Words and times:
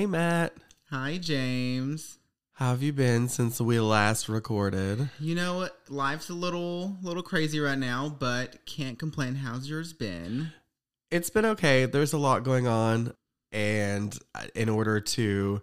Hey, 0.00 0.06
Matt. 0.06 0.54
Hi, 0.88 1.18
James. 1.18 2.16
How 2.54 2.70
have 2.70 2.82
you 2.82 2.90
been 2.90 3.28
since 3.28 3.60
we 3.60 3.78
last 3.80 4.30
recorded? 4.30 5.10
You 5.18 5.34
know, 5.34 5.68
life's 5.90 6.30
a 6.30 6.32
little 6.32 6.96
little 7.02 7.22
crazy 7.22 7.60
right 7.60 7.76
now, 7.76 8.08
but 8.08 8.64
can't 8.64 8.98
complain. 8.98 9.34
How's 9.34 9.68
yours 9.68 9.92
been? 9.92 10.54
It's 11.10 11.28
been 11.28 11.44
okay. 11.44 11.84
There's 11.84 12.14
a 12.14 12.18
lot 12.18 12.44
going 12.44 12.66
on, 12.66 13.12
and 13.52 14.18
uh, 14.34 14.46
in 14.54 14.70
order 14.70 15.02
to 15.02 15.60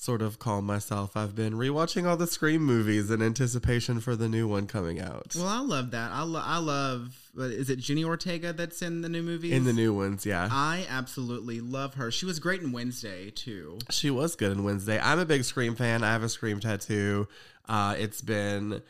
sort 0.00 0.22
of 0.22 0.38
calm 0.38 0.64
myself, 0.64 1.14
I've 1.14 1.34
been 1.34 1.52
rewatching 1.52 2.06
all 2.08 2.16
the 2.16 2.26
Scream 2.26 2.62
movies 2.62 3.10
in 3.10 3.20
anticipation 3.20 4.00
for 4.00 4.16
the 4.16 4.30
new 4.30 4.48
one 4.48 4.66
coming 4.66 4.98
out. 4.98 5.34
Well, 5.36 5.46
I 5.46 5.60
love 5.60 5.90
that. 5.90 6.10
I, 6.10 6.22
lo- 6.22 6.42
I 6.42 6.56
love. 6.56 7.18
Is 7.36 7.68
it 7.68 7.80
Jenna 7.80 8.04
Ortega 8.04 8.54
that's 8.54 8.80
in 8.80 9.02
the 9.02 9.10
new 9.10 9.22
movies? 9.22 9.52
in 9.52 9.64
the 9.64 9.74
new 9.74 9.92
ones, 9.92 10.24
yeah. 10.24 10.48
I 10.50 10.86
absolutely 10.88 11.60
love 11.60 11.94
her. 11.94 12.10
She 12.10 12.24
was 12.24 12.38
great 12.38 12.62
in 12.62 12.72
Wednesday 12.72 13.30
too. 13.30 13.78
She 13.90 14.10
was 14.10 14.36
good 14.36 14.52
in 14.52 14.64
Wednesday. 14.64 14.98
I'm 14.98 15.18
a 15.18 15.26
big 15.26 15.44
Scream 15.44 15.74
fan. 15.74 16.02
I 16.02 16.12
have 16.12 16.22
a 16.22 16.30
Scream 16.30 16.60
tattoo. 16.60 17.28
Uh, 17.68 17.94
it's 17.98 18.22
been 18.22 18.80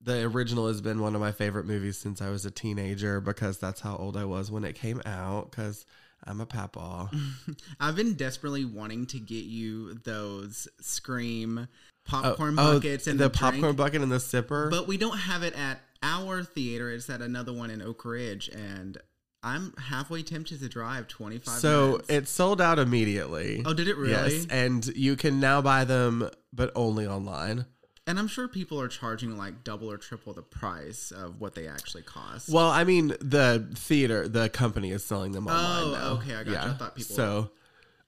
the 0.00 0.22
original 0.22 0.68
has 0.68 0.80
been 0.80 1.00
one 1.00 1.16
of 1.16 1.20
my 1.20 1.32
favorite 1.32 1.66
movies 1.66 1.98
since 1.98 2.22
I 2.22 2.30
was 2.30 2.44
a 2.46 2.50
teenager 2.50 3.20
because 3.20 3.58
that's 3.58 3.80
how 3.80 3.96
old 3.96 4.16
I 4.16 4.24
was 4.24 4.50
when 4.52 4.64
it 4.64 4.74
came 4.76 5.02
out. 5.04 5.50
Because 5.50 5.84
I'm 6.26 6.40
a 6.40 6.46
papaw. 6.46 7.08
I've 7.80 7.96
been 7.96 8.14
desperately 8.14 8.64
wanting 8.64 9.06
to 9.06 9.18
get 9.18 9.44
you 9.44 9.94
those 9.94 10.68
Scream 10.80 11.68
popcorn 12.06 12.58
Oh, 12.58 12.70
oh 12.70 12.74
buckets 12.74 13.06
and 13.06 13.18
the, 13.18 13.24
the, 13.24 13.30
popcorn 13.30 13.60
drink, 13.60 13.76
bucket 13.76 14.02
and 14.02 14.12
the 14.12 14.16
sipper. 14.16 14.70
but 14.70 14.86
we 14.86 14.96
don't 14.96 15.18
have 15.18 15.42
it 15.42 15.54
at 15.54 15.80
our 16.02 16.42
theater. 16.42 16.90
It's 16.90 17.08
at 17.10 17.22
another 17.22 17.52
one 17.52 17.70
in 17.70 17.82
Oak 17.82 18.04
Ridge, 18.04 18.48
and 18.48 18.98
I'm 19.42 19.74
halfway 19.76 20.22
tempted 20.22 20.60
to 20.60 20.68
drive 20.68 21.08
25 21.08 21.54
so 21.54 21.86
minutes. 21.92 22.10
it 22.10 22.28
sold 22.28 22.60
out 22.60 22.78
immediately. 22.78 23.62
Oh, 23.64 23.74
did 23.74 23.88
it 23.88 23.96
really? 23.96 24.36
Yes, 24.36 24.46
and 24.50 24.86
you 24.96 25.16
can 25.16 25.40
now 25.40 25.60
buy 25.60 25.84
them, 25.84 26.30
but 26.52 26.72
only 26.74 27.06
online. 27.06 27.66
And 28.06 28.18
I'm 28.18 28.28
sure 28.28 28.48
people 28.48 28.80
are 28.80 28.88
charging 28.88 29.38
like 29.38 29.64
double 29.64 29.90
or 29.90 29.96
triple 29.96 30.34
the 30.34 30.42
price 30.42 31.10
of 31.10 31.40
what 31.40 31.54
they 31.54 31.66
actually 31.66 32.02
cost. 32.02 32.50
Well, 32.50 32.68
I 32.68 32.84
mean, 32.84 33.08
the 33.20 33.66
theater, 33.74 34.28
the 34.28 34.48
company 34.50 34.90
is 34.90 35.02
selling 35.04 35.32
them 35.32 35.46
online. 35.46 35.82
Oh, 35.84 35.92
now. 35.92 36.20
okay, 36.20 36.34
I 36.34 36.44
gotcha. 36.44 36.70
I 36.70 36.74
thought 36.74 36.94
people- 36.96 37.16
So, 37.16 37.50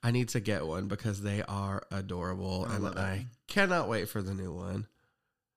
I 0.03 0.11
need 0.11 0.29
to 0.31 0.41
get 0.41 0.67
one 0.67 0.87
because 0.87 1.23
they 1.23 1.43
are 1.43 1.87
adorable, 1.91 2.67
I 2.69 2.77
and 2.77 2.87
it. 2.87 2.97
I 2.99 3.27
cannot 3.49 3.89
wait 3.89 4.09
for 4.09 4.21
the 4.23 4.35
new 4.35 4.53
one. 4.53 4.87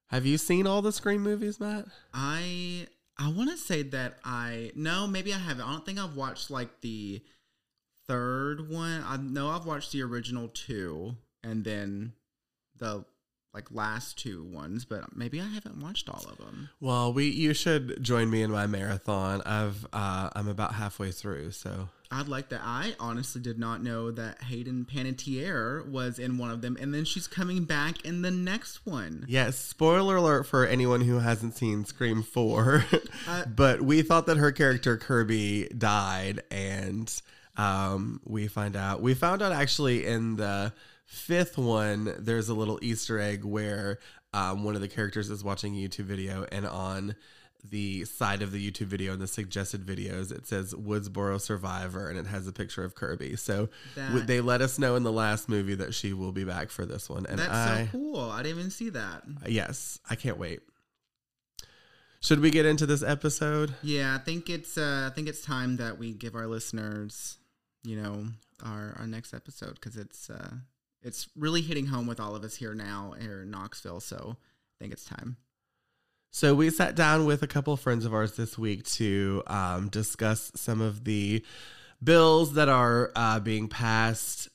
Have 0.07 0.25
you 0.25 0.37
seen 0.37 0.65
all 0.65 0.81
the 0.81 0.91
Scream 0.93 1.21
movies, 1.21 1.59
Matt? 1.59 1.85
I 2.13 2.87
I 3.17 3.29
want 3.29 3.51
to 3.51 3.57
say 3.57 3.83
that 3.83 4.17
I 4.23 4.71
no, 4.73 5.05
maybe 5.05 5.33
I 5.33 5.37
haven't. 5.37 5.65
I 5.65 5.71
don't 5.71 5.85
think 5.85 5.99
I've 5.99 6.15
watched 6.15 6.49
like 6.49 6.81
the 6.81 7.21
third 8.07 8.69
one. 8.69 9.03
I 9.05 9.17
know 9.17 9.49
I've 9.49 9.65
watched 9.65 9.91
the 9.91 10.01
original 10.01 10.47
two, 10.47 11.15
and 11.43 11.63
then 11.63 12.13
the 12.77 13.05
like 13.53 13.71
last 13.71 14.17
two 14.17 14.43
ones, 14.43 14.85
but 14.85 15.15
maybe 15.15 15.41
I 15.41 15.47
haven't 15.47 15.79
watched 15.79 16.09
all 16.09 16.23
of 16.29 16.37
them. 16.37 16.69
Well, 16.79 17.11
we 17.11 17.29
you 17.29 17.53
should 17.53 18.03
join 18.03 18.29
me 18.29 18.41
in 18.41 18.51
my 18.51 18.67
marathon. 18.67 19.41
I've 19.45 19.85
uh, 19.91 20.29
I'm 20.35 20.47
about 20.47 20.75
halfway 20.75 21.11
through, 21.11 21.51
so 21.51 21.89
I'd 22.11 22.27
like 22.27 22.49
that. 22.49 22.61
I 22.63 22.95
honestly 22.99 23.41
did 23.41 23.59
not 23.59 23.83
know 23.83 24.11
that 24.11 24.43
Hayden 24.43 24.85
Panettiere 24.85 25.87
was 25.87 26.19
in 26.19 26.37
one 26.37 26.51
of 26.51 26.61
them, 26.61 26.77
and 26.79 26.93
then 26.93 27.05
she's 27.05 27.27
coming 27.27 27.65
back 27.65 28.05
in 28.05 28.21
the 28.21 28.31
next 28.31 28.85
one. 28.85 29.25
Yes, 29.27 29.57
spoiler 29.57 30.15
alert 30.17 30.43
for 30.43 30.65
anyone 30.65 31.01
who 31.01 31.19
hasn't 31.19 31.55
seen 31.55 31.85
Scream 31.85 32.23
4. 32.23 32.85
Uh, 33.27 33.45
but 33.45 33.81
we 33.81 34.01
thought 34.01 34.25
that 34.25 34.37
her 34.37 34.51
character 34.51 34.97
Kirby 34.97 35.67
died 35.77 36.41
and 36.49 37.21
um 37.57 38.21
we 38.25 38.47
find 38.47 38.75
out 38.75 39.01
we 39.01 39.13
found 39.13 39.41
out 39.41 39.51
actually 39.51 40.05
in 40.05 40.35
the 40.37 40.71
fifth 41.09 41.57
one 41.57 42.13
there's 42.19 42.49
a 42.49 42.53
little 42.53 42.77
Easter 42.83 43.19
egg 43.19 43.43
where 43.43 43.97
um 44.31 44.63
one 44.63 44.75
of 44.75 44.81
the 44.81 44.87
characters 44.87 45.29
is 45.29 45.43
watching 45.43 45.75
a 45.75 45.79
YouTube 45.79 46.05
video 46.05 46.45
and 46.51 46.67
on 46.67 47.15
the 47.67 48.05
side 48.05 48.41
of 48.41 48.51
the 48.51 48.71
YouTube 48.71 48.85
video 48.85 49.11
and 49.11 49.21
the 49.21 49.27
suggested 49.27 49.85
videos, 49.85 50.31
it 50.31 50.47
says 50.47 50.73
Woodsboro 50.73 51.41
Survivor 51.41 52.09
and 52.09 52.17
it 52.17 52.25
has 52.25 52.47
a 52.47 52.53
picture 52.53 52.83
of 52.83 52.95
Kirby. 52.95 53.35
So 53.35 53.69
w- 53.95 54.23
they 54.23 54.39
let 54.39 54.61
us 54.61 54.79
know 54.79 54.95
in 54.95 55.03
the 55.03 55.11
last 55.11 55.49
movie 55.49 55.75
that 55.75 55.93
she 55.93 56.13
will 56.13 56.31
be 56.31 56.45
back 56.45 56.69
for 56.69 56.85
this 56.85 57.09
one. 57.09 57.25
And 57.25 57.39
That's 57.39 57.51
I, 57.51 57.85
so 57.85 57.91
cool. 57.91 58.21
I 58.31 58.43
didn't 58.43 58.59
even 58.59 58.71
see 58.71 58.89
that. 58.91 59.23
Yes, 59.45 59.99
I 60.09 60.15
can't 60.15 60.37
wait. 60.37 60.61
Should 62.21 62.39
we 62.39 62.51
get 62.51 62.65
into 62.65 62.85
this 62.85 63.03
episode? 63.03 63.75
Yeah, 63.81 64.15
I 64.15 64.19
think 64.19 64.49
it's 64.49 64.77
uh, 64.77 65.09
I 65.09 65.15
think 65.15 65.27
it's 65.27 65.41
time 65.41 65.77
that 65.77 65.97
we 65.97 66.13
give 66.13 66.35
our 66.35 66.47
listeners, 66.47 67.37
you 67.83 68.01
know, 68.01 68.27
our 68.63 68.95
our 68.99 69.07
next 69.07 69.33
episode 69.33 69.75
because 69.75 69.95
it's 69.95 70.29
uh, 70.29 70.51
it's 71.01 71.29
really 71.35 71.61
hitting 71.61 71.87
home 71.87 72.07
with 72.07 72.19
all 72.19 72.35
of 72.35 72.43
us 72.43 72.55
here 72.55 72.73
now 72.73 73.13
here 73.19 73.41
in 73.41 73.51
Knoxville. 73.51 73.99
So 73.99 74.37
I 74.37 74.75
think 74.79 74.93
it's 74.93 75.05
time. 75.05 75.37
So 76.31 76.53
we 76.53 76.69
sat 76.69 76.95
down 76.95 77.25
with 77.25 77.41
a 77.41 77.47
couple 77.47 77.73
of 77.73 77.79
friends 77.79 78.05
of 78.05 78.13
ours 78.13 78.35
this 78.35 78.57
week 78.57 78.83
to 78.85 79.41
um, 79.47 79.89
discuss 79.89 80.51
some 80.55 80.79
of 80.79 81.03
the 81.03 81.43
bills 82.03 82.53
that 82.53 82.69
are 82.69 83.11
uh, 83.15 83.39
being 83.39 83.67
passed 83.67 84.47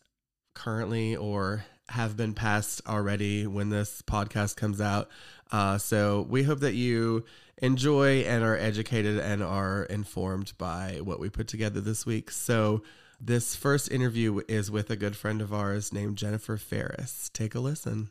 currently 0.54 1.16
or 1.16 1.64
have 1.88 2.16
been 2.16 2.32
passed 2.32 2.80
already 2.86 3.46
when 3.46 3.70
this 3.70 4.02
podcast 4.02 4.56
comes 4.56 4.80
out. 4.80 5.10
Uh, 5.50 5.76
so 5.76 6.26
we 6.28 6.44
hope 6.44 6.60
that 6.60 6.74
you 6.74 7.24
enjoy 7.58 8.20
and 8.20 8.44
are 8.44 8.56
educated 8.56 9.18
and 9.18 9.42
are 9.42 9.84
informed 9.84 10.52
by 10.58 11.00
what 11.02 11.20
we 11.20 11.28
put 11.28 11.48
together 11.48 11.80
this 11.80 12.06
week. 12.06 12.30
So 12.30 12.82
this 13.26 13.56
first 13.56 13.90
interview 13.90 14.40
is 14.48 14.70
with 14.70 14.90
a 14.90 14.96
good 14.96 15.16
friend 15.16 15.40
of 15.40 15.52
ours 15.52 15.92
named 15.92 16.18
Jennifer 16.18 16.56
Ferris. 16.56 17.30
Take 17.32 17.54
a 17.54 17.60
listen. 17.60 18.10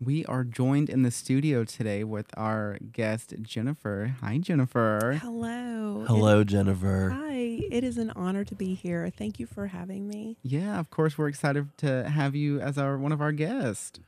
We 0.00 0.24
are 0.26 0.42
joined 0.42 0.90
in 0.90 1.02
the 1.02 1.12
studio 1.12 1.62
today 1.64 2.02
with 2.02 2.26
our 2.36 2.78
guest, 2.92 3.34
Jennifer. 3.42 4.16
Hi, 4.20 4.38
Jennifer. 4.38 5.18
Hello. 5.22 6.04
Hello, 6.08 6.40
It- 6.40 6.46
Jennifer. 6.48 7.10
hi. 7.10 7.60
It 7.70 7.84
is 7.84 7.98
an 7.98 8.10
honor 8.16 8.44
to 8.44 8.54
be 8.54 8.74
here. 8.74 9.08
Thank 9.10 9.38
you 9.38 9.46
for 9.46 9.68
having 9.68 10.08
me. 10.08 10.38
Yeah, 10.42 10.80
of 10.80 10.90
course, 10.90 11.16
we're 11.16 11.28
excited 11.28 11.68
to 11.78 12.08
have 12.08 12.34
you 12.34 12.60
as 12.60 12.78
our 12.78 12.98
one 12.98 13.12
of 13.12 13.20
our 13.20 13.30
guests. 13.32 14.00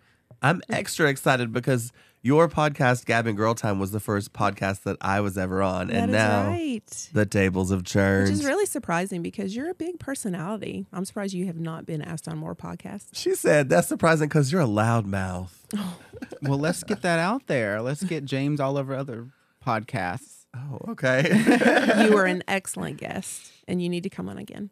I'm 0.44 0.60
extra 0.68 1.08
excited 1.08 1.52
because 1.52 1.92
your 2.22 2.48
podcast, 2.48 3.04
Gab 3.06 3.26
and 3.26 3.36
Girl 3.36 3.54
Time, 3.54 3.78
was 3.78 3.90
the 3.92 4.00
first 4.00 4.32
podcast 4.32 4.82
that 4.84 4.96
I 5.00 5.20
was 5.20 5.36
ever 5.38 5.62
on, 5.62 5.88
That 5.88 5.96
and 5.96 6.10
is 6.10 6.14
now 6.14 6.48
right. 6.48 7.08
the 7.12 7.26
tables 7.26 7.70
have 7.70 7.80
Which 7.80 7.92
turned. 7.92 8.30
is 8.30 8.44
really 8.44 8.66
surprising 8.66 9.22
because 9.22 9.54
you're 9.56 9.70
a 9.70 9.74
big 9.74 9.98
personality. 9.98 10.86
I'm 10.92 11.04
surprised 11.04 11.34
you 11.34 11.46
have 11.46 11.58
not 11.60 11.86
been 11.86 12.00
asked 12.02 12.28
on 12.28 12.38
more 12.38 12.54
podcasts. 12.54 13.08
she 13.12 13.34
said 13.34 13.68
that's 13.68 13.88
surprising 13.88 14.28
because 14.28 14.50
you're 14.52 14.60
a 14.62 14.66
loud 14.66 15.06
mouth. 15.06 15.66
Oh. 15.76 15.96
Well, 16.42 16.58
let's 16.58 16.84
get 16.84 17.02
that 17.02 17.18
out 17.18 17.48
there. 17.48 17.82
Let's 17.82 18.04
get 18.04 18.24
James 18.24 18.60
all 18.60 18.78
over 18.78 18.94
other 18.94 19.26
podcasts. 19.66 20.46
Oh, 20.56 20.78
okay. 20.90 22.04
you 22.06 22.16
are 22.16 22.26
an 22.26 22.44
excellent 22.48 22.98
guest 22.98 23.50
and 23.66 23.82
you 23.82 23.88
need 23.88 24.04
to 24.04 24.10
come 24.10 24.28
on 24.28 24.38
again. 24.38 24.70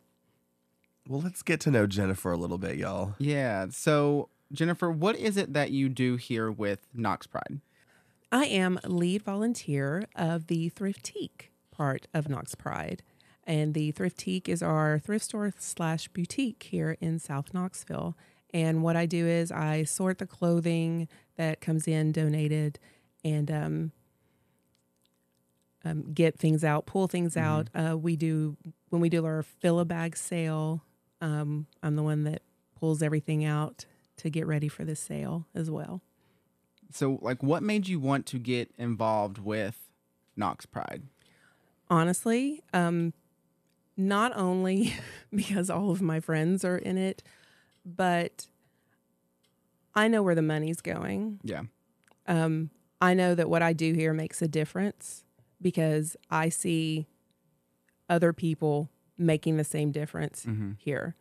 well, 1.09 1.21
let's 1.21 1.43
get 1.43 1.61
to 1.61 1.71
know 1.71 1.87
Jennifer 1.89 2.31
a 2.31 2.37
little 2.37 2.59
bit, 2.59 2.77
y'all. 2.77 3.15
Yeah. 3.19 3.67
So, 3.71 4.29
Jennifer, 4.53 4.91
what 4.91 5.17
is 5.17 5.37
it 5.37 5.53
that 5.55 5.71
you 5.71 5.89
do 5.89 6.17
here 6.17 6.51
with 6.51 6.87
Knox 6.95 7.27
Pride? 7.27 7.61
I 8.31 8.47
am 8.47 8.79
lead 8.85 9.23
volunteer 9.23 10.05
of 10.15 10.47
the 10.47 10.71
Thriftique 10.71 11.51
part 11.71 12.07
of 12.15 12.29
Knox 12.29 12.55
Pride. 12.55 13.03
And 13.45 13.75
the 13.75 13.93
Thriftique 13.93 14.49
is 14.49 14.63
our 14.63 14.99
thrift 14.99 15.25
store 15.25 15.53
slash 15.59 16.09
boutique 16.09 16.63
here 16.71 16.97
in 17.01 17.19
South 17.19 17.53
Knoxville. 17.53 18.17
And 18.55 18.83
what 18.83 18.97
I 18.97 19.07
do 19.07 19.27
is 19.27 19.51
I 19.51 19.85
sort 19.85 20.19
the 20.19 20.27
clothing 20.27 21.09
that 21.37 21.61
comes 21.61 21.89
in 21.89 22.13
donated 22.13 22.79
and 23.25 23.51
um, 23.51 23.93
um, 25.85 26.13
get 26.13 26.39
things 26.39 26.63
out, 26.63 26.87
pull 26.87 27.09
things 27.09 27.37
out. 27.37 27.69
Uh, 27.75 27.97
we 27.97 28.17
do, 28.17 28.57
when 28.91 29.01
we 29.01 29.09
do 29.09 29.25
our 29.25 29.43
fill 29.43 29.81
a 29.81 29.85
bag 29.85 30.17
sale, 30.17 30.85
um, 31.21 31.67
I'm 31.83 31.97
the 31.97 32.03
one 32.03 32.25
that 32.25 32.43
pulls 32.79 33.03
everything 33.03 33.45
out 33.45 33.87
to 34.23 34.31
get 34.31 34.47
ready 34.47 34.69
for 34.69 34.85
the 34.85 34.97
sale 34.97 35.47
as 35.55 35.71
well. 35.71 36.01
So, 36.93 37.19
like, 37.23 37.43
what 37.43 37.63
made 37.63 37.87
you 37.89 37.99
want 38.01 38.27
to 38.27 38.39
get 38.39 38.71
involved 38.79 39.39
with 39.39 39.79
Knox 40.37 40.67
Pride? 40.67 41.03
honestly 41.91 42.63
um 42.73 43.13
not 43.99 44.35
only 44.35 44.95
because 45.35 45.69
all 45.69 45.91
of 45.91 46.01
my 46.01 46.21
friends 46.21 46.65
are 46.65 46.79
in 46.79 46.97
it 46.97 47.23
but 47.85 48.47
i 49.95 50.09
know 50.09 50.23
where 50.23 50.35
the 50.35 50.41
money's 50.41 50.81
going 50.81 51.39
Yeah. 51.43 51.63
um 52.27 52.71
i 53.03 53.13
know 53.13 53.35
that 53.35 53.51
what 53.51 53.61
i 53.61 53.75
do 53.75 53.93
here 53.93 54.15
makes 54.15 54.41
a 54.41 54.49
difference 54.49 55.25
because 55.61 56.17
i 56.31 56.49
see 56.49 57.07
other 58.09 58.33
people 58.33 58.89
making 59.19 59.59
the 59.59 59.65
same 59.65 59.91
difference 59.91 60.47
Mm-hmm. 60.47 60.73
here 60.79 61.15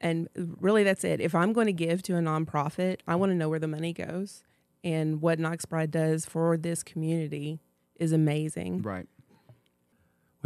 and 0.00 0.28
really 0.36 0.82
that's 0.82 1.04
it 1.04 1.20
if 1.20 1.34
i'm 1.34 1.52
going 1.52 1.66
to 1.66 1.72
give 1.72 2.02
to 2.02 2.16
a 2.16 2.20
nonprofit 2.20 2.98
i 3.06 3.14
want 3.14 3.30
to 3.30 3.36
know 3.36 3.48
where 3.48 3.58
the 3.58 3.68
money 3.68 3.92
goes 3.92 4.42
and 4.84 5.20
what 5.20 5.38
knox 5.38 5.64
Pride 5.64 5.90
does 5.90 6.26
for 6.26 6.56
this 6.56 6.82
community 6.82 7.60
is 7.96 8.12
amazing 8.12 8.82
Right. 8.82 9.08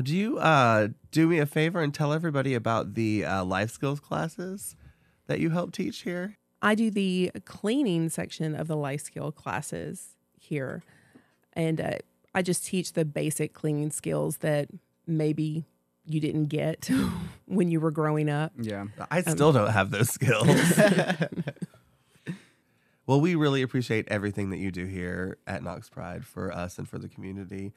Would 0.01 0.09
you 0.09 0.39
uh, 0.39 0.89
do 1.11 1.27
me 1.27 1.41
a 1.41 1.45
favor 1.45 1.83
and 1.83 1.93
tell 1.93 2.15
everybody 2.15 2.55
about 2.55 2.95
the 2.95 3.23
uh, 3.23 3.45
life 3.45 3.71
skills 3.71 4.01
classes 4.01 4.75
that 5.27 5.41
you 5.41 5.51
help 5.51 5.73
teach 5.73 6.05
here? 6.05 6.39
I 6.63 6.75
do 6.75 6.91
the 6.91 7.31
cleaning 7.45 8.09
section 8.09 8.55
of 8.55 8.67
the 8.67 8.77
life 8.77 9.03
skill 9.03 9.31
classes 9.31 10.17
here. 10.39 10.83
And 11.53 11.83
uh, 11.83 11.99
I 12.35 12.41
just 12.41 12.65
teach 12.65 12.95
the 12.95 13.05
basic 13.05 13.53
cleaning 13.53 13.91
skills 13.91 14.39
that 14.39 14.69
maybe 15.07 15.67
you 16.13 16.21
didn't 16.21 16.47
get 16.47 16.89
when 17.47 17.71
you 17.71 17.81
were 17.81 17.91
growing 17.91 18.29
up. 18.29 18.53
Yeah. 18.61 18.87
I 19.11 19.23
still 19.23 19.53
don't 19.53 19.71
have 19.71 19.91
those 19.91 20.11
skills. 20.11 20.49
well, 23.07 23.21
we 23.21 23.35
really 23.35 23.63
appreciate 23.63 24.07
everything 24.09 24.51
that 24.51 24.59
you 24.59 24.71
do 24.71 24.87
here 24.87 25.39
at 25.47 25.63
Knox 25.63 25.89
Pride 25.89 26.25
for 26.25 26.53
us 26.53 26.79
and 26.79 26.89
for 26.89 26.99
the 26.99 27.09
community. 27.09 27.73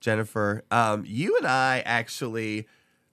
Jennifer, 0.00 0.64
um, 0.70 1.04
you 1.06 1.36
and 1.36 1.46
I 1.46 1.82
actually 1.84 2.66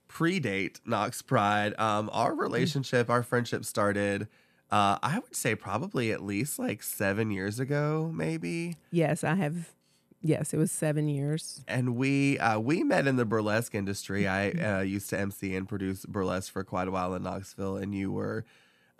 predate 0.08 0.80
Knox 0.86 1.22
Pride. 1.22 1.74
Um, 1.78 2.08
our 2.12 2.34
relationship, 2.34 3.10
our 3.10 3.22
friendship 3.22 3.64
started, 3.64 4.28
uh, 4.70 4.98
I 5.02 5.18
would 5.18 5.36
say 5.36 5.54
probably 5.54 6.10
at 6.12 6.22
least 6.22 6.58
like 6.58 6.82
seven 6.82 7.30
years 7.30 7.60
ago, 7.60 8.10
maybe. 8.14 8.76
Yes, 8.90 9.22
I 9.22 9.34
have. 9.34 9.75
Yes, 10.22 10.52
it 10.52 10.56
was 10.56 10.72
seven 10.72 11.08
years. 11.08 11.62
and 11.68 11.94
we 11.96 12.38
uh, 12.38 12.58
we 12.58 12.82
met 12.82 13.06
in 13.06 13.16
the 13.16 13.24
burlesque 13.24 13.74
industry. 13.74 14.26
I 14.26 14.50
uh, 14.50 14.80
used 14.80 15.10
to 15.10 15.18
MC 15.18 15.54
and 15.54 15.68
produce 15.68 16.04
burlesque 16.06 16.52
for 16.52 16.64
quite 16.64 16.88
a 16.88 16.90
while 16.90 17.14
in 17.14 17.22
Knoxville, 17.22 17.76
and 17.76 17.94
you 17.94 18.10
were 18.10 18.44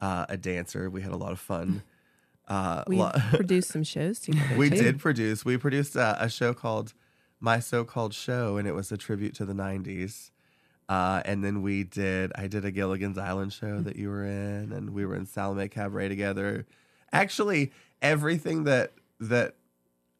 uh, 0.00 0.26
a 0.28 0.36
dancer. 0.36 0.88
We 0.90 1.02
had 1.02 1.12
a 1.12 1.16
lot 1.16 1.32
of 1.32 1.40
fun. 1.40 1.82
Uh, 2.48 2.84
We 2.86 2.96
lo- 2.98 3.10
produced 3.32 3.70
some 3.72 3.82
shows 3.82 4.20
together. 4.20 4.56
we 4.56 4.70
too. 4.70 4.76
did 4.76 4.98
produce. 5.00 5.44
We 5.44 5.56
produced 5.56 5.96
uh, 5.96 6.14
a 6.20 6.28
show 6.30 6.54
called 6.54 6.94
My 7.40 7.58
So-Called 7.58 8.14
Show, 8.14 8.56
and 8.56 8.68
it 8.68 8.72
was 8.72 8.92
a 8.92 8.96
tribute 8.96 9.34
to 9.34 9.44
the 9.44 9.52
'90s. 9.52 10.30
Uh, 10.88 11.22
and 11.24 11.42
then 11.42 11.60
we 11.60 11.82
did. 11.82 12.30
I 12.36 12.46
did 12.46 12.64
a 12.64 12.70
Gilligan's 12.70 13.18
Island 13.18 13.52
show 13.52 13.80
that 13.80 13.96
you 13.96 14.10
were 14.10 14.24
in, 14.24 14.70
and 14.70 14.90
we 14.90 15.04
were 15.04 15.16
in 15.16 15.26
Salome 15.26 15.66
Cabaret 15.68 16.06
together. 16.08 16.66
Actually, 17.12 17.72
everything 18.00 18.62
that 18.62 18.92
that 19.18 19.56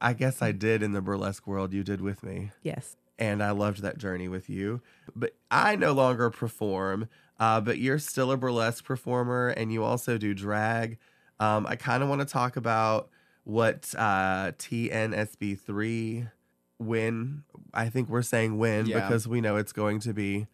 I 0.01 0.13
guess 0.13 0.43
I 0.43 0.53
did 0.53 0.83
in 0.83 0.93
the 0.93 1.01
burlesque 1.01 1.47
world, 1.47 1.73
you 1.73 1.83
did 1.83 2.01
with 2.01 2.23
me 2.23 2.51
Yes. 2.63 2.97
and 3.19 3.43
I 3.43 3.51
loved 3.53 3.83
that 3.83 3.99
journey 3.99 4.29
with 4.29 4.49
you. 4.51 4.81
But 5.15 5.35
I 5.51 5.77
no 5.77 5.93
longer 5.93 6.29
perform, 6.31 7.09
uh, 7.41 7.61
but 7.61 7.79
you're 7.79 7.99
still 7.99 8.31
a 8.31 8.37
burlesque 8.37 8.85
performer, 8.85 9.49
and 9.49 9.73
you 9.73 9.83
also 9.85 10.19
do 10.19 10.35
drag. 10.35 10.99
Um, 11.41 11.67
I 11.67 11.77
kind 11.77 12.03
of 12.03 12.09
want 12.09 12.21
to 12.21 12.27
talk 12.27 12.57
about 12.57 13.09
what 13.45 13.95
uh, 13.97 14.53
TNSB3 14.59 16.31
win. 16.79 17.43
I 17.73 17.89
think 17.89 18.09
we're 18.09 18.23
saying 18.23 18.59
win 18.59 18.87
Yeah. 18.87 19.01
because 19.01 19.27
we 19.29 19.41
know 19.41 19.57
it's 19.57 19.73
going 19.73 20.01
to 20.01 20.13
be. 20.13 20.47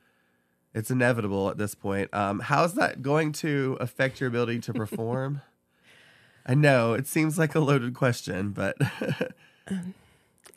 It's 0.75 0.91
inevitable 0.91 1.51
at 1.51 1.59
this 1.59 1.75
point. 1.75 2.13
Um, 2.15 2.41
how's 2.41 2.75
that 2.75 3.03
going 3.03 3.33
to 3.33 3.77
affect 3.81 4.21
your 4.21 4.29
ability 4.29 4.61
to 4.61 4.73
perform? 4.75 5.43
I 6.47 6.55
know 6.55 6.95
it 6.95 7.07
seems 7.07 7.39
like 7.39 7.55
a 7.55 7.61
loaded 7.61 7.95
question, 7.95 8.51
but 8.51 8.77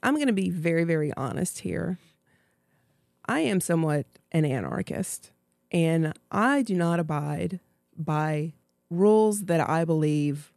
I'm 0.03 0.15
going 0.15 0.27
to 0.27 0.33
be 0.33 0.49
very, 0.49 0.83
very 0.83 1.13
honest 1.15 1.59
here. 1.59 1.99
I 3.27 3.41
am 3.41 3.59
somewhat 3.59 4.05
an 4.31 4.45
anarchist, 4.45 5.31
and 5.71 6.13
I 6.31 6.61
do 6.61 6.75
not 6.75 6.99
abide 6.99 7.59
by 7.97 8.53
rules 8.89 9.45
that 9.45 9.67
I 9.67 9.85
believe 9.85 10.51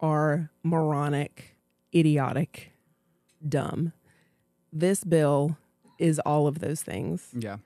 are 0.00 0.50
moronic, 0.62 1.56
idiotic, 1.94 2.72
dumb. 3.46 3.92
This 4.72 5.04
bill 5.04 5.56
is 5.98 6.18
all 6.20 6.46
of 6.46 6.60
those 6.60 6.82
things. 6.82 7.28
Yeah. 7.36 7.58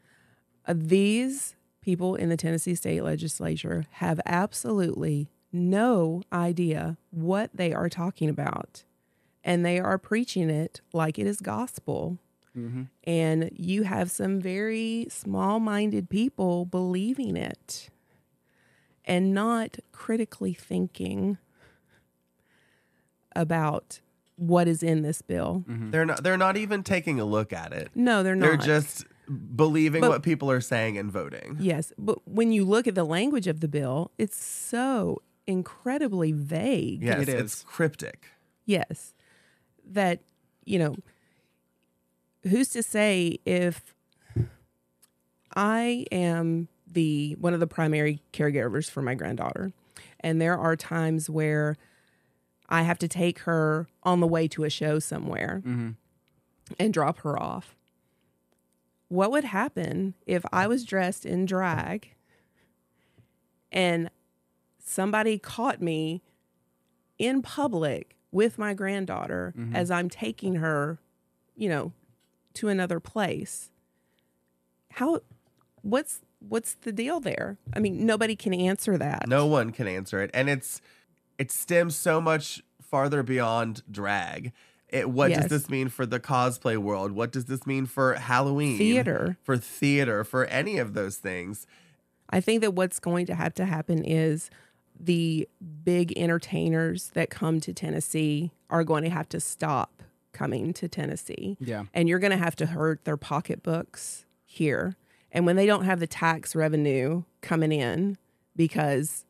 Uh, 0.67 0.75
these 0.77 1.55
people 1.81 2.15
in 2.15 2.29
the 2.29 2.37
Tennessee 2.37 2.75
state 2.75 3.03
legislature 3.03 3.85
have 3.93 4.21
absolutely 4.25 5.29
no 5.53 6.23
idea 6.33 6.97
what 7.11 7.51
they 7.55 7.73
are 7.73 7.89
talking 7.89 8.29
about. 8.29 8.85
And 9.45 9.65
they 9.67 9.79
are 9.81 9.99
preaching 9.99 10.51
it 10.51 10.81
like 10.93 11.19
it 11.19 11.27
is 11.27 11.41
gospel. 11.41 12.19
Mm-hmm. 12.57 12.83
And 13.05 13.51
you 13.57 13.83
have 13.85 14.11
some 14.11 14.41
very 14.41 15.07
small 15.11 15.59
minded 15.59 16.09
people 16.11 16.65
believing 16.65 17.37
it 17.37 17.89
and 19.05 19.35
not 19.35 19.79
critically 19.91 20.55
thinking 20.55 21.39
about 23.35 24.01
what 24.37 24.69
is 24.69 24.83
in 24.83 25.03
this 25.03 25.23
bill. 25.23 25.65
they're 25.67 26.05
not. 26.07 26.23
They're 26.23 26.37
not 26.37 26.57
even 26.57 26.83
taking 26.83 27.21
a 27.21 27.25
look 27.25 27.53
at 27.53 27.73
it. 27.73 27.91
No, 27.95 28.23
they're 28.23 28.35
not. 28.37 28.47
They're 28.47 28.57
just 28.57 29.05
believing 29.55 30.01
But- 30.01 30.11
what 30.11 30.23
people 30.23 30.51
are 30.51 30.61
saying 30.61 30.99
and 30.99 31.11
voting. 31.11 31.57
Yes, 31.61 31.93
but 31.99 32.19
when 32.29 32.53
you 32.53 32.65
look 32.65 32.87
at 32.87 32.95
the 32.95 33.05
language 33.05 33.47
of 33.47 33.61
the 33.61 33.69
bill, 33.69 34.11
it's 34.19 34.37
so 34.37 35.23
incredibly 35.47 36.33
vague. 36.33 37.03
Yes, 37.03 37.23
It 37.23 37.29
it's 37.29 37.63
cryptic. 37.63 38.27
Yes. 38.65 39.15
That, 39.85 40.21
you 40.65 40.79
know, 40.79 40.97
who's 42.49 42.69
to 42.71 42.83
say 42.83 43.39
if 43.45 43.95
I 45.55 46.07
am 46.13 46.69
the 46.91 47.37
one 47.41 47.55
of 47.55 47.61
the 47.61 47.67
primary 47.67 48.21
caregivers 48.33 48.91
for 48.91 49.03
my 49.03 49.15
granddaughter 49.15 49.73
and 50.21 50.41
there 50.41 50.59
are 50.59 50.77
times 50.77 51.29
where 51.31 51.77
I 52.69 52.83
have 52.83 52.99
to 53.01 53.09
take 53.09 53.41
her 53.41 53.87
on 54.03 54.21
the 54.21 54.27
way 54.27 54.47
to 54.49 54.65
a 54.65 54.71
show 54.71 54.99
somewhere 54.99 55.63
Mm-hmm. 55.67 55.91
and 56.79 56.93
drop 56.95 57.19
her 57.21 57.41
off. 57.41 57.75
What 59.09 59.31
would 59.31 59.45
happen 59.45 60.15
if 60.27 60.43
I 60.53 60.67
was 60.67 60.85
dressed 60.85 61.27
in 61.27 61.45
drag 61.45 62.15
and 63.71 64.11
somebody 64.85 65.39
caught 65.39 65.81
me 65.81 66.23
in 67.19 67.43
public 67.43 68.17
with 68.31 68.59
my 68.59 68.75
granddaughter 68.75 69.55
mm-hmm. 69.57 69.77
as 69.77 69.91
I'm 69.91 70.09
taking 70.09 70.57
her, 70.57 70.99
you 71.57 71.69
know, 71.69 71.93
to 72.55 72.69
another 72.69 73.01
place? 73.01 73.71
How 74.93 75.21
what's 75.83 76.21
what's 76.41 76.75
the 76.75 76.93
deal 76.93 77.21
there? 77.21 77.59
I 77.73 77.79
mean, 77.79 78.05
nobody 78.05 78.37
can 78.37 78.53
answer 78.53 78.99
that. 78.99 79.29
No 79.29 79.47
one 79.47 79.71
can 79.71 79.87
answer 79.87 80.21
it, 80.21 80.31
and 80.35 80.51
it's 80.51 80.81
it 81.39 81.51
stems 81.51 81.97
so 81.97 82.21
much 82.21 82.63
farther 82.81 83.23
beyond 83.23 83.83
drag. 83.91 84.53
It, 84.89 85.09
what 85.09 85.33
does 85.33 85.47
this 85.47 85.71
mean 85.71 85.89
for 85.89 86.05
the 86.05 86.21
cosplay 86.21 86.77
world? 86.77 87.13
What 87.13 87.33
does 87.33 87.47
this 87.47 87.67
mean 87.67 87.87
for 87.87 88.13
Halloween? 88.15 88.77
Theater. 88.77 89.39
For 89.43 89.57
theater, 89.57 90.23
for 90.23 90.45
any 90.47 90.77
of 90.77 90.93
those 90.93 91.17
things. 91.17 91.67
I 92.29 92.43
think 92.43 92.61
that 92.61 92.75
what's 92.75 92.99
going 93.01 93.25
to 93.27 93.35
have 93.35 93.55
to 93.55 93.65
happen 93.65 94.05
is 94.05 94.51
the 95.03 95.49
big 95.85 96.17
entertainers 96.17 97.11
that 97.15 97.29
come 97.29 97.61
to 97.61 97.75
Tennessee 97.75 98.53
are 98.71 98.85
going 98.85 99.03
to 99.03 99.11
have 99.11 99.29
to 99.31 99.41
stop 99.41 100.03
coming 100.33 100.73
to 100.75 100.89
Tennessee. 100.89 101.57
Yeah. 101.61 101.85
And 101.93 102.09
you're 102.09 102.21
going 102.21 102.31
to 102.31 102.37
have 102.37 102.57
to 102.57 102.67
hurt 102.67 103.05
their 103.05 103.17
pocketbooks 103.17 104.25
here. 104.45 104.97
And 105.33 105.45
when 105.45 105.57
they 105.57 105.67
don't 105.67 105.85
have 105.85 105.99
the 105.99 106.07
tax 106.07 106.55
revenue 106.55 107.25
coming 107.41 107.73
in 107.73 108.17
because 108.55 109.25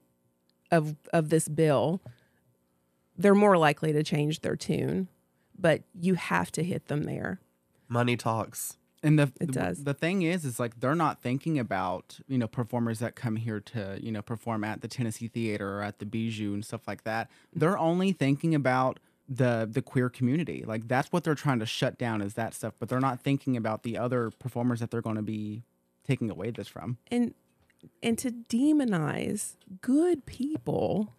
of 0.70 0.96
of 1.12 1.30
this 1.30 1.48
bill, 1.48 2.00
they're 3.16 3.34
more 3.34 3.56
likely 3.56 3.92
to 3.92 4.02
change 4.02 4.40
their 4.40 4.56
tune. 4.56 5.08
But 5.58 5.82
you 5.94 6.14
have 6.14 6.50
to 6.52 6.62
hit 6.62 6.88
them 6.88 7.04
there. 7.04 7.40
Money 7.88 8.16
talks. 8.16 8.78
And 9.02 9.18
the 9.18 9.32
It 9.40 9.50
does. 9.50 9.84
the 9.84 9.94
thing 9.94 10.22
is, 10.22 10.44
is 10.44 10.60
like 10.60 10.80
they're 10.80 10.94
not 10.94 11.20
thinking 11.20 11.58
about 11.58 12.20
you 12.28 12.38
know 12.38 12.46
performers 12.46 13.00
that 13.00 13.16
come 13.16 13.36
here 13.36 13.60
to 13.60 13.98
you 14.00 14.12
know 14.12 14.22
perform 14.22 14.64
at 14.64 14.80
the 14.80 14.88
Tennessee 14.88 15.28
Theater 15.28 15.78
or 15.78 15.82
at 15.82 15.98
the 15.98 16.06
Bijou 16.06 16.54
and 16.54 16.64
stuff 16.64 16.82
like 16.86 17.04
that. 17.04 17.30
They're 17.52 17.78
only 17.78 18.12
thinking 18.12 18.54
about 18.54 19.00
the 19.28 19.68
the 19.70 19.82
queer 19.82 20.08
community. 20.08 20.64
Like 20.66 20.88
that's 20.88 21.10
what 21.10 21.24
they're 21.24 21.34
trying 21.34 21.58
to 21.60 21.66
shut 21.66 21.98
down 21.98 22.22
is 22.22 22.34
that 22.34 22.54
stuff. 22.54 22.74
But 22.78 22.88
they're 22.88 23.00
not 23.00 23.20
thinking 23.20 23.56
about 23.56 23.82
the 23.82 23.98
other 23.98 24.30
performers 24.30 24.80
that 24.80 24.90
they're 24.90 25.02
going 25.02 25.16
to 25.16 25.22
be 25.22 25.64
taking 26.06 26.30
away 26.30 26.50
this 26.50 26.68
from. 26.68 26.98
and 27.10 27.34
and 28.02 28.16
to 28.18 28.30
demonize 28.30 29.56
good 29.80 30.24
people 30.24 31.16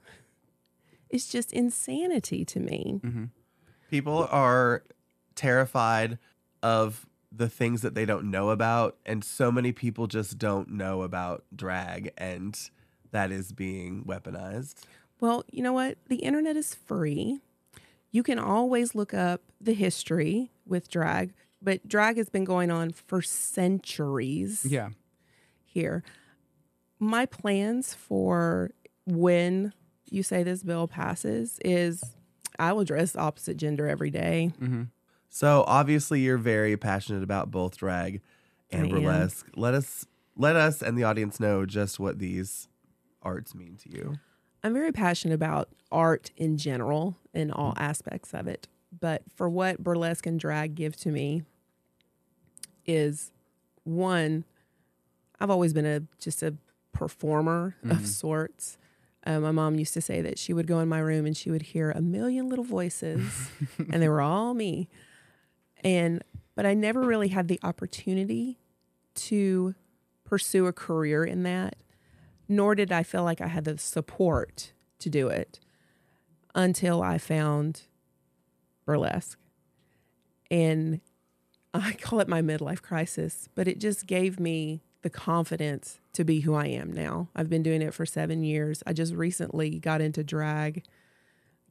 is 1.09 1.27
just 1.27 1.51
insanity 1.51 2.45
to 2.45 2.59
me. 2.59 3.01
Mm-hmm. 3.03 3.25
People 3.89 4.27
are 4.31 4.83
terrified 5.35 6.17
of 6.61 7.05
the 7.35 7.49
things 7.49 7.81
that 7.81 7.95
they 7.95 8.05
don't 8.05 8.29
know 8.29 8.49
about, 8.51 8.97
and 9.05 9.23
so 9.23 9.51
many 9.51 9.71
people 9.71 10.07
just 10.07 10.37
don't 10.37 10.69
know 10.69 11.01
about 11.01 11.43
drag, 11.55 12.11
and 12.17 12.69
that 13.11 13.31
is 13.31 13.51
being 13.51 14.03
weaponized. 14.05 14.75
Well, 15.19 15.43
you 15.51 15.63
know 15.63 15.73
what? 15.73 15.97
The 16.09 16.17
internet 16.17 16.55
is 16.57 16.75
free. 16.75 17.39
You 18.11 18.21
can 18.23 18.37
always 18.37 18.93
look 18.93 19.13
up 19.13 19.41
the 19.59 19.73
history 19.73 20.51
with 20.65 20.89
drag, 20.89 21.33
but 21.61 21.87
drag 21.87 22.17
has 22.17 22.29
been 22.29 22.43
going 22.43 22.69
on 22.69 22.91
for 22.91 23.21
centuries 23.21 24.65
Yeah. 24.69 24.89
here. 25.63 26.03
My 26.99 27.25
plans 27.25 27.93
for 27.93 28.71
when 29.05 29.73
you 30.09 30.21
say 30.23 30.43
this 30.43 30.61
bill 30.63 30.87
passes 30.87 31.59
is 31.65 32.03
I 32.59 32.71
will 32.73 32.83
dress 32.83 33.15
opposite 33.15 33.57
gender 33.57 33.87
every 33.87 34.11
day. 34.11 34.51
Mm-hmm. 34.61 34.83
So 35.35 35.63
obviously, 35.65 36.19
you're 36.21 36.37
very 36.37 36.77
passionate 36.77 37.23
about 37.23 37.49
both 37.49 37.75
drag 37.75 38.21
and 38.69 38.83
I 38.83 38.85
am. 38.85 38.91
burlesque. 38.91 39.49
Let 39.55 39.73
us 39.73 40.05
let 40.37 40.55
us 40.55 40.83
and 40.83 40.95
the 40.95 41.05
audience 41.05 41.39
know 41.39 41.65
just 41.65 41.99
what 41.99 42.19
these 42.19 42.67
arts 43.23 43.55
mean 43.55 43.75
to 43.77 43.89
you. 43.89 44.19
I'm 44.63 44.75
very 44.75 44.91
passionate 44.91 45.33
about 45.33 45.69
art 45.91 46.29
in 46.37 46.57
general 46.57 47.17
in 47.33 47.49
all 47.49 47.73
aspects 47.77 48.31
of 48.35 48.47
it. 48.47 48.67
But 48.97 49.23
for 49.35 49.49
what 49.49 49.83
burlesque 49.83 50.27
and 50.27 50.39
drag 50.39 50.75
give 50.75 50.95
to 50.97 51.09
me 51.09 51.41
is 52.85 53.31
one, 53.85 54.45
I've 55.39 55.49
always 55.49 55.73
been 55.73 55.87
a 55.87 56.01
just 56.19 56.43
a 56.43 56.53
performer 56.91 57.75
of 57.89 58.05
sorts. 58.05 58.77
Uh, 59.25 59.39
my 59.39 59.51
mom 59.51 59.79
used 59.79 59.95
to 59.95 60.01
say 60.01 60.21
that 60.21 60.37
she 60.37 60.53
would 60.53 60.67
go 60.67 60.79
in 60.79 60.87
my 60.87 60.99
room 60.99 61.25
and 61.25 61.35
she 61.35 61.49
would 61.49 61.63
hear 61.63 61.89
a 61.89 62.01
million 62.01 62.49
little 62.49 62.65
voices, 62.65 63.49
and 63.91 63.99
they 63.99 64.09
were 64.09 64.21
all 64.21 64.53
me. 64.53 64.89
And 65.83 66.23
but 66.55 66.65
I 66.65 66.73
never 66.73 67.01
really 67.01 67.29
had 67.29 67.47
the 67.47 67.59
opportunity 67.63 68.59
to 69.15 69.75
pursue 70.23 70.67
a 70.67 70.73
career 70.73 71.23
in 71.23 71.43
that 71.43 71.75
nor 72.47 72.75
did 72.75 72.91
I 72.91 73.03
feel 73.03 73.23
like 73.23 73.41
I 73.41 73.47
had 73.47 73.65
the 73.65 73.77
support 73.77 74.73
to 74.99 75.09
do 75.09 75.27
it 75.27 75.59
until 76.55 77.01
I 77.01 77.17
found 77.17 77.83
burlesque. 78.85 79.39
And 80.51 81.01
I 81.73 81.93
call 81.93 82.19
it 82.19 82.27
my 82.27 82.41
midlife 82.41 82.81
crisis, 82.81 83.49
but 83.55 83.67
it 83.67 83.79
just 83.79 84.05
gave 84.05 84.39
me 84.39 84.83
the 85.01 85.09
confidence 85.09 85.99
to 86.13 86.23
be 86.23 86.41
who 86.41 86.53
I 86.53 86.67
am 86.67 86.93
now. 86.93 87.29
I've 87.35 87.49
been 87.49 87.63
doing 87.63 87.81
it 87.81 87.93
for 87.93 88.05
seven 88.05 88.43
years. 88.43 88.83
I 88.85 88.93
just 88.93 89.13
recently 89.13 89.79
got 89.79 89.99
into 89.99 90.23
drag, 90.23 90.85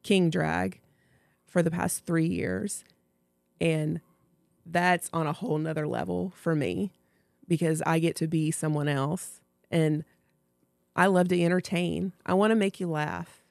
king 0.03 0.29
drag, 0.29 0.81
for 1.47 1.63
the 1.63 1.71
past 1.71 2.05
three 2.05 2.27
years. 2.27 2.83
And 3.63 4.01
that's 4.65 5.09
on 5.13 5.25
a 5.25 5.31
whole 5.31 5.57
nother 5.57 5.87
level 5.87 6.33
for 6.35 6.53
me 6.53 6.91
because 7.47 7.81
I 7.85 7.99
get 7.99 8.17
to 8.17 8.27
be 8.27 8.51
someone 8.51 8.89
else. 8.89 9.39
And 9.71 10.03
I 10.97 11.05
love 11.05 11.29
to 11.29 11.41
entertain. 11.41 12.11
I 12.25 12.33
want 12.33 12.51
to 12.51 12.55
make 12.55 12.81
you 12.81 12.87
laugh 12.87 13.41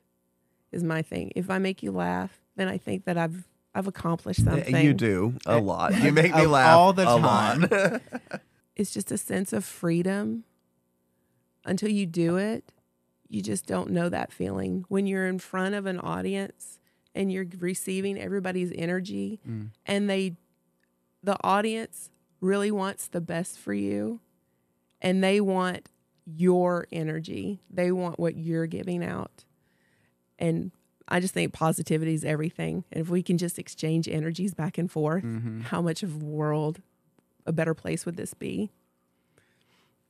is 0.70 0.84
my 0.84 1.00
thing. 1.00 1.32
If 1.34 1.48
I 1.48 1.56
make 1.58 1.82
you 1.82 1.92
laugh, 1.92 2.40
then 2.56 2.68
I 2.68 2.76
think 2.76 3.06
that 3.06 3.16
I've 3.16 3.44
I've 3.74 3.86
accomplished 3.86 4.44
something. 4.44 4.76
You 4.76 4.92
do 4.92 5.34
a 5.46 5.58
lot. 5.58 5.96
You 5.98 6.12
make 6.22 6.34
me 6.34 6.46
laugh 6.46 6.76
all 6.76 6.92
the 6.92 7.08
a 7.08 7.16
lot. 7.16 8.02
It's 8.74 8.90
just 8.90 9.12
a 9.12 9.18
sense 9.18 9.52
of 9.52 9.66
freedom. 9.66 10.44
Until 11.64 11.90
you 11.90 12.06
do 12.06 12.38
it, 12.38 12.72
you 13.28 13.42
just 13.42 13.66
don't 13.66 13.90
know 13.90 14.08
that 14.08 14.32
feeling. 14.32 14.86
When 14.88 15.06
you're 15.06 15.26
in 15.26 15.38
front 15.38 15.74
of 15.74 15.84
an 15.84 16.00
audience 16.00 16.78
and 17.14 17.32
you're 17.32 17.46
receiving 17.58 18.18
everybody's 18.18 18.72
energy 18.74 19.40
mm. 19.48 19.68
and 19.86 20.08
they 20.08 20.36
the 21.22 21.36
audience 21.44 22.10
really 22.40 22.70
wants 22.70 23.06
the 23.08 23.20
best 23.20 23.58
for 23.58 23.72
you 23.72 24.20
and 25.00 25.22
they 25.22 25.40
want 25.40 25.88
your 26.26 26.86
energy. 26.92 27.60
They 27.70 27.92
want 27.92 28.18
what 28.18 28.36
you're 28.36 28.66
giving 28.66 29.04
out. 29.04 29.44
And 30.38 30.72
I 31.08 31.20
just 31.20 31.34
think 31.34 31.52
positivity 31.52 32.14
is 32.14 32.24
everything. 32.24 32.84
And 32.92 33.02
if 33.02 33.08
we 33.08 33.22
can 33.22 33.38
just 33.38 33.58
exchange 33.58 34.08
energies 34.08 34.54
back 34.54 34.78
and 34.78 34.90
forth, 34.90 35.24
mm-hmm. 35.24 35.62
how 35.62 35.82
much 35.82 36.02
of 36.02 36.22
a 36.22 36.24
world 36.24 36.80
a 37.46 37.52
better 37.52 37.74
place 37.74 38.06
would 38.06 38.16
this 38.16 38.34
be? 38.34 38.70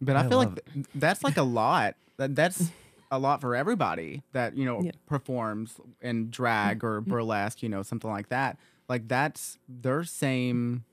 But 0.01 0.17
I, 0.17 0.25
I 0.25 0.29
feel 0.29 0.39
like 0.39 0.65
th- 0.73 0.87
that's 0.95 1.25
like 1.25 1.37
a 1.37 1.43
lot. 1.43 1.95
That 2.19 2.35
that's 2.35 2.71
a 3.13 3.19
lot 3.19 3.41
for 3.41 3.55
everybody 3.55 4.23
that 4.33 4.57
you 4.57 4.65
know 4.65 4.81
Yeah. 4.83 4.91
performs 5.07 5.79
in 6.01 6.31
drag 6.31 6.83
or 6.83 7.01
burlesque, 7.01 7.63
you 7.63 7.69
know, 7.69 7.83
something 7.83 8.11
like 8.11 8.29
that. 8.31 8.59
Like 8.89 9.07
that's 9.07 9.59
their 9.69 10.03
same 10.03 10.85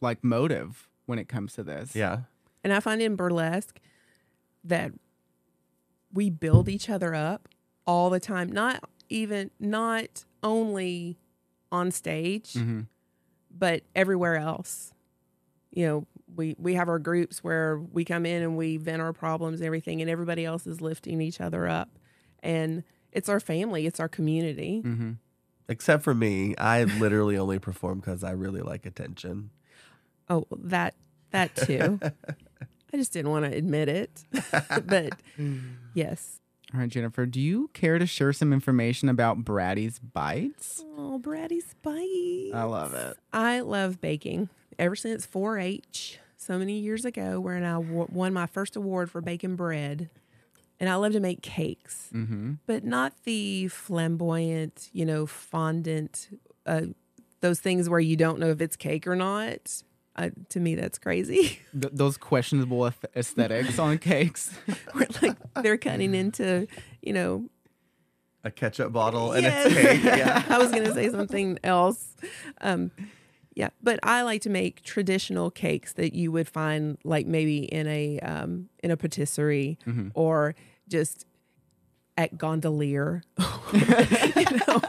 like 0.00 0.22
motive 0.22 0.88
when 1.06 1.18
it 1.18 1.28
comes 1.28 1.54
to 1.54 1.64
this. 1.64 1.96
yeah. 1.96 2.20
And 2.62 2.72
I 2.72 2.78
find 2.80 3.02
in 3.02 3.16
burlesque 3.16 3.80
that 4.62 4.92
we 6.12 6.30
build 6.30 6.68
each 6.68 6.88
other 6.90 7.14
up 7.14 7.48
all 7.86 8.10
the 8.10 8.20
time. 8.20 8.52
Not 8.52 8.84
even, 9.08 9.50
not 9.58 10.24
only 10.42 11.18
on 11.72 11.90
stage, 11.90 12.52
Mhm. 12.54 12.86
but 13.50 13.82
everywhere 13.96 14.36
else. 14.36 14.92
You 15.72 15.86
know, 15.86 16.06
we, 16.34 16.54
we 16.58 16.74
have 16.74 16.88
our 16.88 16.98
groups 16.98 17.42
where 17.44 17.78
we 17.78 18.04
come 18.04 18.26
in 18.26 18.42
and 18.42 18.56
we 18.56 18.76
vent 18.76 19.02
our 19.02 19.12
problems 19.12 19.60
and 19.60 19.66
everything, 19.66 20.00
and 20.00 20.10
everybody 20.10 20.44
else 20.44 20.66
is 20.66 20.80
lifting 20.80 21.20
each 21.20 21.40
other 21.40 21.66
up. 21.68 21.90
And 22.42 22.84
it's 23.12 23.28
our 23.28 23.40
family, 23.40 23.86
it's 23.86 24.00
our 24.00 24.08
community. 24.08 24.82
Mhm. 24.84 25.16
Except 25.68 26.02
for 26.02 26.14
me, 26.14 26.54
I 26.56 26.84
literally 26.84 27.38
only 27.38 27.58
perform 27.58 28.00
because 28.00 28.24
I 28.24 28.32
really 28.32 28.60
like 28.60 28.84
attention. 28.84 29.50
Oh, 30.28 30.46
that 30.50 30.94
that 31.30 31.54
too. 31.54 31.98
I 32.92 32.96
just 32.96 33.12
didn't 33.12 33.30
want 33.30 33.44
to 33.46 33.56
admit 33.56 33.88
it. 33.88 34.24
but 34.86 35.14
yes. 35.94 36.40
All 36.74 36.80
right, 36.80 36.88
Jennifer, 36.88 37.26
do 37.26 37.38
you 37.40 37.68
care 37.74 37.98
to 37.98 38.06
share 38.06 38.32
some 38.32 38.52
information 38.52 39.08
about 39.08 39.44
Brady's 39.44 39.98
Bites? 39.98 40.82
Oh, 40.96 41.18
Brady's 41.18 41.74
Bites. 41.82 42.54
I 42.54 42.62
love 42.64 42.94
it. 42.94 43.16
I 43.32 43.60
love 43.60 44.00
baking. 44.00 44.48
Ever 44.78 44.96
since 44.96 45.26
4 45.26 45.58
H, 45.58 46.18
so 46.42 46.58
many 46.58 46.78
years 46.78 47.04
ago, 47.04 47.40
when 47.40 47.64
I 47.64 47.78
won 47.78 48.32
my 48.32 48.46
first 48.46 48.76
award 48.76 49.10
for 49.10 49.20
baking 49.20 49.56
bread. 49.56 50.10
And 50.80 50.88
I 50.90 50.96
love 50.96 51.12
to 51.12 51.20
make 51.20 51.42
cakes, 51.42 52.08
Mm-hmm. 52.12 52.54
but 52.66 52.82
not 52.82 53.12
the 53.22 53.68
flamboyant, 53.68 54.88
you 54.92 55.06
know, 55.06 55.26
fondant, 55.26 56.28
uh, 56.66 56.82
those 57.40 57.60
things 57.60 57.88
where 57.88 58.00
you 58.00 58.16
don't 58.16 58.40
know 58.40 58.48
if 58.50 58.60
it's 58.60 58.74
cake 58.74 59.06
or 59.06 59.14
not. 59.14 59.82
Uh, 60.16 60.30
to 60.48 60.58
me, 60.60 60.74
that's 60.74 60.98
crazy. 60.98 61.60
Th- 61.80 61.92
those 61.92 62.16
questionable 62.16 62.92
aesthetics 63.14 63.78
on 63.78 63.98
cakes. 63.98 64.52
Where, 64.92 65.06
like 65.22 65.36
they're 65.62 65.78
cutting 65.78 66.14
into, 66.14 66.66
you 67.00 67.12
know, 67.12 67.48
A 68.44 68.50
ketchup 68.50 68.92
bottle 68.92 69.32
and 69.32 69.44
Yes. 69.44 69.66
a 69.66 69.74
cake. 69.74 70.02
Yeah. 70.04 70.42
I 70.48 70.58
was 70.58 70.70
going 70.72 70.84
to 70.84 70.92
say 70.94 71.08
something 71.10 71.58
else. 71.64 72.14
Um, 72.60 72.90
yeah, 73.54 73.68
but 73.82 73.98
I 74.02 74.22
like 74.22 74.40
to 74.42 74.50
make 74.50 74.82
traditional 74.82 75.50
cakes 75.50 75.92
that 75.94 76.14
you 76.14 76.32
would 76.32 76.48
find 76.48 76.96
like 77.04 77.26
maybe 77.26 77.58
in 77.64 77.86
a 77.86 78.18
um, 78.20 78.68
in 78.82 78.90
a 78.90 78.96
patisserie 78.96 79.78
or 80.14 80.54
just 80.88 81.26
at 82.16 82.36
Gondolier. 82.38 83.22
you 83.72 83.80
know, 84.66 84.80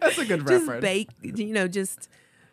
That's 0.00 0.18
a 0.18 0.24
good 0.24 0.40
just 0.46 0.66
reference. 0.66 0.82
bake, 0.82 1.08
you 1.22 1.52
know, 1.52 1.68
just 1.68 2.08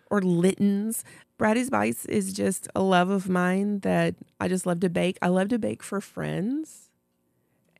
or 0.10 0.22
Litton's. 0.22 1.04
Brady's 1.38 1.70
Bites 1.70 2.06
is 2.06 2.32
just 2.32 2.68
a 2.76 2.82
love 2.82 3.10
of 3.10 3.28
mine 3.28 3.80
that 3.80 4.16
I 4.40 4.48
just 4.48 4.66
love 4.66 4.80
to 4.82 4.90
bake. 4.90 5.18
I 5.22 5.28
love 5.28 5.50
to 5.50 5.60
bake 5.60 5.82
for 5.84 6.00
friends, 6.00 6.90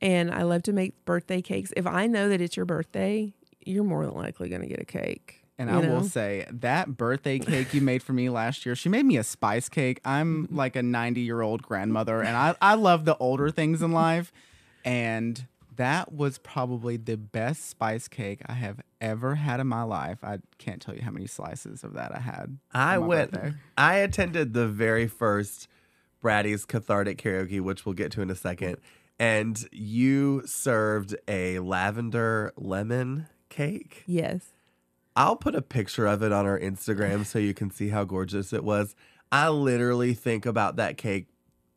and 0.02 0.30
I 0.30 0.42
love 0.42 0.62
to 0.64 0.72
make 0.72 1.04
birthday 1.04 1.40
cakes. 1.40 1.72
If 1.76 1.86
I 1.86 2.06
know 2.06 2.28
that 2.28 2.40
it's 2.40 2.56
your 2.56 2.66
birthday, 2.66 3.32
you're 3.64 3.84
more 3.84 4.04
than 4.04 4.14
likely 4.14 4.48
going 4.48 4.62
to 4.62 4.66
get 4.68 4.80
a 4.80 4.84
cake. 4.84 5.43
And 5.58 5.70
you 5.70 5.76
I 5.76 5.78
will 5.88 6.02
say 6.02 6.46
that 6.50 6.96
birthday 6.96 7.38
cake 7.38 7.72
you 7.74 7.80
made 7.80 8.02
for 8.02 8.12
me 8.12 8.28
last 8.28 8.66
year, 8.66 8.74
she 8.74 8.88
made 8.88 9.04
me 9.06 9.16
a 9.16 9.22
spice 9.24 9.68
cake. 9.68 10.00
I'm 10.04 10.44
Mm-hmm. 10.46 10.56
like 10.56 10.74
a 10.76 10.82
90 10.82 11.20
year 11.20 11.40
old 11.42 11.62
grandmother, 11.62 12.22
and 12.22 12.36
I, 12.36 12.56
I 12.60 12.74
love 12.74 13.04
the 13.04 13.16
older 13.18 13.50
things 13.50 13.80
in 13.82 13.92
life. 13.92 14.32
And 14.84 15.46
that 15.76 16.12
was 16.12 16.38
probably 16.38 16.96
the 16.96 17.16
best 17.16 17.68
spice 17.68 18.06
cake 18.08 18.40
I 18.46 18.52
have 18.54 18.80
ever 19.00 19.36
had 19.36 19.60
in 19.60 19.66
my 19.66 19.82
life. 19.82 20.18
I 20.22 20.38
can't 20.58 20.80
tell 20.82 20.94
you 20.94 21.02
how 21.02 21.10
many 21.10 21.26
slices 21.26 21.82
of 21.84 21.94
that 21.94 22.14
I 22.14 22.20
had. 22.20 22.58
I 22.72 22.98
went. 22.98 23.32
birthday. 23.32 23.54
I 23.76 23.96
attended 23.96 24.54
the 24.54 24.66
very 24.68 25.06
first 25.06 25.68
Brady's 26.20 26.64
cathartic 26.64 27.18
karaoke, 27.18 27.60
which 27.60 27.84
we'll 27.86 27.92
get 27.94 28.10
to 28.12 28.22
in 28.22 28.30
a 28.30 28.34
second, 28.34 28.78
and 29.18 29.64
you 29.70 30.42
served 30.46 31.14
a 31.28 31.58
lavender 31.60 32.52
lemon 32.56 33.26
cake. 33.50 34.02
Yes. 34.06 34.46
I'll 35.16 35.36
put 35.36 35.54
a 35.54 35.62
picture 35.62 36.06
of 36.06 36.22
it 36.22 36.32
on 36.32 36.46
our 36.46 36.58
Instagram 36.58 37.24
so 37.24 37.38
you 37.38 37.54
can 37.54 37.70
see 37.70 37.88
how 37.88 38.04
gorgeous 38.04 38.52
it 38.52 38.64
was. 38.64 38.94
I 39.30 39.48
literally 39.48 40.14
think 40.14 40.46
about 40.46 40.76
that 40.76 40.96
cake 40.96 41.28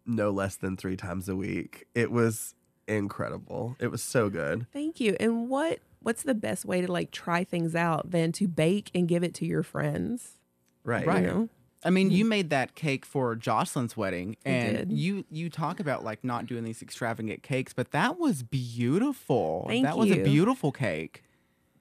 no 0.06 0.32
less 0.32 0.56
than 0.56 0.78
three 0.78 0.96
times 0.96 1.30
a 1.30 1.36
week. 1.36 1.86
It 1.94 2.12
was 2.12 2.56
incredible. 2.88 3.76
It 3.80 3.88
was 3.88 4.02
so 4.02 4.30
good. 4.30 4.68
Thank 4.72 5.00
you. 5.00 5.16
And 5.20 5.50
what 5.50 5.80
what's 6.02 6.24
the 6.24 6.36
best 6.36 6.66
way 6.66 6.82
to 6.82 6.92
like 6.92 7.12
try 7.12 7.44
things 7.44 7.76
out 7.76 8.12
than 8.12 8.32
to 8.34 8.48
bake 8.48 8.90
and 8.96 9.08
give 9.08 9.24
it 9.24 9.34
to 9.36 9.46
your 9.46 9.64
friends? 9.64 10.38
Right. 10.84 11.06
Right. 11.06 11.24
You 11.24 11.28
know? 11.28 11.50
I 11.84 11.90
mean, 11.90 12.10
you 12.10 12.24
mm-hmm. 12.24 12.30
made 12.30 12.50
that 12.50 12.76
cake 12.76 13.06
for 13.06 13.36
Jocelyn's 13.36 13.96
wedding, 13.96 14.36
and 14.44 14.92
you 14.92 15.26
you 15.30 15.50
talk 15.50 15.80
about 15.80 16.04
like 16.04 16.24
not 16.24 16.48
doing 16.48 16.64
these 16.64 16.82
extravagant 16.82 17.44
cakes, 17.44 17.72
but 17.72 17.92
that 17.92 18.20
was 18.20 18.42
beautiful. 18.42 19.66
Thank 19.68 19.86
that 19.86 19.98
was 19.98 20.12
a 20.12 20.24
beautiful 20.24 20.72
cake. 20.72 21.24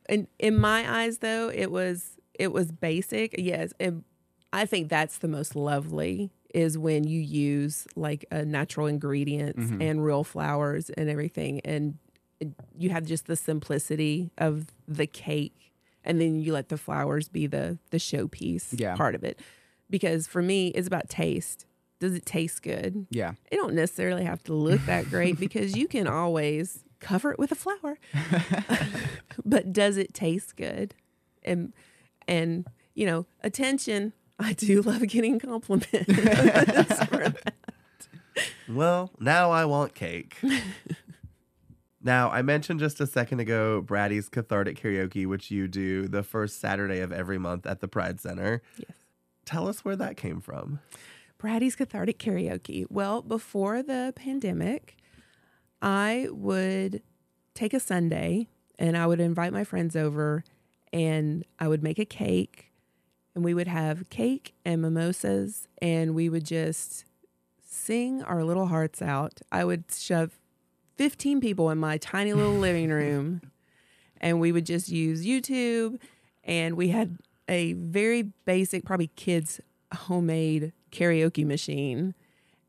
And 0.08 0.26
in 0.38 0.56
my 0.58 1.02
eyes 1.02 1.18
though, 1.18 1.50
it 1.54 1.70
was 1.70 2.12
it 2.38 2.52
was 2.52 2.70
basic. 2.70 3.34
Yes. 3.38 3.72
And 3.80 4.04
I 4.52 4.66
think 4.66 4.88
that's 4.88 5.18
the 5.18 5.28
most 5.28 5.56
lovely 5.56 6.30
is 6.54 6.78
when 6.78 7.04
you 7.04 7.20
use 7.20 7.86
like 7.96 8.24
uh, 8.30 8.42
natural 8.42 8.86
ingredients 8.86 9.70
Mhm. 9.70 9.82
and 9.82 10.04
real 10.04 10.22
flowers 10.24 10.88
and 10.90 11.08
everything 11.10 11.60
and 11.64 11.98
you 12.78 12.90
have 12.90 13.04
just 13.04 13.26
the 13.26 13.36
simplicity 13.36 14.30
of 14.38 14.66
the 14.86 15.06
cake 15.06 15.72
and 16.04 16.20
then 16.20 16.38
you 16.40 16.52
let 16.52 16.68
the 16.68 16.76
flowers 16.78 17.28
be 17.28 17.46
the 17.46 17.78
the 17.90 17.96
showpiece 17.98 18.78
Yeah. 18.78 18.94
part 18.96 19.14
of 19.14 19.24
it. 19.24 19.40
because 19.88 20.26
for 20.26 20.42
me, 20.42 20.68
it's 20.68 20.86
about 20.88 21.08
taste. 21.08 21.64
Does 22.00 22.14
it 22.14 22.26
taste 22.26 22.62
good? 22.62 23.06
Yeah. 23.10 23.32
It 23.52 23.56
don't 23.56 23.74
necessarily 23.74 24.24
have 24.24 24.42
to 24.44 24.52
look 24.52 24.80
that 24.86 25.08
great 25.08 25.38
because 25.46 25.76
you 25.76 25.86
can 25.88 26.06
always 26.08 26.82
cover 27.00 27.32
it 27.32 27.38
with 27.38 27.52
a 27.52 27.54
flour. 27.54 27.98
but 29.44 29.72
does 29.72 29.96
it 29.96 30.14
taste 30.14 30.56
good? 30.56 30.94
And 31.42 31.72
and 32.26 32.66
you 32.94 33.06
know, 33.06 33.26
attention. 33.42 34.12
I 34.38 34.52
do 34.52 34.82
love 34.82 35.06
getting 35.08 35.38
compliments. 35.38 36.10
Well, 38.68 39.10
now 39.18 39.50
I 39.50 39.64
want 39.64 39.94
cake. 39.94 40.36
now, 42.02 42.30
I 42.30 42.42
mentioned 42.42 42.80
just 42.80 43.00
a 43.00 43.06
second 43.06 43.40
ago 43.40 43.80
Brady's 43.80 44.28
Cathartic 44.28 44.80
Karaoke, 44.80 45.26
which 45.26 45.50
you 45.50 45.68
do 45.68 46.08
the 46.08 46.22
first 46.22 46.60
Saturday 46.60 47.00
of 47.00 47.12
every 47.12 47.38
month 47.38 47.66
at 47.66 47.80
the 47.80 47.88
Pride 47.88 48.20
Center. 48.20 48.62
Yes. 48.76 48.90
Tell 49.44 49.68
us 49.68 49.84
where 49.84 49.96
that 49.96 50.16
came 50.16 50.40
from. 50.40 50.80
Brady's 51.38 51.76
Cathartic 51.76 52.18
Karaoke. 52.18 52.86
Well, 52.90 53.22
before 53.22 53.82
the 53.82 54.12
pandemic, 54.16 54.96
I 55.82 56.28
would 56.30 57.02
take 57.54 57.74
a 57.74 57.80
Sunday 57.80 58.48
and 58.78 58.96
I 58.96 59.06
would 59.06 59.20
invite 59.20 59.52
my 59.52 59.64
friends 59.64 59.96
over 59.96 60.44
and 60.92 61.44
I 61.58 61.68
would 61.68 61.82
make 61.82 61.98
a 61.98 62.04
cake 62.04 62.72
and 63.34 63.44
we 63.44 63.54
would 63.54 63.68
have 63.68 64.08
cake 64.10 64.54
and 64.64 64.80
mimosas 64.80 65.68
and 65.80 66.14
we 66.14 66.28
would 66.28 66.44
just 66.44 67.04
sing 67.62 68.22
our 68.22 68.44
little 68.44 68.66
hearts 68.66 69.02
out. 69.02 69.40
I 69.52 69.64
would 69.64 69.84
shove 69.92 70.38
15 70.96 71.40
people 71.40 71.70
in 71.70 71.78
my 71.78 71.98
tiny 71.98 72.32
little 72.32 72.54
living 72.58 72.90
room 72.90 73.42
and 74.20 74.40
we 74.40 74.52
would 74.52 74.66
just 74.66 74.88
use 74.88 75.26
YouTube 75.26 76.00
and 76.44 76.76
we 76.76 76.88
had 76.88 77.18
a 77.48 77.74
very 77.74 78.22
basic 78.44 78.84
probably 78.84 79.08
kids 79.16 79.60
homemade 79.92 80.72
karaoke 80.90 81.44
machine 81.44 82.14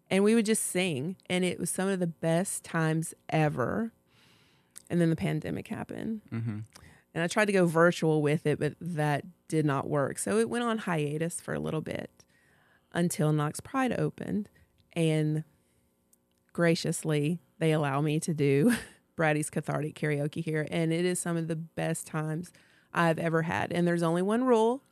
and 0.09 0.23
we 0.23 0.35
would 0.35 0.45
just 0.45 0.63
sing 0.63 1.15
and 1.29 1.43
it 1.43 1.59
was 1.59 1.69
some 1.69 1.87
of 1.87 1.99
the 1.99 2.07
best 2.07 2.63
times 2.63 3.13
ever. 3.29 3.91
And 4.89 5.01
then 5.01 5.09
the 5.09 5.15
pandemic 5.15 5.67
happened. 5.67 6.21
Mm-hmm. 6.31 6.59
and 7.13 7.23
i 7.23 7.27
tried 7.27 7.45
to 7.45 7.51
go 7.51 7.65
virtual 7.65 8.21
with 8.21 8.45
it 8.45 8.59
but 8.59 8.75
that 8.79 9.25
did 9.47 9.65
not 9.65 9.89
work. 9.89 10.17
So 10.17 10.37
it 10.39 10.49
went 10.49 10.63
on 10.63 10.79
hiatus 10.79 11.39
for 11.41 11.53
a 11.53 11.59
little 11.59 11.81
bit 11.81 12.23
until 12.93 13.33
knox 13.33 13.59
pride 13.59 13.93
opened 13.97 14.49
and 14.93 15.43
graciously 16.53 17.39
they 17.59 17.71
allow 17.71 18.01
me 18.01 18.19
to 18.19 18.33
do 18.33 18.73
brady's 19.15 19.49
cathartic 19.49 19.99
karaoke 19.99 20.43
here 20.43 20.67
and 20.71 20.91
it 20.93 21.05
is 21.05 21.19
some 21.19 21.37
of 21.37 21.47
the 21.47 21.55
best 21.55 22.07
times 22.07 22.51
i've 22.93 23.19
ever 23.19 23.43
had. 23.43 23.71
And 23.71 23.87
there's 23.87 24.03
only 24.03 24.21
one 24.21 24.43
rule 24.43 24.83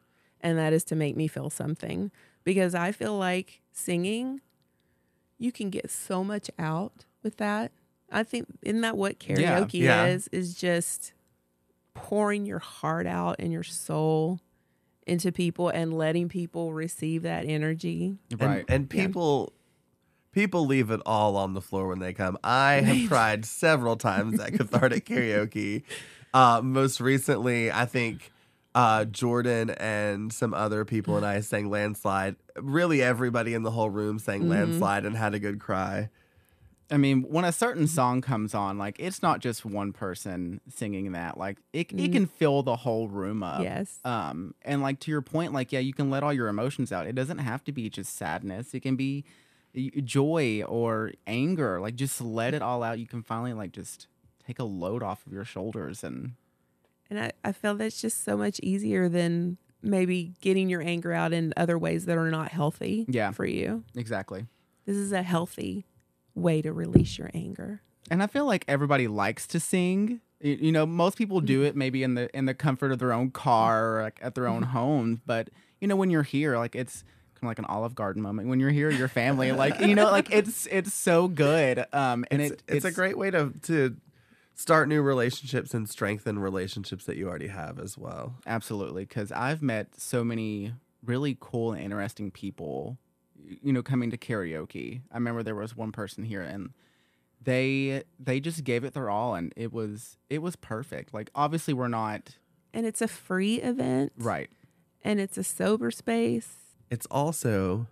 and 0.41 0.57
that 0.57 0.73
is 0.73 0.83
to 0.85 0.95
make 0.95 1.15
me 1.15 1.27
feel 1.27 1.49
something 1.49 2.11
because 2.43 2.75
I 2.75 2.91
feel 2.91 3.17
like 3.17 3.61
singing, 3.71 4.41
you 5.37 5.51
can 5.51 5.69
get 5.69 5.89
so 5.91 6.23
much 6.23 6.49
out 6.57 7.05
with 7.23 7.37
that. 7.37 7.71
I 8.11 8.23
think 8.23 8.47
isn't 8.61 8.81
that 8.81 8.97
what 8.97 9.19
karaoke 9.19 9.81
yeah. 9.81 10.05
is? 10.05 10.27
Is 10.31 10.55
just 10.55 11.13
pouring 11.93 12.45
your 12.45 12.59
heart 12.59 13.07
out 13.07 13.37
and 13.39 13.51
your 13.51 13.63
soul 13.63 14.39
into 15.07 15.31
people 15.31 15.69
and 15.69 15.93
letting 15.97 16.29
people 16.29 16.73
receive 16.73 17.23
that 17.23 17.45
energy. 17.45 18.17
Right. 18.37 18.65
And, 18.67 18.69
and 18.69 18.93
Yeah. 18.93 19.05
people 19.05 19.53
people 20.31 20.65
leave 20.65 20.91
it 20.91 21.01
all 21.05 21.37
on 21.37 21.53
the 21.53 21.61
floor 21.61 21.87
when 21.87 21.99
they 21.99 22.13
come. 22.13 22.37
I 22.43 22.73
have 22.73 23.07
tried 23.07 23.45
several 23.45 23.95
times 23.95 24.39
at 24.39 24.53
cathartic 24.57 25.05
karaoke. 25.05 25.83
Uh, 26.33 26.61
most 26.61 26.99
recently, 26.99 27.71
I 27.71 27.85
think 27.85 28.31
uh, 28.75 29.05
Jordan 29.05 29.69
and 29.71 30.31
some 30.31 30.53
other 30.53 30.85
people 30.85 31.17
and 31.17 31.25
I 31.25 31.39
sang 31.39 31.69
Landslide. 31.71 32.35
Really, 32.57 33.01
everybody 33.01 33.53
in 33.55 33.63
the 33.63 33.71
whole 33.71 33.89
room 33.89 34.19
sang 34.19 34.43
Mhm. 34.43 34.49
Landslide 34.49 35.05
and 35.05 35.15
had 35.17 35.33
a 35.33 35.39
good 35.39 35.59
cry. 35.59 36.09
I 36.91 36.97
mean, 36.97 37.23
when 37.23 37.45
a 37.45 37.51
certain 37.51 37.87
song 37.87 38.21
comes 38.21 38.53
on, 38.53 38.77
like 38.77 38.97
it's 38.99 39.23
not 39.23 39.39
just 39.39 39.65
one 39.65 39.91
person 39.91 40.61
singing 40.69 41.13
that. 41.13 41.35
Like 41.37 41.57
it, 41.73 41.91
it 41.93 41.97
Mm. 41.97 42.11
can 42.13 42.25
fill 42.27 42.61
the 42.61 42.75
whole 42.75 43.07
room 43.07 43.41
up. 43.41 43.63
yes. 43.63 43.99
Um, 44.05 44.53
and 44.61 44.81
like 44.83 44.99
to 44.99 45.09
your 45.11 45.21
point, 45.23 45.51
like 45.53 45.71
yeah, 45.71 45.79
you 45.79 45.93
can 45.93 46.11
let 46.11 46.21
all 46.21 46.31
your 46.33 46.47
emotions 46.47 46.91
out. 46.91 47.07
It 47.07 47.15
doesn't 47.15 47.39
have 47.39 47.63
to 47.63 47.71
be 47.71 47.89
just 47.89 48.15
sadness. 48.15 48.73
It 48.75 48.81
can 48.81 48.95
be 48.95 49.23
joy 50.03 50.63
or 50.67 51.13
anger. 51.25 51.79
Like 51.81 51.95
just 51.95 52.21
let 52.21 52.53
it 52.53 52.61
all 52.61 52.83
out. 52.83 52.99
You 52.99 53.07
can 53.07 53.23
finally 53.23 53.53
like 53.53 53.71
just 53.71 54.07
take 54.45 54.59
a 54.59 54.63
load 54.63 55.01
off 55.01 55.25
of 55.25 55.33
your 55.33 55.43
shoulders 55.45 56.03
and 56.03 56.33
And 57.09 57.19
I, 57.19 57.31
I 57.43 57.51
feel 57.51 57.75
that's 57.75 58.01
just 58.01 58.23
so 58.23 58.35
much 58.37 58.59
easier 58.61 59.07
than 59.09 59.57
maybe 59.81 60.33
getting 60.41 60.69
your 60.69 60.81
anger 60.81 61.13
out 61.13 61.31
in 61.33 61.53
other 61.55 61.77
ways 61.77 62.05
that 62.05 62.17
are 62.17 62.31
not 62.31 62.49
healthy 62.51 63.05
Yeah. 63.07 63.31
for 63.31 63.45
you. 63.45 63.83
exactly. 63.95 64.45
This 64.85 64.97
is 64.97 65.11
a 65.11 65.21
healthy 65.23 65.85
way 66.33 66.61
to 66.61 66.71
release 66.73 67.17
your 67.17 67.29
anger. 67.33 67.81
And 68.11 68.21
I 68.21 68.27
feel 68.27 68.45
like 68.45 68.65
everybody 68.67 69.07
likes 69.07 69.47
to 69.47 69.59
sing. 69.59 70.21
You 70.41 70.71
know, 70.71 70.85
most 70.85 71.17
people 71.17 71.41
do 71.41 71.63
it 71.63 71.75
maybe 71.75 72.03
in 72.03 72.13
the 72.15 72.35
in 72.37 72.45
the 72.45 72.53
comfort 72.53 72.91
of 72.91 72.99
their 72.99 73.11
own 73.13 73.31
car 73.31 73.97
or 73.97 74.01
like 74.03 74.19
at 74.21 74.35
their 74.35 74.47
own 74.47 74.61
Mm-hmm. 74.61 74.71
home. 74.71 75.21
But 75.25 75.49
you 75.81 75.87
know, 75.87 75.95
when 75.95 76.09
you're 76.11 76.21
here, 76.23 76.57
like 76.57 76.75
it's 76.75 77.01
kind 77.35 77.43
of 77.43 77.47
like 77.47 77.59
an 77.59 77.65
Olive 77.65 77.95
Garden 77.95 78.21
moment. 78.21 78.47
When 78.47 78.59
you're 78.59 78.69
here, 78.69 78.91
your 78.91 79.07
family, 79.07 79.51
like 79.51 79.79
you 79.79 79.95
know, 79.95 80.11
like 80.11 80.31
it's 80.31 80.67
it's 80.67 80.93
so 80.93 81.27
good. 81.27 81.83
Um, 81.93 82.25
and 82.29 82.41
it's, 82.43 82.51
it, 82.51 82.63
it's, 82.67 82.85
a 82.85 82.91
great 82.91 83.17
way 83.17 83.31
to 83.31 83.51
to 83.63 83.95
start 84.55 84.87
new 84.87 85.01
relationships 85.01 85.73
and 85.73 85.87
strengthen 85.89 86.39
relationships 86.39 87.05
that 87.05 87.17
you 87.17 87.27
already 87.27 87.47
have 87.47 87.79
as 87.79 87.97
well. 87.97 88.35
Absolutely, 88.47 89.03
because 89.05 89.31
I've 89.31 89.61
met 89.61 89.99
so 89.99 90.23
many 90.23 90.73
really 91.03 91.37
cool 91.39 91.73
and 91.73 91.81
interesting 91.83 92.31
people, 92.31 92.97
you 93.61 93.71
know, 93.71 93.83
coming 93.83 94.09
to 94.11 94.17
karaoke. 94.17 95.01
I 95.11 95.15
remember 95.15 95.43
there 95.43 95.55
was 95.55 95.75
one 95.75 95.91
person 95.91 96.23
here, 96.23 96.41
and 96.41 96.71
they 97.41 98.03
they 98.19 98.39
just 98.39 98.63
gave 98.63 98.83
it 98.83 98.93
their 98.93 99.09
all, 99.09 99.35
and 99.35 99.53
it 99.55 99.71
was 99.71 100.17
it 100.29 100.41
was 100.41 100.55
perfect. 100.55 101.13
Like 101.13 101.29
obviously, 101.35 101.73
we're 101.73 101.87
not 101.87 102.37
And 102.73 102.85
it's 102.85 103.01
a 103.01 103.07
free 103.07 103.55
event. 103.55 104.13
right. 104.17 104.49
And 105.03 105.19
it's 105.19 105.37
a 105.37 105.43
sober 105.43 105.91
space. 105.91 106.49
It's 106.89 107.05
also 107.11 107.85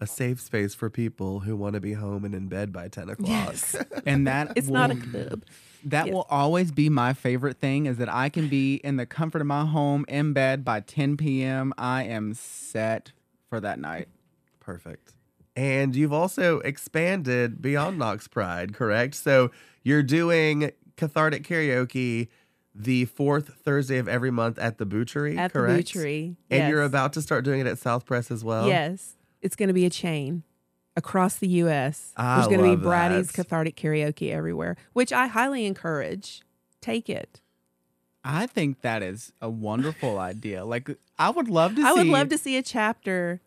a 0.00 0.06
safe 0.06 0.40
space 0.40 0.74
for 0.74 0.88
people 0.88 1.40
who 1.40 1.54
want 1.54 1.74
to 1.74 1.80
be 1.80 1.92
home 1.92 2.24
and 2.24 2.34
in 2.34 2.48
bed 2.48 2.72
by 2.72 2.88
10 2.88 3.10
o'clock. 3.10 3.28
Yes. 3.28 3.76
And 4.06 4.26
that 4.26 4.52
It's 4.56 4.68
not 4.68 4.90
a 4.90 4.96
club. 4.96 5.44
That 5.84 6.06
yes. 6.06 6.14
will 6.14 6.26
always 6.30 6.72
be 6.72 6.88
my 6.88 7.12
favorite 7.12 7.58
thing 7.58 7.86
is 7.86 7.98
that 7.98 8.12
I 8.12 8.28
can 8.30 8.48
be 8.48 8.76
in 8.76 8.96
the 8.96 9.06
comfort 9.06 9.40
of 9.42 9.46
my 9.46 9.64
home 9.66 10.04
in 10.08 10.32
bed 10.32 10.64
by 10.64 10.80
10 10.80 11.16
p.m. 11.18 11.72
I 11.76 12.04
am 12.04 12.32
set 12.34 13.12
for 13.48 13.60
that 13.60 13.78
night. 13.78 14.08
Perfect. 14.58 15.12
And 15.54 15.94
you've 15.94 16.12
also 16.12 16.60
expanded 16.60 17.60
beyond 17.60 17.98
Knox 17.98 18.26
Pride, 18.28 18.72
correct? 18.72 19.14
So 19.16 19.50
you're 19.82 20.02
doing 20.02 20.70
cathartic 20.96 21.46
karaoke 21.46 22.28
the 22.74 23.04
fourth 23.06 23.54
Thursday 23.64 23.98
of 23.98 24.08
every 24.08 24.30
month 24.30 24.58
at 24.58 24.78
the 24.78 24.86
Butchery, 24.86 25.36
At 25.36 25.52
correct? 25.52 25.72
the 25.72 25.78
Butchery. 25.98 26.36
And 26.50 26.68
you're 26.70 26.82
about 26.82 27.12
to 27.14 27.22
start 27.22 27.44
doing 27.44 27.60
it 27.60 27.66
at 27.66 27.78
South 27.78 28.06
Press 28.06 28.30
as 28.30 28.44
well? 28.44 28.68
Yes. 28.68 29.16
It's 29.42 29.56
going 29.56 29.68
to 29.68 29.74
be 29.74 29.86
a 29.86 29.90
chain 29.90 30.42
across 30.96 31.36
the 31.36 31.48
U.S. 31.48 32.12
I 32.16 32.36
There's 32.36 32.46
going 32.48 32.58
to 32.58 32.64
be 32.64 32.70
love 32.70 32.82
Brady's 32.82 33.28
that. 33.28 33.34
Cathartic 33.34 33.76
Karaoke 33.76 34.32
everywhere, 34.32 34.76
which 34.92 35.12
I 35.12 35.26
highly 35.28 35.66
encourage. 35.66 36.42
Take 36.80 37.08
it. 37.08 37.40
I 38.24 38.46
think 38.46 38.82
that 38.82 39.02
is 39.02 39.32
a 39.40 39.48
wonderful 39.48 40.18
idea. 40.18 40.64
Like 40.64 40.90
I 41.18 41.30
would 41.30 41.48
love 41.48 41.76
to 41.76 41.82
I 41.82 41.92
would 41.92 42.02
see- 42.02 42.10
love 42.12 42.28
to 42.30 42.38
see 42.38 42.56
a 42.58 42.62
chapter 42.62 43.40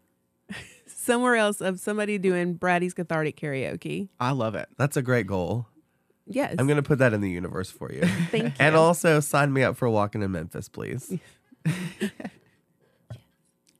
somewhere 0.87 1.35
else 1.35 1.61
of 1.61 1.79
somebody 1.79 2.17
doing 2.17 2.53
Brady's 2.55 2.93
Cathartic 2.93 3.39
Karaoke. 3.39 4.09
I 4.19 4.31
love 4.31 4.55
it. 4.55 4.67
That's 4.77 4.97
a 4.97 5.01
great 5.03 5.27
goal. 5.27 5.67
Yes. 6.25 6.55
I'm 6.57 6.67
going 6.67 6.77
to 6.77 6.83
put 6.83 6.99
that 6.99 7.13
in 7.13 7.21
the 7.21 7.29
universe 7.29 7.69
for 7.69 7.91
you. 7.91 8.01
Thank 8.31 8.45
you. 8.45 8.51
and 8.57 8.75
also 8.75 9.19
sign 9.19 9.51
me 9.53 9.61
up 9.61 9.75
for 9.75 9.89
walking 9.89 10.21
in 10.23 10.31
Memphis, 10.31 10.69
please. 10.69 11.19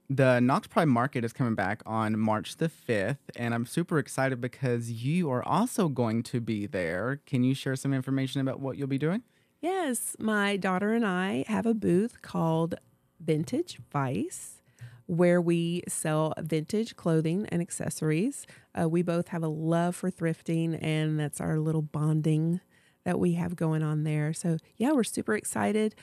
The 0.10 0.40
Knox 0.42 0.68
Pride 0.68 0.90
Market 0.90 1.24
is 1.24 1.32
coming 1.34 1.56
back 1.56 1.82
on 1.86 2.20
March 2.20 2.58
the 2.58 2.70
5th, 2.70 3.18
and 3.36 3.54
I'm 3.54 3.66
super 3.66 3.98
excited 4.00 4.42
because 4.42 4.92
you 4.92 5.32
are 5.32 5.44
also 5.44 5.88
going 5.88 6.24
to 6.24 6.42
be 6.42 6.68
there. 6.68 7.22
Can 7.26 7.44
you 7.44 7.56
share 7.56 7.76
some 7.76 7.94
information 7.94 8.42
about 8.42 8.60
what 8.60 8.78
you'll 8.78 8.88
be 8.88 8.98
doing? 8.98 9.24
Yes, 9.62 10.18
my 10.20 10.58
daughter 10.58 10.94
and 10.94 11.06
I 11.06 11.46
have 11.48 11.66
a 11.66 11.74
booth 11.74 12.22
called 12.22 12.76
Vintage 13.20 13.80
Vice 13.92 14.62
where 15.06 15.42
we 15.42 15.84
sell 15.88 16.34
vintage 16.40 16.96
clothing 16.96 17.46
and 17.50 17.62
accessories. 17.62 18.46
Uh, 18.80 18.88
we 18.88 19.02
both 19.02 19.30
have 19.30 19.44
a 19.44 19.48
love 19.48 19.96
for 19.96 20.10
thrifting, 20.10 20.78
and 20.82 21.20
that's 21.20 21.42
our 21.42 21.60
little 21.60 21.82
bonding 21.82 22.60
that 23.04 23.20
we 23.20 23.34
have 23.34 23.56
going 23.56 23.84
on 23.84 24.04
there. 24.04 24.34
So, 24.34 24.58
yeah, 24.78 24.92
we're 24.92 25.04
super 25.04 25.36
excited. 25.36 25.96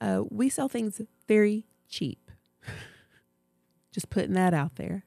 Uh, 0.00 0.22
we 0.30 0.48
sell 0.48 0.68
things 0.68 1.00
very 1.28 1.66
cheap. 1.88 2.30
Just 3.92 4.10
putting 4.10 4.34
that 4.34 4.54
out 4.54 4.76
there. 4.76 5.04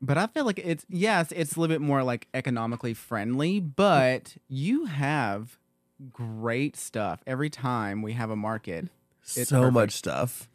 But 0.00 0.16
I 0.16 0.26
feel 0.28 0.44
like 0.44 0.60
it's, 0.60 0.86
yes, 0.88 1.32
it's 1.32 1.56
a 1.56 1.60
little 1.60 1.74
bit 1.74 1.80
more 1.80 2.02
like 2.02 2.28
economically 2.32 2.94
friendly, 2.94 3.58
but 3.58 4.36
you 4.48 4.84
have 4.84 5.58
great 6.12 6.76
stuff 6.76 7.20
every 7.26 7.50
time 7.50 8.02
we 8.02 8.12
have 8.12 8.30
a 8.30 8.36
market. 8.36 8.88
It's 9.22 9.48
so 9.48 9.60
perfect. 9.60 9.74
much 9.74 9.92
stuff. 9.92 10.48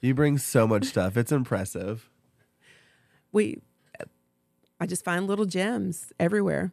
You 0.00 0.14
bring 0.14 0.38
so 0.38 0.68
much 0.68 0.84
stuff. 0.86 1.16
It's 1.16 1.32
impressive. 1.32 2.08
we, 3.32 3.60
I 4.80 4.86
just 4.86 5.04
find 5.04 5.26
little 5.26 5.46
gems 5.46 6.12
everywhere. 6.20 6.72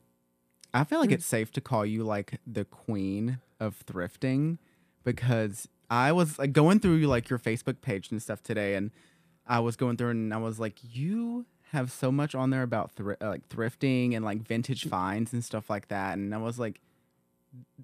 I 0.73 0.83
feel 0.83 0.99
like 0.99 1.09
mm. 1.09 1.13
it's 1.13 1.25
safe 1.25 1.51
to 1.53 1.61
call 1.61 1.85
you 1.85 2.03
like 2.03 2.39
the 2.45 2.65
queen 2.65 3.39
of 3.59 3.83
thrifting 3.85 4.57
because 5.03 5.67
I 5.89 6.11
was 6.11 6.39
like 6.39 6.53
going 6.53 6.79
through 6.79 6.99
like 7.01 7.29
your 7.29 7.39
Facebook 7.39 7.81
page 7.81 8.09
and 8.11 8.21
stuff 8.21 8.41
today, 8.41 8.75
and 8.75 8.91
I 9.47 9.59
was 9.59 9.75
going 9.75 9.97
through 9.97 10.11
and 10.11 10.33
I 10.33 10.37
was 10.37 10.59
like, 10.59 10.75
you 10.81 11.45
have 11.71 11.91
so 11.91 12.11
much 12.11 12.35
on 12.35 12.51
there 12.51 12.63
about 12.63 12.91
thr- 12.91 13.13
uh, 13.19 13.29
like 13.29 13.49
thrifting 13.49 14.15
and 14.15 14.23
like 14.23 14.41
vintage 14.41 14.87
finds 14.87 15.33
and 15.33 15.43
stuff 15.43 15.69
like 15.69 15.87
that, 15.87 16.17
and 16.17 16.33
I 16.33 16.37
was 16.37 16.59
like, 16.59 16.79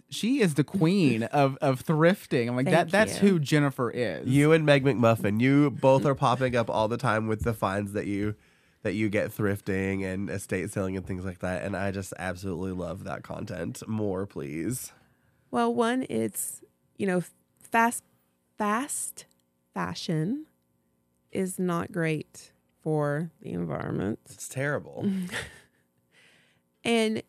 she 0.10 0.42
is 0.42 0.54
the 0.56 0.64
queen 0.64 1.24
of 1.32 1.58
of 1.58 1.84
thrifting. 1.84 2.48
I'm 2.48 2.56
like 2.56 2.68
that. 2.68 2.92
That's 2.92 3.22
you. 3.22 3.30
who 3.30 3.40
Jennifer 3.40 3.90
is. 3.90 4.28
You 4.28 4.52
and 4.52 4.66
Meg 4.66 4.84
McMuffin, 4.84 5.42
you 5.42 5.72
both 5.72 6.06
are 6.06 6.16
popping 6.16 6.56
up 6.56 6.70
all 6.70 6.88
the 6.88 6.98
time 6.98 7.28
with 7.28 7.44
the 7.44 7.54
finds 7.54 7.94
that 7.94 8.06
you 8.06 8.36
that 8.84 8.94
you 8.94 9.10
get 9.10 9.36
thrifting 9.36 10.06
and 10.06 10.30
estate 10.30 10.72
selling 10.72 10.96
and 10.96 11.06
things 11.06 11.26
like 11.26 11.40
that. 11.40 11.64
And 11.64 11.76
I 11.76 11.92
just 11.92 12.14
absolutely 12.18 12.72
love 12.72 13.04
that 13.04 13.24
content. 13.24 13.86
More, 13.88 14.26
please. 14.26 14.94
Well, 15.52 15.74
one, 15.74 16.06
it's 16.10 16.62
you 16.98 17.08
know, 17.08 17.24
fast, 17.60 18.04
fast 18.58 19.26
fashion 19.74 20.46
is 21.32 21.60
not 21.60 21.92
great 21.92 22.52
for 22.82 23.32
the 23.42 23.52
environment. 23.52 24.20
It's 24.26 24.48
terrible. 24.48 25.10
And 26.84 27.22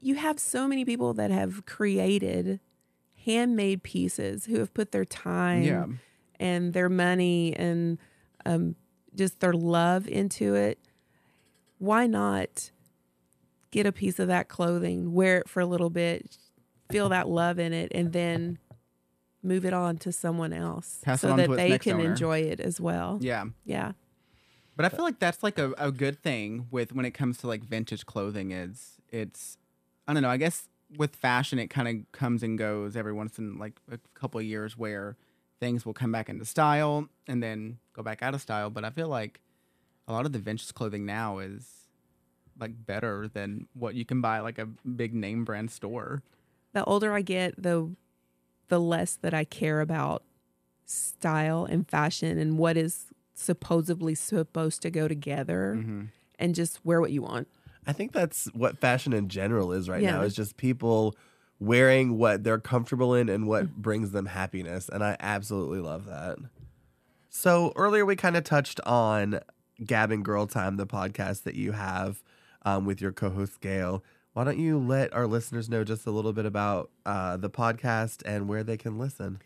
you 0.00 0.16
have 0.16 0.38
so 0.38 0.66
many 0.66 0.84
people 0.84 1.14
that 1.14 1.30
have 1.30 1.64
created 1.66 2.60
handmade 3.24 3.82
pieces 3.82 4.46
who 4.46 4.58
have 4.58 4.74
put 4.74 4.90
their 4.92 5.04
time 5.04 5.62
Yeah. 5.62 5.86
and 6.40 6.72
their 6.72 6.88
money 6.88 7.54
and 7.56 7.98
um, 8.44 8.74
just 9.14 9.38
their 9.40 9.52
love 9.52 10.08
into 10.08 10.54
it. 10.56 10.78
Why 11.78 12.06
not 12.08 12.72
get 13.70 13.86
a 13.86 13.92
piece 13.92 14.18
of 14.18 14.26
that 14.28 14.48
clothing, 14.48 15.12
wear 15.12 15.38
it 15.38 15.48
for 15.48 15.60
a 15.60 15.66
little 15.66 15.90
bit, 15.90 16.36
feel 16.90 17.08
that 17.10 17.28
love 17.28 17.58
in 17.60 17.72
it, 17.72 17.92
and 17.94 18.12
then 18.12 18.58
move 19.42 19.64
it 19.64 19.72
on 19.72 19.96
to 19.98 20.12
someone 20.12 20.52
else 20.52 21.00
Pass 21.02 21.20
so 21.20 21.34
that 21.36 21.50
they 21.50 21.78
can 21.78 21.94
owner. 21.94 22.10
enjoy 22.10 22.40
it 22.40 22.60
as 22.60 22.80
well. 22.80 23.18
Yeah. 23.20 23.44
Yeah. 23.64 23.92
But 24.76 24.86
I 24.86 24.88
feel 24.88 25.04
like 25.04 25.18
that's 25.18 25.42
like 25.42 25.58
a, 25.58 25.72
a 25.78 25.90
good 25.92 26.22
thing 26.22 26.66
with 26.70 26.94
when 26.94 27.04
it 27.04 27.10
comes 27.10 27.38
to 27.38 27.46
like 27.46 27.62
vintage 27.64 28.06
clothing 28.06 28.52
is 28.52 28.98
it's 29.10 29.58
I 30.08 30.14
don't 30.14 30.22
know, 30.22 30.30
I 30.30 30.36
guess 30.36 30.68
with 30.96 31.14
fashion 31.16 31.58
it 31.58 31.68
kind 31.68 31.88
of 31.88 32.12
comes 32.12 32.42
and 32.42 32.58
goes 32.58 32.96
every 32.96 33.12
once 33.12 33.38
in 33.38 33.58
like 33.58 33.80
a 33.90 33.98
couple 34.14 34.38
of 34.40 34.46
years 34.46 34.76
where 34.76 35.16
things 35.60 35.84
will 35.86 35.92
come 35.94 36.10
back 36.12 36.28
into 36.28 36.44
style 36.44 37.08
and 37.26 37.42
then 37.42 37.78
go 37.94 38.02
back 38.02 38.22
out 38.22 38.34
of 38.34 38.40
style. 38.40 38.70
But 38.70 38.84
I 38.84 38.90
feel 38.90 39.08
like 39.08 39.40
a 40.08 40.12
lot 40.12 40.26
of 40.26 40.32
the 40.32 40.38
vintage 40.38 40.72
clothing 40.74 41.04
now 41.06 41.38
is 41.38 41.86
like 42.58 42.72
better 42.86 43.28
than 43.28 43.66
what 43.74 43.94
you 43.94 44.04
can 44.04 44.20
buy 44.20 44.40
like 44.40 44.58
a 44.58 44.66
big 44.66 45.14
name 45.14 45.44
brand 45.44 45.70
store. 45.70 46.22
the 46.72 46.84
older 46.84 47.12
I 47.12 47.22
get, 47.22 47.60
the 47.62 47.90
the 48.72 48.80
less 48.80 49.16
that 49.16 49.34
I 49.34 49.44
care 49.44 49.82
about 49.82 50.22
style 50.86 51.66
and 51.66 51.86
fashion 51.86 52.38
and 52.38 52.56
what 52.56 52.78
is 52.78 53.12
supposedly 53.34 54.14
supposed 54.14 54.80
to 54.80 54.90
go 54.90 55.06
together 55.08 55.74
Mm-hmm. 55.76 56.02
and 56.38 56.54
just 56.54 56.82
wear 56.84 56.98
what 56.98 57.12
you 57.12 57.20
want. 57.20 57.48
I 57.86 57.92
think 57.92 58.12
that's 58.12 58.46
what 58.54 58.78
fashion 58.78 59.12
in 59.12 59.28
general 59.28 59.72
is 59.72 59.90
right 59.90 60.02
now. 60.02 60.20
Yeah. 60.20 60.26
Is 60.26 60.34
just 60.34 60.56
people 60.56 61.14
wearing 61.60 62.16
what 62.16 62.44
they're 62.44 62.58
comfortable 62.58 63.14
in 63.14 63.28
and 63.28 63.46
what 63.46 63.76
brings 63.76 64.12
them 64.12 64.24
happiness, 64.26 64.88
and 64.88 65.04
I 65.04 65.16
absolutely 65.20 65.80
love 65.80 66.06
that. 66.06 66.38
So 67.28 67.72
earlier 67.76 68.06
we 68.06 68.16
kind 68.16 68.36
of 68.38 68.44
touched 68.44 68.80
on 68.86 69.40
Gab 69.84 70.10
and 70.10 70.24
Girl 70.24 70.46
Time, 70.46 70.76
the 70.78 70.86
podcast 70.86 71.42
that 71.42 71.56
you 71.56 71.72
have 71.72 72.22
um, 72.64 72.86
with 72.86 73.00
your 73.02 73.12
co-host 73.12 73.60
Gail. 73.60 74.02
Why 74.34 74.44
don't 74.44 74.58
you 74.58 74.78
let 74.78 75.12
our 75.12 75.26
listeners 75.26 75.68
know 75.68 75.84
just 75.84 76.06
a 76.06 76.10
little 76.10 76.32
bit 76.32 76.46
about 76.46 76.90
uh, 77.04 77.36
the 77.36 77.50
podcast 77.50 78.22
and 78.24 78.48
where 78.48 78.64
they 78.64 78.76
can 78.78 78.98
listen? 78.98 79.40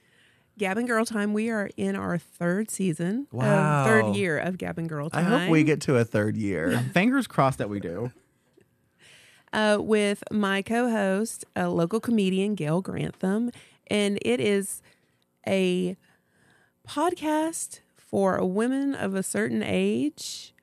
Gab 0.58 0.78
and 0.78 0.86
Girl 0.86 1.04
Time, 1.04 1.34
we 1.34 1.50
are 1.50 1.68
in 1.76 1.96
our 1.96 2.16
third 2.16 2.70
season, 2.70 3.26
uh, 3.32 3.36
Wow. 3.36 3.84
third 3.84 4.16
year 4.16 4.38
of 4.38 4.58
Gab 4.58 4.78
and 4.78 4.88
Girl 4.88 5.10
Time. 5.10 5.26
I 5.26 5.28
hope 5.28 5.50
we 5.50 5.64
get 5.64 5.80
to 5.82 5.96
a 5.96 6.04
third 6.04 6.36
year. 6.36 6.78
Fingers 6.94 7.26
crossed 7.26 7.58
that 7.58 7.68
we 7.68 7.80
do. 7.80 8.12
uh, 9.52 9.78
with 9.80 10.22
my 10.30 10.62
co-host, 10.62 11.44
a 11.56 11.68
local 11.68 12.00
comedian, 12.00 12.54
Gail 12.54 12.80
Grantham, 12.80 13.50
and 13.88 14.18
it 14.22 14.40
is 14.40 14.82
a 15.46 15.96
podcast 16.88 17.80
for 17.96 18.42
women 18.46 18.94
of 18.94 19.14
a 19.14 19.22
certain 19.22 19.62
age 19.62 20.54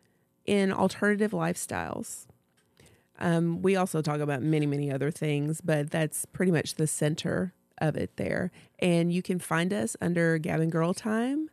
in 0.45 0.71
alternative 0.71 1.31
lifestyles. 1.31 2.25
Um, 3.23 3.61
we 3.61 3.75
also 3.75 4.01
talk 4.01 4.19
about 4.19 4.43
many, 4.43 4.65
many 4.65 4.91
other 4.91 5.09
things, 5.09 5.61
but 5.61 5.89
that's 5.89 6.25
pretty 6.25 6.51
much 6.51 6.75
the 6.75 6.87
center 6.87 7.53
of 7.79 7.95
it 7.95 8.17
there. 8.17 8.51
And 8.79 9.11
you 9.11 9.21
can 9.21 9.39
find 9.39 9.73
us 9.73 9.95
under 10.01 10.37
Gab 10.37 10.59
and 10.59 10.71
Girl 10.71 10.93
Time 10.93 11.49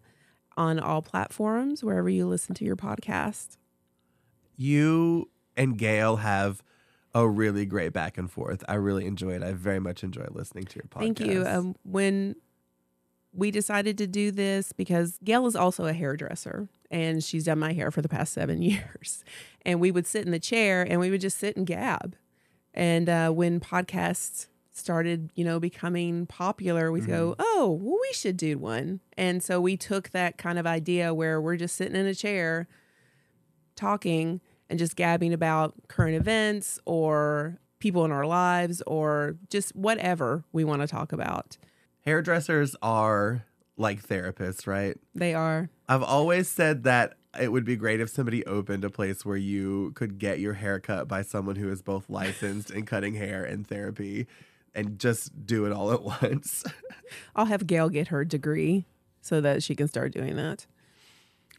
on 0.56 0.78
all 0.80 1.00
platforms, 1.00 1.82
wherever 1.84 2.08
you 2.10 2.26
listen 2.26 2.54
to 2.56 2.64
your 2.64 2.76
podcast. 2.76 3.56
you 4.56 5.30
and 5.56 5.78
Gail 5.78 6.16
have 6.16 6.62
a 7.14 7.26
really 7.28 7.66
great 7.66 7.92
back 7.92 8.18
and 8.18 8.30
forth. 8.30 8.62
I 8.68 8.74
really 8.74 9.06
enjoy 9.06 9.32
it. 9.32 9.42
I 9.42 9.52
very 9.52 9.80
much 9.80 10.04
enjoy 10.04 10.26
listening 10.30 10.64
to 10.64 10.76
your 10.76 10.84
podcast. 10.84 11.00
Thank 11.00 11.20
you. 11.20 11.46
Um, 11.46 11.74
when 11.82 12.36
we 13.32 13.50
decided 13.50 13.96
to 13.98 14.06
do 14.06 14.30
this, 14.30 14.72
because 14.72 15.18
Gail 15.24 15.46
is 15.46 15.56
also 15.56 15.86
a 15.86 15.92
hairdresser 15.92 16.68
and 16.90 17.22
she's 17.22 17.44
done 17.44 17.58
my 17.58 17.72
hair 17.72 17.90
for 17.90 18.02
the 18.02 18.08
past 18.08 18.32
seven 18.32 18.62
years. 18.62 19.24
And 19.64 19.80
we 19.80 19.90
would 19.90 20.06
sit 20.06 20.24
in 20.24 20.32
the 20.32 20.38
chair 20.38 20.82
and 20.82 21.00
we 21.00 21.10
would 21.10 21.20
just 21.20 21.38
sit 21.38 21.56
and 21.56 21.66
gab. 21.66 22.16
And 22.72 23.08
uh, 23.08 23.30
when 23.30 23.60
podcasts 23.60 24.46
started, 24.72 25.30
you 25.34 25.44
know, 25.44 25.60
becoming 25.60 26.26
popular, 26.26 26.90
we'd 26.90 27.06
go, 27.06 27.34
oh, 27.38 27.78
well, 27.80 27.98
we 28.00 28.12
should 28.12 28.36
do 28.36 28.58
one. 28.58 29.00
And 29.16 29.42
so 29.42 29.60
we 29.60 29.76
took 29.76 30.10
that 30.10 30.38
kind 30.38 30.58
of 30.58 30.66
idea 30.66 31.12
where 31.12 31.40
we're 31.40 31.56
just 31.56 31.76
sitting 31.76 31.96
in 31.96 32.06
a 32.06 32.14
chair 32.14 32.68
talking 33.74 34.40
and 34.68 34.78
just 34.78 34.96
gabbing 34.96 35.32
about 35.32 35.74
current 35.88 36.16
events 36.16 36.78
or 36.86 37.58
people 37.80 38.04
in 38.04 38.12
our 38.12 38.26
lives 38.26 38.82
or 38.86 39.36
just 39.48 39.74
whatever 39.74 40.44
we 40.52 40.64
want 40.64 40.80
to 40.82 40.86
talk 40.86 41.12
about. 41.12 41.56
Hairdressers 42.04 42.76
are 42.82 43.44
like 43.80 44.06
therapists, 44.06 44.66
right? 44.66 44.96
They 45.14 45.34
are. 45.34 45.70
I've 45.88 46.02
always 46.02 46.48
said 46.48 46.84
that 46.84 47.14
it 47.40 47.50
would 47.50 47.64
be 47.64 47.76
great 47.76 48.00
if 48.00 48.10
somebody 48.10 48.44
opened 48.44 48.84
a 48.84 48.90
place 48.90 49.24
where 49.24 49.36
you 49.36 49.92
could 49.94 50.18
get 50.18 50.38
your 50.38 50.54
hair 50.54 50.78
cut 50.78 51.08
by 51.08 51.22
someone 51.22 51.56
who 51.56 51.70
is 51.70 51.80
both 51.80 52.10
licensed 52.10 52.70
in 52.70 52.84
cutting 52.84 53.14
hair 53.14 53.42
and 53.44 53.66
therapy 53.66 54.26
and 54.74 54.98
just 54.98 55.46
do 55.46 55.64
it 55.64 55.72
all 55.72 55.92
at 55.92 56.02
once. 56.22 56.62
I'll 57.34 57.46
have 57.46 57.66
Gail 57.66 57.88
get 57.88 58.08
her 58.08 58.24
degree 58.24 58.86
so 59.22 59.40
that 59.40 59.62
she 59.62 59.74
can 59.74 59.88
start 59.88 60.12
doing 60.12 60.36
that. 60.36 60.66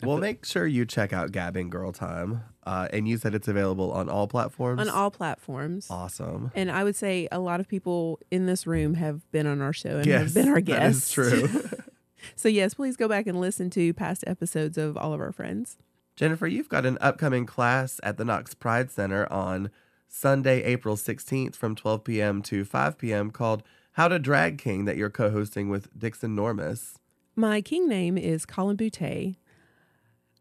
well, 0.03 0.17
make 0.17 0.45
sure 0.45 0.67
you 0.67 0.85
check 0.85 1.13
out 1.13 1.31
Gab 1.31 1.55
and 1.55 1.71
Girl 1.71 1.91
Time. 1.91 2.43
Uh, 2.63 2.87
and 2.93 3.07
you 3.07 3.17
said 3.17 3.33
it's 3.33 3.47
available 3.47 3.91
on 3.91 4.09
all 4.09 4.27
platforms. 4.27 4.79
On 4.79 4.89
all 4.89 5.09
platforms. 5.09 5.87
Awesome. 5.89 6.51
And 6.53 6.69
I 6.69 6.83
would 6.83 6.95
say 6.95 7.27
a 7.31 7.39
lot 7.39 7.59
of 7.59 7.67
people 7.67 8.19
in 8.29 8.45
this 8.45 8.67
room 8.67 8.93
have 8.93 9.29
been 9.31 9.47
on 9.47 9.61
our 9.61 9.73
show 9.73 9.97
and 9.97 10.05
yes, 10.05 10.21
have 10.21 10.33
been 10.35 10.49
our 10.49 10.61
guests. 10.61 11.07
is 11.07 11.11
true. 11.13 11.49
so 12.35 12.47
yes, 12.47 12.73
please 12.73 12.95
go 12.95 13.07
back 13.07 13.27
and 13.27 13.39
listen 13.39 13.69
to 13.71 13.93
past 13.93 14.23
episodes 14.27 14.77
of 14.77 14.97
all 14.97 15.13
of 15.13 15.19
our 15.19 15.31
friends. 15.31 15.77
Jennifer, 16.15 16.47
you've 16.47 16.69
got 16.69 16.85
an 16.85 16.97
upcoming 17.01 17.45
class 17.45 17.99
at 18.03 18.17
the 18.17 18.25
Knox 18.25 18.53
Pride 18.53 18.91
Center 18.91 19.31
on 19.31 19.71
Sunday, 20.07 20.61
April 20.63 20.97
16th 20.97 21.55
from 21.55 21.75
12 21.75 22.03
p.m. 22.03 22.41
to 22.43 22.65
5 22.65 22.97
p.m. 22.97 23.31
called 23.31 23.63
How 23.93 24.07
to 24.07 24.19
Drag 24.19 24.57
King 24.57 24.85
that 24.85 24.97
you're 24.97 25.09
co 25.09 25.31
hosting 25.31 25.69
with 25.69 25.87
Dixon 25.97 26.35
Normus. 26.35 26.95
My 27.35 27.61
king 27.61 27.87
name 27.87 28.17
is 28.17 28.45
Colin 28.45 28.75
Boutte. 28.75 29.35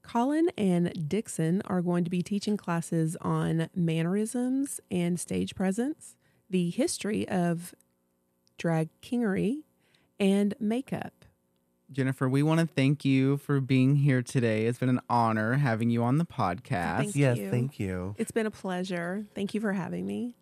Colin 0.02 0.50
and 0.58 1.08
Dixon 1.08 1.62
are 1.66 1.82
going 1.82 2.02
to 2.02 2.10
be 2.10 2.20
teaching 2.20 2.56
classes 2.56 3.16
on 3.20 3.68
mannerisms 3.74 4.80
and 4.90 5.20
stage 5.20 5.54
presence, 5.54 6.16
the 6.48 6.70
history 6.70 7.28
of 7.28 7.74
drag 8.58 8.88
kingery, 9.02 9.62
and 10.18 10.54
makeup. 10.58 11.19
Jennifer, 11.92 12.28
we 12.28 12.44
want 12.44 12.60
to 12.60 12.66
thank 12.66 13.04
you 13.04 13.36
for 13.38 13.60
being 13.60 13.96
here 13.96 14.22
today. 14.22 14.66
It's 14.66 14.78
been 14.78 14.88
an 14.88 15.00
honor 15.10 15.54
having 15.54 15.90
you 15.90 16.04
on 16.04 16.18
the 16.18 16.24
podcast. 16.24 16.98
Thank 16.98 17.16
yes, 17.16 17.38
you. 17.38 17.50
thank 17.50 17.80
you. 17.80 18.14
It's 18.16 18.30
been 18.30 18.46
a 18.46 18.50
pleasure. 18.50 19.26
Thank 19.34 19.54
you 19.54 19.60
for 19.60 19.72
having 19.72 20.06
me. 20.06 20.36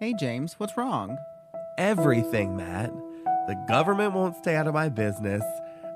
Hey, 0.00 0.14
James, 0.18 0.54
what's 0.58 0.76
wrong? 0.76 1.16
Everything, 1.78 2.56
Matt. 2.56 2.92
The 3.46 3.64
government 3.68 4.14
won't 4.14 4.36
stay 4.36 4.56
out 4.56 4.66
of 4.66 4.74
my 4.74 4.88
business. 4.88 5.44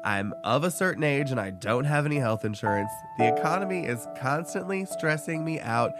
I'm 0.04 0.32
of 0.44 0.62
a 0.62 0.70
certain 0.70 1.02
age 1.02 1.32
and 1.32 1.40
I 1.40 1.50
don't 1.50 1.86
have 1.86 2.06
any 2.06 2.18
health 2.18 2.44
insurance. 2.44 2.92
The 3.18 3.36
economy 3.36 3.84
is 3.84 4.06
constantly 4.16 4.84
stressing 4.84 5.44
me 5.44 5.58
out, 5.58 5.90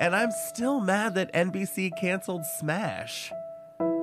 and 0.00 0.16
I'm 0.16 0.32
still 0.32 0.80
mad 0.80 1.14
that 1.14 1.32
NBC 1.32 1.96
canceled 1.96 2.44
Smash. 2.44 3.32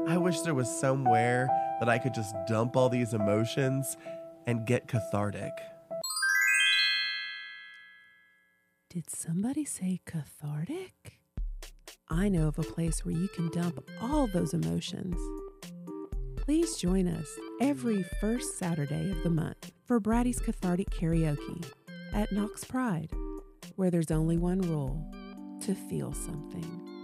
I 0.10 0.18
wish 0.18 0.42
there 0.42 0.56
was 0.56 0.68
somewhere 0.68 1.48
that 1.80 1.88
I 1.88 2.00
could 2.00 2.16
just 2.16 2.34
dump 2.48 2.76
all 2.76 2.90
these 2.90 3.14
emotions 3.14 3.96
and 4.48 4.66
get 4.66 4.88
cathartic. 4.88 5.52
Did 8.90 9.08
somebody 9.08 9.66
say 9.66 10.02
cathartic? 10.08 11.20
I 12.10 12.28
know 12.28 12.48
of 12.48 12.58
a 12.58 12.64
place 12.64 13.06
where 13.06 13.14
you 13.14 13.28
can 13.28 13.52
dump 13.52 13.88
all 14.02 14.26
those 14.26 14.56
emotions. 14.56 15.16
Please 16.38 16.76
join 16.78 17.08
us 17.08 17.28
every 17.62 18.04
first 18.20 18.58
Saturday 18.58 19.12
of 19.12 19.22
the 19.22 19.30
month 19.30 19.72
for 19.86 20.00
Brady's 20.00 20.40
Cathartic 20.40 20.90
Karaoke 20.90 21.72
at 22.14 22.32
Knox 22.32 22.64
Pride, 22.64 23.12
where 23.76 23.92
there's 23.92 24.10
only 24.10 24.40
one 24.40 24.62
rule 24.62 25.06
to 25.62 25.76
feel 25.76 26.14
something. 26.14 26.99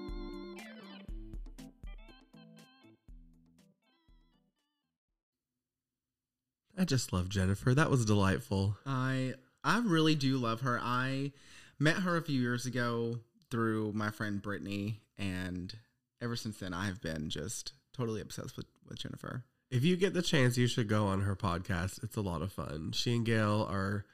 I 6.77 6.85
just 6.85 7.13
love 7.13 7.29
Jennifer. 7.29 7.73
That 7.73 7.89
was 7.89 8.05
delightful. 8.05 8.77
I 8.85 9.35
I 9.63 9.79
really 9.79 10.15
do 10.15 10.37
love 10.37 10.61
her. 10.61 10.79
I 10.81 11.31
met 11.79 11.97
her 11.97 12.17
a 12.17 12.21
few 12.21 12.39
years 12.39 12.65
ago 12.65 13.19
through 13.49 13.93
my 13.93 14.09
friend 14.11 14.41
Brittany, 14.41 15.01
and 15.17 15.73
ever 16.21 16.35
since 16.35 16.57
then, 16.57 16.73
I 16.73 16.85
have 16.85 17.01
been 17.01 17.29
just 17.29 17.73
totally 17.93 18.21
obsessed 18.21 18.57
with 18.57 18.67
with 18.87 18.99
Jennifer. 18.99 19.43
If 19.71 19.83
you 19.83 19.97
get 19.97 20.13
the 20.13 20.21
chance, 20.21 20.57
you 20.57 20.67
should 20.67 20.87
go 20.87 21.07
on 21.07 21.21
her 21.21 21.35
podcast. 21.35 22.03
It's 22.03 22.17
a 22.17 22.21
lot 22.21 22.41
of 22.41 22.51
fun. 22.51 22.91
She 22.93 23.15
and 23.15 23.25
Gail 23.25 23.67
are 23.69 24.05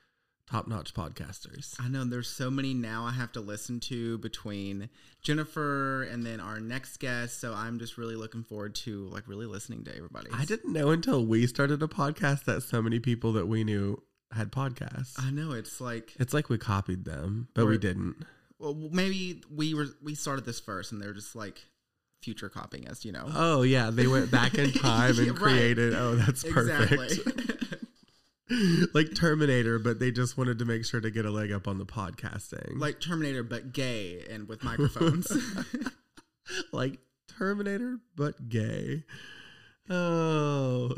top 0.50 0.68
notch 0.68 0.94
podcasters. 0.94 1.76
I 1.80 1.88
know 1.88 2.04
there's 2.04 2.28
so 2.30 2.52
many 2.52 2.74
now 2.74 3.06
I 3.06 3.12
have 3.12 3.32
to 3.34 3.42
listen 3.42 3.80
to 3.82 4.18
between 4.18 4.90
Jennifer 5.22 6.04
and 6.04 6.26
then 6.26 6.40
our 6.40 6.60
next 6.60 6.98
guest. 6.98 7.40
So 7.40 7.54
I'm 7.54 7.80
just 7.80 7.98
really 7.98 8.16
looking 8.16 8.44
forward 8.44 8.76
to 8.76 9.06
like 9.08 9.28
really 9.28 9.46
listening 9.46 9.84
to 9.86 9.96
everybody. 9.96 10.30
I 10.34 10.46
didn't 10.46 10.74
know 10.74 10.90
until 10.90 11.26
we 11.26 11.48
started 11.48 11.82
a 11.84 11.88
podcast 11.88 12.46
that 12.46 12.64
so 12.64 12.82
many 12.82 13.00
people 13.00 13.34
that 13.34 13.48
we 13.48 13.64
knew 13.64 14.02
had 14.34 14.52
podcasts. 14.52 15.14
I 15.18 15.30
know 15.32 15.52
it's 15.52 15.80
like 15.82 16.14
It's 16.20 16.34
like 16.34 16.50
we 16.50 16.58
copied 16.58 17.06
them, 17.06 17.48
but 17.54 17.66
we 17.66 17.78
didn't. 17.78 18.26
well 18.60 18.74
maybe 18.92 19.44
we 19.54 19.74
were 19.74 19.88
we 20.02 20.16
started 20.16 20.46
this 20.46 20.60
first 20.60 20.92
and 20.92 21.02
they're 21.02 21.14
just 21.14 21.36
like 21.36 21.62
future 22.22 22.50
copying 22.50 22.88
us, 22.88 23.04
you 23.06 23.12
know. 23.12 23.26
Oh 23.34 23.62
yeah, 23.64 23.90
they 23.90 24.08
went 24.08 24.32
back 24.32 24.56
in 24.56 24.72
time 24.74 25.18
and 25.18 25.30
right. 25.30 25.36
created. 25.38 25.94
Oh, 25.96 26.16
that's 26.16 26.44
perfect. 26.44 26.92
exactly. 26.92 27.78
like 28.94 29.16
Terminator, 29.16 29.80
but 29.80 30.00
they 30.00 30.12
just 30.12 30.38
wanted 30.38 30.60
to 30.60 30.66
make 30.66 30.86
sure 30.86 31.02
to 31.02 31.12
get 31.12 31.26
a 31.26 31.32
leg 31.32 31.52
up 31.52 31.68
on 31.68 31.78
the 31.78 31.86
podcasting. 31.86 32.80
like 32.80 33.00
Terminator 33.00 33.44
but 33.44 33.74
gay 33.74 34.24
and 34.30 34.48
with 34.48 34.64
microphones. 34.64 35.32
like 36.72 37.00
Terminator, 37.28 38.00
but 38.16 38.50
gay. 38.50 39.04
Oh. 39.90 40.94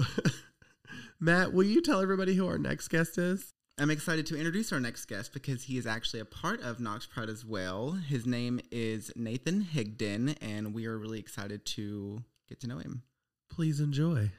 Matt, 1.19 1.53
will 1.53 1.63
you 1.63 1.81
tell 1.81 2.01
everybody 2.01 2.35
who 2.35 2.47
our 2.47 2.57
next 2.57 2.89
guest 2.89 3.17
is? 3.17 3.53
I'm 3.79 3.89
excited 3.89 4.27
to 4.27 4.37
introduce 4.37 4.71
our 4.71 4.79
next 4.79 5.05
guest 5.05 5.33
because 5.33 5.63
he 5.63 5.77
is 5.77 5.87
actually 5.87 6.19
a 6.19 6.25
part 6.25 6.61
of 6.61 6.79
Knox 6.79 7.07
Pride 7.07 7.29
as 7.29 7.43
well. 7.43 7.93
His 7.93 8.25
name 8.25 8.59
is 8.71 9.11
Nathan 9.15 9.67
Higdon, 9.73 10.37
and 10.41 10.75
we 10.75 10.85
are 10.85 10.97
really 10.97 11.19
excited 11.19 11.65
to 11.67 12.23
get 12.47 12.59
to 12.59 12.67
know 12.67 12.77
him. 12.77 13.01
Please 13.49 13.79
enjoy. 13.79 14.31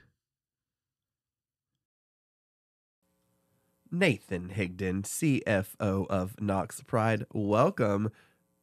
Nathan 3.95 4.53
Higdon, 4.57 5.03
CFO 5.05 6.09
of 6.11 6.41
Knox 6.41 6.81
Pride. 6.81 7.27
Welcome 7.33 8.11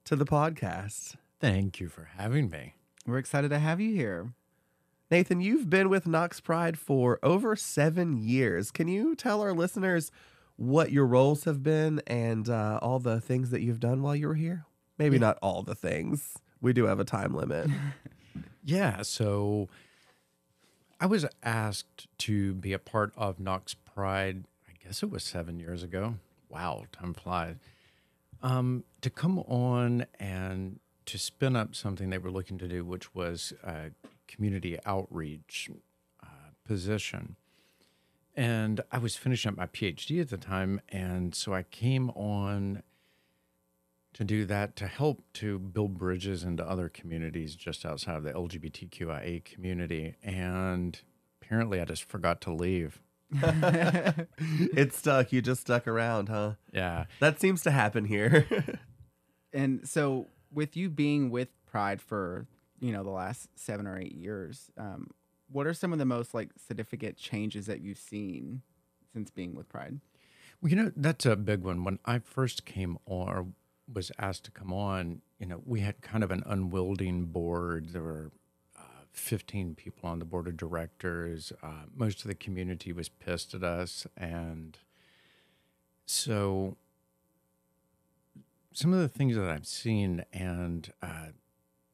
to 0.04 0.18
the 0.18 0.26
podcast. 0.26 1.16
Thank 1.40 1.80
you 1.80 1.88
for 1.88 2.10
having 2.18 2.50
me. 2.50 2.74
We're 3.08 3.18
excited 3.18 3.48
to 3.52 3.60
have 3.60 3.80
you 3.80 3.96
here. 3.96 4.34
Nathan, 5.10 5.40
you've 5.40 5.70
been 5.70 5.88
with 5.88 6.06
Knox 6.06 6.42
Pride 6.42 6.78
for 6.78 7.18
over 7.24 7.56
seven 7.56 8.18
years. 8.18 8.72
Can 8.72 8.90
you 8.90 9.16
tell 9.16 9.42
our 9.42 9.54
listeners 9.54 10.12
what 10.58 10.92
your 10.92 11.06
roles 11.06 11.46
have 11.46 11.64
been 11.64 12.02
and 12.06 12.50
uh, 12.50 12.80
all 12.82 13.00
the 13.00 13.22
things 13.22 13.52
that 13.52 13.62
you've 13.62 13.80
done 13.80 14.02
while 14.02 14.18
you 14.18 14.28
were 14.28 14.36
here? 14.36 14.66
Maybe 14.98 15.18
not 15.18 15.38
all 15.42 15.64
the 15.64 15.76
things. 15.76 16.40
We 16.60 16.74
do 16.74 16.88
have 16.88 17.00
a 17.00 17.06
time 17.06 17.34
limit. 17.34 17.70
Yeah, 18.64 19.02
so 19.02 19.70
I 21.00 21.08
was 21.08 21.26
asked 21.42 22.08
to 22.20 22.54
be 22.54 22.74
a 22.74 22.80
part 22.80 23.12
of 23.18 23.40
Knox 23.40 23.74
Pride, 23.74 24.44
I 24.44 24.51
guess 24.92 25.04
it 25.04 25.10
was 25.10 25.24
seven 25.24 25.58
years 25.58 25.84
ago. 25.84 26.16
Wow, 26.50 26.84
time 26.92 27.14
flies. 27.14 27.56
Um, 28.44 28.84
to 29.00 29.10
come 29.10 29.40
on 29.40 30.06
and 30.20 30.82
to 31.06 31.18
spin 31.18 31.56
up 31.56 31.76
something 31.76 32.10
they 32.10 32.18
were 32.18 32.30
looking 32.30 32.58
to 32.58 32.68
do, 32.68 32.84
which 32.84 33.16
was 33.16 33.54
a 33.64 33.92
community 34.28 34.78
outreach 34.86 35.70
uh, 36.22 36.28
position. 36.66 37.38
And 38.36 38.82
I 38.92 38.98
was 38.98 39.16
finishing 39.16 39.54
up 39.54 39.58
my 39.58 39.68
PhD 39.68 40.20
at 40.20 40.30
the 40.30 40.36
time. 40.36 40.82
And 40.90 41.34
so 41.34 41.54
I 41.54 41.64
came 41.64 42.10
on 42.10 42.84
to 44.12 44.26
do 44.26 44.44
that 44.44 44.76
to 44.76 44.88
help 44.88 45.24
to 45.36 45.58
build 45.58 45.98
bridges 45.98 46.44
into 46.44 46.70
other 46.70 46.90
communities 46.90 47.56
just 47.56 47.86
outside 47.86 48.18
of 48.18 48.24
the 48.24 48.34
LGBTQIA 48.34 49.46
community. 49.46 50.18
And 50.22 51.00
apparently, 51.42 51.80
I 51.80 51.86
just 51.86 52.04
forgot 52.04 52.42
to 52.42 52.52
leave. 52.52 53.00
it 54.74 54.94
stuck. 54.94 55.32
You 55.32 55.42
just 55.42 55.62
stuck 55.62 55.88
around, 55.88 56.30
huh? 56.30 56.54
Yeah. 56.74 57.06
That 57.20 57.40
seems 57.40 57.62
to 57.64 57.72
happen 57.72 58.06
here. 58.06 58.48
And 59.54 59.86
so, 59.86 60.28
with 60.54 60.78
you 60.78 60.90
being 60.90 61.30
with 61.30 61.50
Pride 61.66 62.02
for 62.02 62.48
you 62.80 62.94
know 62.94 63.04
the 63.04 63.10
last 63.10 63.50
seven 63.56 63.86
or 63.86 63.98
eight 63.98 64.16
years, 64.16 64.72
um, 64.78 65.10
what 65.52 65.68
are 65.68 65.74
some 65.74 65.92
of 65.92 66.00
the 66.00 66.06
most 66.06 66.34
like 66.34 66.52
significant 66.56 67.18
changes 67.18 67.66
that 67.66 67.82
you've 67.82 67.98
seen 67.98 68.62
since 69.12 69.30
being 69.30 69.54
with 69.54 69.68
Pride? 69.68 70.00
Well, 70.62 70.70
you 70.70 70.76
know, 70.76 70.92
that's 70.96 71.26
a 71.26 71.36
big 71.36 71.64
one. 71.64 71.84
When 71.84 72.00
I 72.06 72.20
first 72.20 72.66
came 72.66 72.98
on, 73.06 73.30
or 73.30 73.48
was 73.94 74.12
asked 74.18 74.46
to 74.46 74.52
come 74.52 74.72
on, 74.72 75.22
you 75.40 75.48
know, 75.48 75.62
we 75.66 75.82
had 75.82 76.02
kind 76.02 76.24
of 76.24 76.32
an 76.32 76.44
unwielding 76.46 77.26
board. 77.26 77.90
There 77.92 78.04
were 78.04 78.32
15 79.12 79.76
people 79.76 80.10
on 80.10 80.20
the 80.20 80.26
board 80.26 80.48
of 80.48 80.58
directors. 80.58 81.52
Uh, 81.62 81.86
most 81.96 82.22
of 82.22 82.28
the 82.28 82.36
community 82.36 82.94
was 82.94 83.10
pissed 83.10 83.54
at 83.54 83.64
us. 83.64 84.08
And 84.18 84.78
so 86.06 86.78
some 88.74 88.94
of 88.94 89.00
the 89.00 89.10
things 89.10 89.36
that 89.36 89.50
I've 89.50 89.68
seen 89.68 90.24
and 90.32 90.92
uh, 91.02 91.28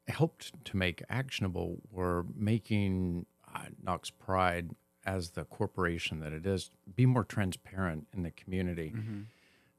helped 0.07 0.63
to 0.65 0.77
make 0.77 1.03
actionable 1.09 1.79
were 1.91 2.25
making 2.35 3.25
uh, 3.53 3.65
Knox 3.83 4.09
Pride 4.09 4.71
as 5.05 5.31
the 5.31 5.45
corporation 5.45 6.19
that 6.19 6.33
it 6.33 6.45
is 6.45 6.69
be 6.95 7.05
more 7.05 7.23
transparent 7.23 8.07
in 8.13 8.23
the 8.23 8.31
community. 8.31 8.93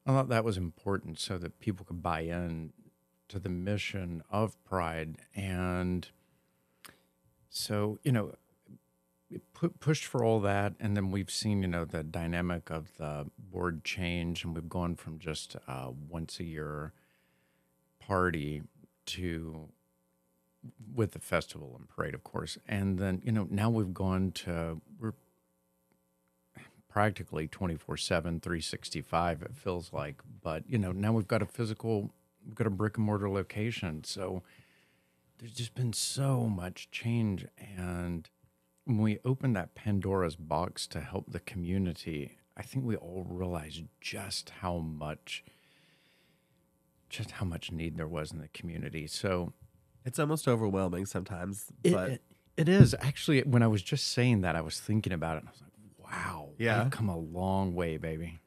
I 0.06 0.10
thought 0.10 0.28
that 0.30 0.44
was 0.44 0.56
important 0.56 1.18
so 1.18 1.36
that 1.38 1.60
people 1.60 1.84
could 1.84 2.02
buy 2.02 2.20
in 2.20 2.72
to 3.28 3.38
the 3.38 3.50
mission 3.50 4.22
of 4.30 4.62
Pride. 4.64 5.16
And 5.36 6.08
so, 7.58 7.98
you 8.02 8.12
know, 8.12 8.34
pu- 9.52 9.74
pushed 9.80 10.04
for 10.04 10.24
all 10.24 10.40
that. 10.40 10.74
And 10.78 10.96
then 10.96 11.10
we've 11.10 11.30
seen, 11.30 11.62
you 11.62 11.68
know, 11.68 11.84
the 11.84 12.02
dynamic 12.02 12.70
of 12.70 12.96
the 12.96 13.26
board 13.38 13.84
change. 13.84 14.44
And 14.44 14.54
we've 14.54 14.68
gone 14.68 14.94
from 14.94 15.18
just 15.18 15.56
once 16.08 16.38
a 16.40 16.44
year 16.44 16.92
party 17.98 18.62
to 19.06 19.68
with 20.94 21.12
the 21.12 21.18
festival 21.18 21.74
and 21.78 21.88
parade, 21.88 22.14
of 22.14 22.24
course. 22.24 22.58
And 22.66 22.98
then, 22.98 23.22
you 23.24 23.32
know, 23.32 23.46
now 23.50 23.70
we've 23.70 23.94
gone 23.94 24.32
to, 24.32 24.80
we're 25.00 25.14
practically 26.88 27.46
24 27.46 27.96
7, 27.96 28.40
365, 28.40 29.42
it 29.42 29.54
feels 29.54 29.92
like. 29.92 30.20
But, 30.42 30.64
you 30.68 30.78
know, 30.78 30.92
now 30.92 31.12
we've 31.12 31.28
got 31.28 31.42
a 31.42 31.46
physical, 31.46 32.10
we've 32.44 32.54
got 32.54 32.66
a 32.66 32.70
brick 32.70 32.96
and 32.96 33.06
mortar 33.06 33.30
location. 33.30 34.04
So 34.04 34.42
there's 35.38 35.52
just 35.54 35.74
been 35.74 35.92
so 35.92 36.46
much 36.48 36.90
change. 36.90 37.46
And 37.76 38.28
when 38.84 38.98
we 38.98 39.18
opened 39.24 39.56
that 39.56 39.74
Pandora's 39.74 40.36
box 40.36 40.86
to 40.88 41.00
help 41.00 41.30
the 41.32 41.40
community, 41.40 42.38
I 42.56 42.62
think 42.62 42.84
we 42.84 42.96
all 42.96 43.24
realized 43.28 43.84
just 44.00 44.50
how 44.60 44.78
much, 44.78 45.44
just 47.08 47.32
how 47.32 47.46
much 47.46 47.70
need 47.72 47.96
there 47.96 48.08
was 48.08 48.32
in 48.32 48.38
the 48.38 48.48
community. 48.48 49.06
So, 49.06 49.52
it's 50.04 50.18
almost 50.18 50.48
overwhelming 50.48 51.06
sometimes, 51.06 51.66
it, 51.84 51.92
but 51.92 52.10
it- 52.10 52.22
it 52.56 52.68
is 52.68 52.94
actually 53.00 53.42
when 53.42 53.62
I 53.62 53.68
was 53.68 53.82
just 53.82 54.08
saying 54.08 54.40
that 54.40 54.56
I 54.56 54.60
was 54.60 54.80
thinking 54.80 55.12
about 55.12 55.36
it 55.36 55.40
and 55.40 55.48
I 55.48 55.52
was 55.52 55.60
like, 55.62 56.12
wow, 56.12 56.50
Yeah. 56.58 56.82
we've 56.82 56.90
come 56.92 57.08
a 57.08 57.16
long 57.16 57.74
way, 57.74 57.96
baby. 57.98 58.40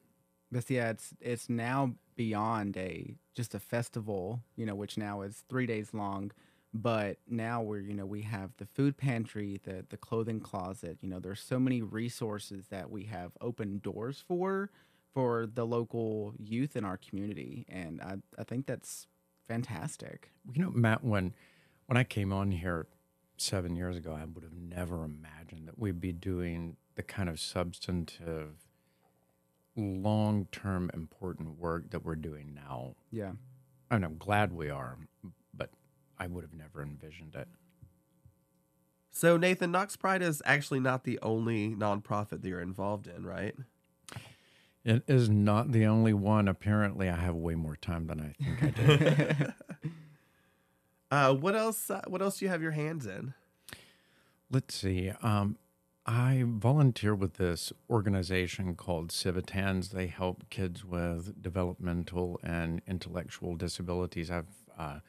But 0.50 0.68
yeah, 0.68 0.90
it's 0.90 1.14
it's 1.20 1.48
now 1.48 1.94
beyond 2.14 2.76
a 2.76 3.14
just 3.34 3.54
a 3.54 3.58
festival, 3.58 4.42
you 4.54 4.66
know, 4.66 4.74
which 4.74 4.98
now 4.98 5.22
is 5.22 5.44
three 5.48 5.64
days 5.64 5.94
long. 5.94 6.30
But 6.74 7.18
now 7.28 7.60
we're 7.60 7.80
you 7.80 7.94
know 7.94 8.06
we 8.06 8.22
have 8.22 8.50
the 8.56 8.66
food 8.66 8.96
pantry, 8.96 9.60
the 9.62 9.84
the 9.88 9.96
clothing 9.96 10.40
closet. 10.40 10.98
You 11.00 11.08
know, 11.08 11.18
there's 11.18 11.40
so 11.40 11.58
many 11.58 11.82
resources 11.82 12.66
that 12.68 12.90
we 12.90 13.04
have 13.04 13.32
open 13.40 13.78
doors 13.78 14.24
for 14.26 14.70
for 15.12 15.46
the 15.52 15.66
local 15.66 16.32
youth 16.38 16.74
in 16.74 16.84
our 16.84 16.96
community, 16.96 17.66
and 17.68 18.00
I 18.00 18.16
I 18.38 18.44
think 18.44 18.66
that's 18.66 19.06
fantastic. 19.46 20.30
You 20.52 20.62
know, 20.62 20.70
Matt, 20.70 21.04
when 21.04 21.34
when 21.86 21.98
I 21.98 22.04
came 22.04 22.32
on 22.32 22.52
here 22.52 22.86
seven 23.36 23.76
years 23.76 23.96
ago, 23.96 24.12
I 24.12 24.24
would 24.24 24.44
have 24.44 24.54
never 24.54 25.04
imagined 25.04 25.68
that 25.68 25.78
we'd 25.78 26.00
be 26.00 26.12
doing 26.12 26.76
the 26.94 27.02
kind 27.02 27.28
of 27.28 27.40
substantive 27.40 28.54
long 29.76 30.46
term 30.52 30.90
important 30.94 31.58
work 31.58 31.90
that 31.90 32.04
we're 32.04 32.16
doing 32.16 32.54
now. 32.54 32.94
Yeah. 33.10 33.32
And 33.90 34.04
I'm 34.04 34.16
glad 34.16 34.52
we 34.52 34.70
are, 34.70 34.96
I 36.18 36.26
would 36.26 36.44
have 36.44 36.54
never 36.54 36.82
envisioned 36.82 37.34
it. 37.34 37.48
So 39.10 39.36
Nathan, 39.36 39.70
Knox 39.70 39.96
Pride 39.96 40.22
is 40.22 40.40
actually 40.44 40.80
not 40.80 41.04
the 41.04 41.18
only 41.20 41.74
nonprofit 41.74 42.42
that 42.42 42.44
you're 42.44 42.60
involved 42.60 43.06
in, 43.06 43.26
right? 43.26 43.54
It 44.84 45.04
is 45.06 45.28
not 45.28 45.70
the 45.70 45.86
only 45.86 46.12
one. 46.14 46.48
Apparently, 46.48 47.08
I 47.08 47.16
have 47.16 47.34
way 47.34 47.54
more 47.54 47.76
time 47.76 48.06
than 48.06 48.20
I 48.20 48.44
think 48.44 48.62
I 48.62 48.70
do. 48.70 49.88
Uh, 51.12 51.34
what 51.34 51.54
else? 51.54 51.90
Uh, 51.90 52.00
what 52.06 52.22
else 52.22 52.38
do 52.38 52.46
you 52.46 52.50
have 52.50 52.62
your 52.62 52.70
hands 52.70 53.04
in? 53.04 53.34
Let's 54.50 54.74
see. 54.74 55.12
Um, 55.22 55.58
I 56.06 56.42
volunteer 56.46 57.14
with 57.14 57.34
this 57.34 57.70
organization 57.90 58.74
called 58.76 59.10
Civitans. 59.12 59.90
They 59.90 60.06
help 60.06 60.48
kids 60.48 60.86
with 60.86 61.42
developmental 61.42 62.40
and 62.42 62.80
intellectual 62.88 63.56
disabilities. 63.56 64.30
I've 64.30 64.46
uh, 64.78 65.00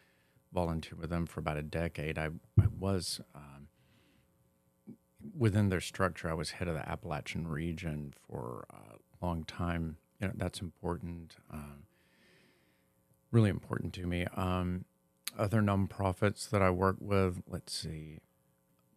volunteered 0.53 0.99
with 0.99 1.09
them 1.09 1.25
for 1.25 1.39
about 1.39 1.57
a 1.57 1.63
decade. 1.63 2.17
I, 2.17 2.29
I 2.59 2.67
was 2.79 3.21
um, 3.35 3.67
within 5.37 5.69
their 5.69 5.81
structure. 5.81 6.29
I 6.29 6.33
was 6.33 6.51
head 6.51 6.67
of 6.67 6.75
the 6.75 6.87
Appalachian 6.87 7.47
region 7.47 8.13
for 8.27 8.65
a 8.69 9.25
long 9.25 9.43
time. 9.45 9.97
You 10.19 10.27
know 10.27 10.33
that's 10.35 10.61
important. 10.61 11.35
Um, 11.51 11.83
really 13.31 13.49
important 13.49 13.93
to 13.93 14.05
me. 14.05 14.25
Um, 14.35 14.85
other 15.37 15.61
nonprofits 15.61 16.49
that 16.49 16.61
I 16.61 16.69
work 16.69 16.97
with. 16.99 17.41
Let's 17.47 17.73
see 17.73 18.19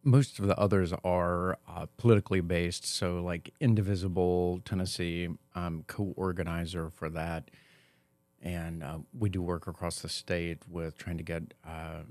most 0.07 0.39
of 0.39 0.47
the 0.47 0.57
others 0.57 0.93
are 1.05 1.59
uh, 1.69 1.87
politically 1.97 2.41
based. 2.41 2.87
So, 2.87 3.21
like 3.21 3.53
Indivisible 3.61 4.61
Tennessee, 4.65 5.29
I'm 5.55 5.83
co-organizer 5.89 6.91
for 6.91 7.11
that, 7.11 7.51
and 8.47 8.85
uh, 8.85 8.99
we 9.19 9.29
do 9.29 9.43
work 9.43 9.67
across 9.67 9.99
the 9.99 10.09
state 10.09 10.59
with 10.71 10.97
trying 10.97 11.17
to 11.19 11.25
get 11.25 11.53
uh, 11.67 12.03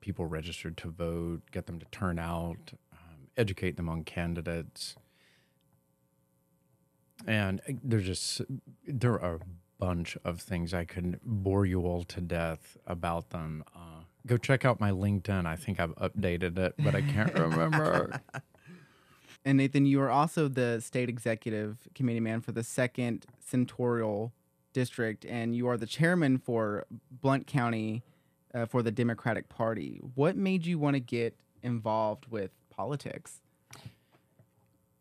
people 0.00 0.24
registered 0.24 0.78
to 0.78 0.88
vote, 0.88 1.42
get 1.52 1.66
them 1.66 1.78
to 1.78 1.84
turn 1.92 2.18
out, 2.18 2.72
um, 2.90 3.28
educate 3.36 3.76
them 3.76 3.86
on 3.86 4.02
candidates, 4.02 4.96
and 7.26 7.60
uh, 7.68 7.72
there's 7.84 8.06
just 8.06 8.40
there 8.86 9.20
are 9.20 9.34
a 9.34 9.40
bunch 9.78 10.16
of 10.24 10.40
things 10.40 10.72
I 10.72 10.86
could 10.86 11.20
bore 11.22 11.66
you 11.66 11.82
all 11.82 12.02
to 12.04 12.22
death 12.22 12.78
about 12.86 13.28
them. 13.28 13.62
Uh, 13.76 14.04
go 14.26 14.38
check 14.38 14.64
out 14.64 14.80
my 14.80 14.90
LinkedIn. 14.90 15.44
I 15.44 15.56
think 15.56 15.78
I've 15.78 15.94
updated 15.96 16.56
it, 16.58 16.76
but 16.78 16.94
I 16.94 17.02
can't 17.02 17.38
remember. 17.38 18.22
And 19.44 19.56
Nathan, 19.56 19.86
you 19.86 20.00
are 20.02 20.10
also 20.10 20.48
the 20.48 20.80
state 20.80 21.08
executive 21.08 21.88
committee 21.94 22.20
man 22.20 22.40
for 22.42 22.52
the 22.52 22.64
second 22.64 23.24
senatorial 23.38 24.34
district, 24.82 25.24
and 25.24 25.56
you 25.56 25.66
are 25.68 25.76
the 25.76 25.86
chairman 25.86 26.38
for 26.38 26.86
Blount 27.10 27.46
County 27.48 28.04
uh, 28.54 28.64
for 28.66 28.80
the 28.82 28.92
Democratic 28.92 29.48
Party. 29.48 30.00
What 30.14 30.36
made 30.36 30.64
you 30.66 30.78
want 30.78 30.94
to 30.94 31.00
get 31.00 31.34
involved 31.62 32.26
with 32.30 32.50
politics? 32.70 33.40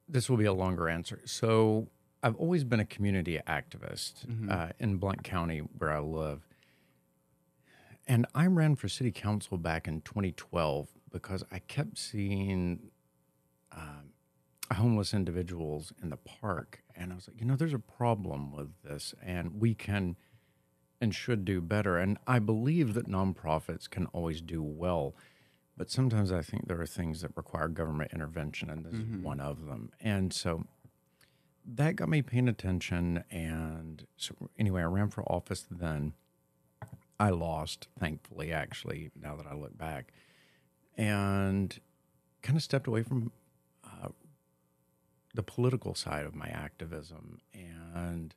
this 0.10 0.30
will 0.30 0.38
be 0.38 0.46
a 0.46 0.54
longer 0.54 0.88
answer. 0.88 1.20
So, 1.26 1.90
I've 2.24 2.38
always 2.38 2.64
been 2.64 2.80
a 2.80 2.86
community 2.86 3.38
activist 3.46 4.26
Mhm. 4.26 4.50
uh, 4.50 4.72
in 4.80 4.96
Blount 4.98 5.22
County, 5.24 5.60
where 5.60 5.92
I 5.92 6.00
live. 6.00 6.48
And 8.08 8.26
I 8.34 8.48
ran 8.48 8.78
for 8.78 8.88
city 8.88 9.12
council 9.12 9.58
back 9.58 9.86
in 9.86 10.00
2012 10.02 10.88
because 11.12 11.44
I 11.52 11.60
kept 11.60 11.98
seeing 11.98 12.90
um, 13.74 14.14
homeless 14.74 15.14
individuals 15.14 15.92
in 16.02 16.10
the 16.10 16.16
park. 16.18 16.82
And 16.98 17.12
I 17.12 17.16
was 17.16 17.28
like, 17.28 17.40
you 17.40 17.46
know, 17.46 17.56
there's 17.56 17.74
a 17.74 17.80
problem 17.80 18.52
with 18.52 18.70
this, 18.84 19.14
and 19.24 19.60
we 19.60 19.74
can 19.74 20.16
and 21.00 21.14
should 21.14 21.46
do 21.46 21.62
better. 21.62 21.98
And 21.98 22.18
I 22.26 22.40
believe 22.40 22.94
that 22.96 23.08
nonprofits 23.08 23.90
can 23.90 24.08
always 24.08 24.42
do 24.42 24.64
well. 24.64 25.16
But 25.78 25.92
sometimes 25.92 26.32
I 26.32 26.42
think 26.42 26.68
there 26.68 26.82
are 26.82 26.88
things 26.88 27.22
that 27.22 27.38
require 27.38 27.68
government 27.68 28.12
intervention, 28.12 28.70
and 28.70 28.84
this 28.84 28.94
is 28.94 29.02
mm-hmm. 29.02 29.22
one 29.22 29.40
of 29.40 29.68
them. 29.68 29.92
And 30.02 30.34
so 30.34 30.66
that 31.66 31.96
got 31.96 32.10
me 32.10 32.24
paying 32.24 32.48
attention. 32.48 33.24
And 33.30 34.08
so, 34.18 34.34
anyway, 34.58 34.82
I 34.82 34.86
ran 34.86 35.10
for 35.10 35.24
office 35.32 35.66
then. 35.70 36.14
I 37.20 37.30
lost, 37.30 37.88
thankfully, 38.00 38.52
actually, 38.52 39.12
now 39.20 39.36
that 39.36 39.46
I 39.48 39.56
look 39.56 39.78
back, 39.78 40.12
and 40.96 41.80
kind 42.42 42.56
of 42.58 42.64
stepped 42.64 42.88
away 42.88 43.04
from 43.04 43.32
the 45.38 45.44
political 45.44 45.96
side 45.96 46.26
of 46.26 46.36
my 46.36 46.48
activism. 46.48 47.40
And, 47.54 48.36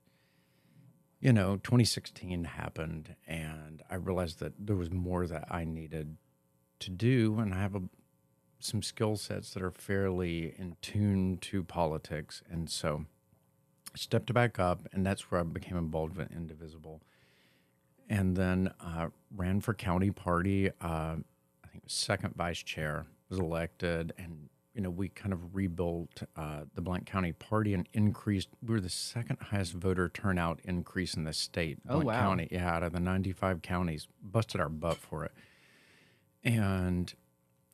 you 1.18 1.32
know, 1.32 1.56
2016 1.56 2.44
happened, 2.44 3.16
and 3.26 3.82
I 3.90 3.96
realized 3.96 4.38
that 4.40 4.52
there 4.58 4.76
was 4.76 4.92
more 4.92 5.26
that 5.26 5.46
I 5.50 5.64
needed 5.64 6.16
to 6.80 6.90
do. 6.90 7.38
And 7.38 7.52
I 7.52 7.60
have 7.60 7.74
a, 7.74 7.82
some 8.58 8.82
skill 8.82 9.16
sets 9.16 9.52
that 9.54 9.62
are 9.62 9.70
fairly 9.70 10.54
in 10.58 10.76
tune 10.82 11.38
to 11.38 11.64
politics. 11.64 12.42
And 12.48 12.70
so 12.70 13.06
I 13.92 13.96
stepped 13.98 14.32
back 14.32 14.58
up, 14.58 14.86
and 14.92 15.04
that's 15.04 15.30
where 15.30 15.40
I 15.40 15.44
became 15.44 15.78
involved 15.78 16.16
with 16.16 16.30
Indivisible 16.30 17.00
and 18.10 18.36
then 18.36 18.74
uh, 18.80 19.08
ran 19.34 19.60
for 19.60 19.72
county 19.72 20.10
party. 20.10 20.68
Uh, 20.80 21.16
I 21.64 21.68
think 21.70 21.84
second 21.86 22.34
vice 22.34 22.62
chair 22.62 23.06
was 23.30 23.38
elected, 23.38 24.12
and 24.18 24.50
you 24.74 24.80
know 24.80 24.90
we 24.90 25.08
kind 25.08 25.32
of 25.32 25.54
rebuilt 25.54 26.22
uh, 26.36 26.60
the 26.74 26.80
Blount 26.80 27.06
County 27.06 27.32
party 27.32 27.74
and 27.74 27.88
increased. 27.92 28.48
We 28.62 28.74
were 28.74 28.80
the 28.80 28.88
second 28.88 29.38
highest 29.40 29.72
voter 29.72 30.08
turnout 30.08 30.60
increase 30.64 31.14
in 31.14 31.24
the 31.24 31.32
state. 31.32 31.78
Oh, 31.88 32.00
wow. 32.00 32.20
County, 32.20 32.48
yeah, 32.50 32.74
out 32.74 32.82
of 32.82 32.92
the 32.92 33.00
ninety-five 33.00 33.62
counties, 33.62 34.08
busted 34.22 34.60
our 34.60 34.68
butt 34.68 34.96
for 34.96 35.24
it, 35.24 35.32
and 36.44 37.12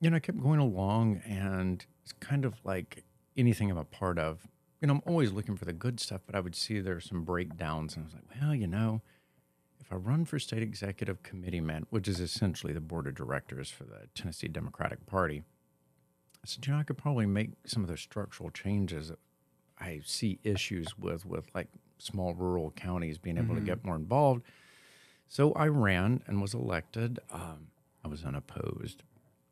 you 0.01 0.11
know 0.11 0.17
I 0.17 0.21
kept 0.21 0.41
going 0.41 0.61
along, 0.61 1.23
and 1.27 1.85
it's 2.03 2.13
kind 2.13 2.45
of 2.45 2.55
like 2.65 3.05
anything 3.37 3.71
I'm 3.71 3.79
a 3.79 3.85
part 3.85 4.19
of. 4.19 4.47
You 4.81 4.89
know, 4.89 4.95
I'm 4.95 5.03
always 5.07 5.33
looking 5.33 5.57
for 5.57 5.65
the 5.65 5.73
good 5.73 6.01
stuff, 6.01 6.21
but 6.27 6.35
I 6.35 6.41
would 6.41 6.55
see 6.55 6.81
there's 6.81 7.09
some 7.09 7.25
breakdowns, 7.25 7.97
and 7.97 8.05
I 8.05 8.07
was 8.07 8.15
like, 8.15 8.41
well, 8.41 8.55
you 8.55 8.67
know 8.67 9.03
if 9.87 9.93
I 9.93 9.97
run 9.97 10.25
for 10.25 10.39
state 10.41 10.63
executive 10.63 11.23
committee 11.23 11.61
man, 11.61 11.87
which 11.91 12.09
is 12.09 12.19
essentially 12.19 12.73
the 12.73 12.81
board 12.81 13.07
of 13.07 13.15
directors 13.15 13.71
for 13.71 13.85
the 13.85 14.09
Tennessee 14.17 14.49
Democratic 14.49 15.07
Party, 15.07 15.45
I 16.47 16.49
said, 16.49 16.67
you 16.67 16.73
know, 16.73 16.79
I 16.79 16.85
could 16.85 16.97
probably 16.97 17.27
make 17.27 17.51
some 17.65 17.83
of 17.83 17.89
the 17.89 17.97
structural 17.97 18.51
changes 18.51 19.09
that 19.09 19.19
I 19.81 20.01
see 20.05 20.39
issues 20.45 20.97
with, 20.97 21.27
with 21.27 21.47
like 21.57 21.67
small 21.99 22.35
rural 22.35 22.71
counties 22.71 23.19
being 23.19 23.37
able 23.37 23.57
to 23.57 23.61
get 23.61 23.85
more 23.85 23.97
involved. 23.97 24.43
So 25.27 25.53
I 25.55 25.67
ran 25.67 26.23
and 26.29 26.41
was 26.41 26.55
elected. 26.55 27.19
Um, 27.33 27.67
I 28.05 28.09
was 28.09 28.25
unopposed. 28.25 29.03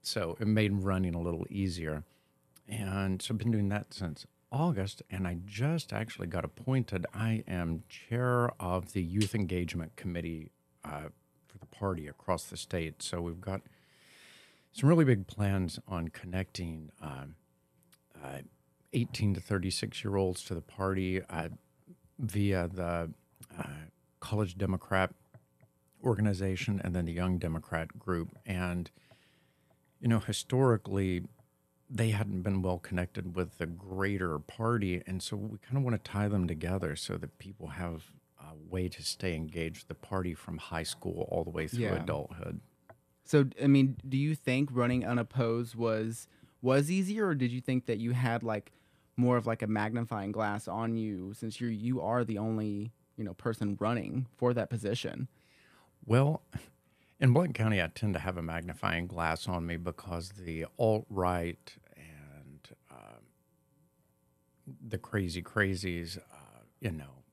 So 0.03 0.37
it 0.39 0.47
made 0.47 0.73
running 0.73 1.17
a 1.17 1.21
little 1.21 1.45
easier. 1.51 2.05
And 2.69 3.21
so 3.21 3.35
I've 3.35 3.39
been 3.39 3.51
doing 3.51 3.71
that 3.71 3.93
since 3.93 4.25
August, 4.53 5.03
and 5.11 5.27
I 5.27 5.39
just 5.45 5.93
actually 5.93 6.29
got 6.29 6.45
appointed. 6.45 7.07
I 7.13 7.43
am 7.49 7.83
chair 7.89 8.53
of 8.61 8.93
the 8.93 9.03
Youth 9.03 9.35
Engagement 9.35 9.97
Committee 9.97 10.53
uh, 10.85 11.09
for 11.49 11.59
the 11.59 11.67
party 11.67 12.07
across 12.07 12.45
the 12.45 12.57
state. 12.57 13.03
So 13.03 13.21
we've 13.21 13.41
got 13.41 13.63
some 14.75 14.89
really 14.89 15.05
big 15.05 15.27
plans 15.27 15.79
on 15.87 16.09
connecting 16.09 16.91
um, 17.01 17.37
uh, 18.23 18.39
18 18.93 19.35
to 19.35 19.41
36 19.41 20.03
year 20.05 20.17
olds 20.17 20.43
to 20.45 20.55
the 20.55 20.61
party 20.61 21.23
uh, 21.31 21.49
via 22.19 22.69
the 22.69 23.11
uh, 23.57 23.65
College 24.21 24.59
Democrat 24.59 25.13
organization 26.05 26.81
and 26.83 26.95
then 26.95 27.05
the 27.07 27.13
Young 27.13 27.39
Democrat 27.39 27.99
group. 27.99 28.37
And, 28.45 28.91
you 30.01 30.09
know, 30.09 30.19
historically, 30.19 31.23
they 31.89 32.11
hadn't 32.11 32.43
been 32.43 32.61
well 32.61 32.79
connected 32.79 33.37
with 33.37 33.59
the 33.59 33.67
greater 33.67 34.39
party. 34.41 35.03
And 35.07 35.23
so 35.23 35.37
we 35.37 35.59
kind 35.59 35.77
of 35.77 35.85
want 35.85 36.03
to 36.03 36.11
tie 36.11 36.29
them 36.29 36.49
together 36.49 36.97
so 36.97 37.17
that 37.17 37.39
people 37.39 37.69
have 37.69 38.03
a 38.41 38.55
way 38.69 38.89
to 38.89 39.03
stay 39.03 39.35
engaged 39.37 39.83
with 39.83 39.89
the 39.89 39.95
party 40.07 40.35
from 40.35 40.59
high 40.59 40.83
school 40.83 41.29
all 41.31 41.45
the 41.45 41.51
way 41.51 41.69
through 41.69 41.85
Yeah. 41.85 42.03
adulthood. 42.03 42.61
So, 43.25 43.47
I 43.63 43.67
mean, 43.67 43.97
do 44.07 44.17
you 44.17 44.35
think 44.35 44.69
running 44.73 45.05
unopposed 45.05 45.75
was 45.75 46.29
was 46.61 46.91
easier, 46.91 47.29
or 47.29 47.35
did 47.35 47.53
you 47.53 47.61
think 47.61 47.87
that 47.87 47.99
you 47.99 48.13
had 48.13 48.43
like 48.43 48.73
more 49.17 49.37
of 49.37 49.47
like 49.47 49.63
a 49.63 49.67
magnifying 49.67 50.33
glass 50.33 50.69
on 50.69 50.97
you 50.97 51.33
since 51.35 51.61
you 51.61 51.69
you 51.69 52.01
are 52.01 52.25
the 52.25 52.39
only 52.39 52.93
you 53.17 53.25
know 53.25 53.35
person 53.35 53.77
running 53.81 54.27
for 54.37 54.53
that 54.55 54.71
position? 54.71 55.29
Well, 56.05 56.43
in 57.21 57.33
Blount 57.33 57.55
County, 57.55 57.83
I 57.83 57.87
tend 57.89 58.15
to 58.15 58.21
have 58.21 58.37
a 58.37 58.43
magnifying 58.43 59.07
glass 59.07 59.49
on 59.49 59.67
me 59.67 59.77
because 59.77 60.31
the 60.31 60.67
alt 60.79 61.07
right 61.09 61.75
and 61.97 62.69
um, 62.91 63.25
the 64.87 64.99
crazy 64.99 65.43
crazies, 65.43 66.19
uh, 66.19 66.61
you 66.81 66.93
know, 66.93 67.24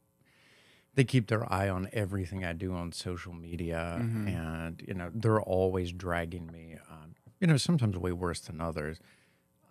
they 0.95 1.03
keep 1.03 1.27
their 1.27 1.51
eye 1.51 1.69
on 1.69 1.89
everything 1.93 2.43
I 2.43 2.53
do 2.53 2.73
on 2.73 2.91
social 2.91 3.33
media, 3.33 3.97
and 3.99 4.83
you 4.85 4.93
know, 4.93 5.09
they're 5.13 5.41
always 5.41 5.91
dragging 5.91 6.47
me. 6.47 6.77
Um, 6.89 7.15
you 7.39 7.47
know, 7.47 7.57
sometimes 7.57 7.97
way 7.97 8.11
worse 8.11 8.39
than 8.41 8.61
others. 8.61 8.99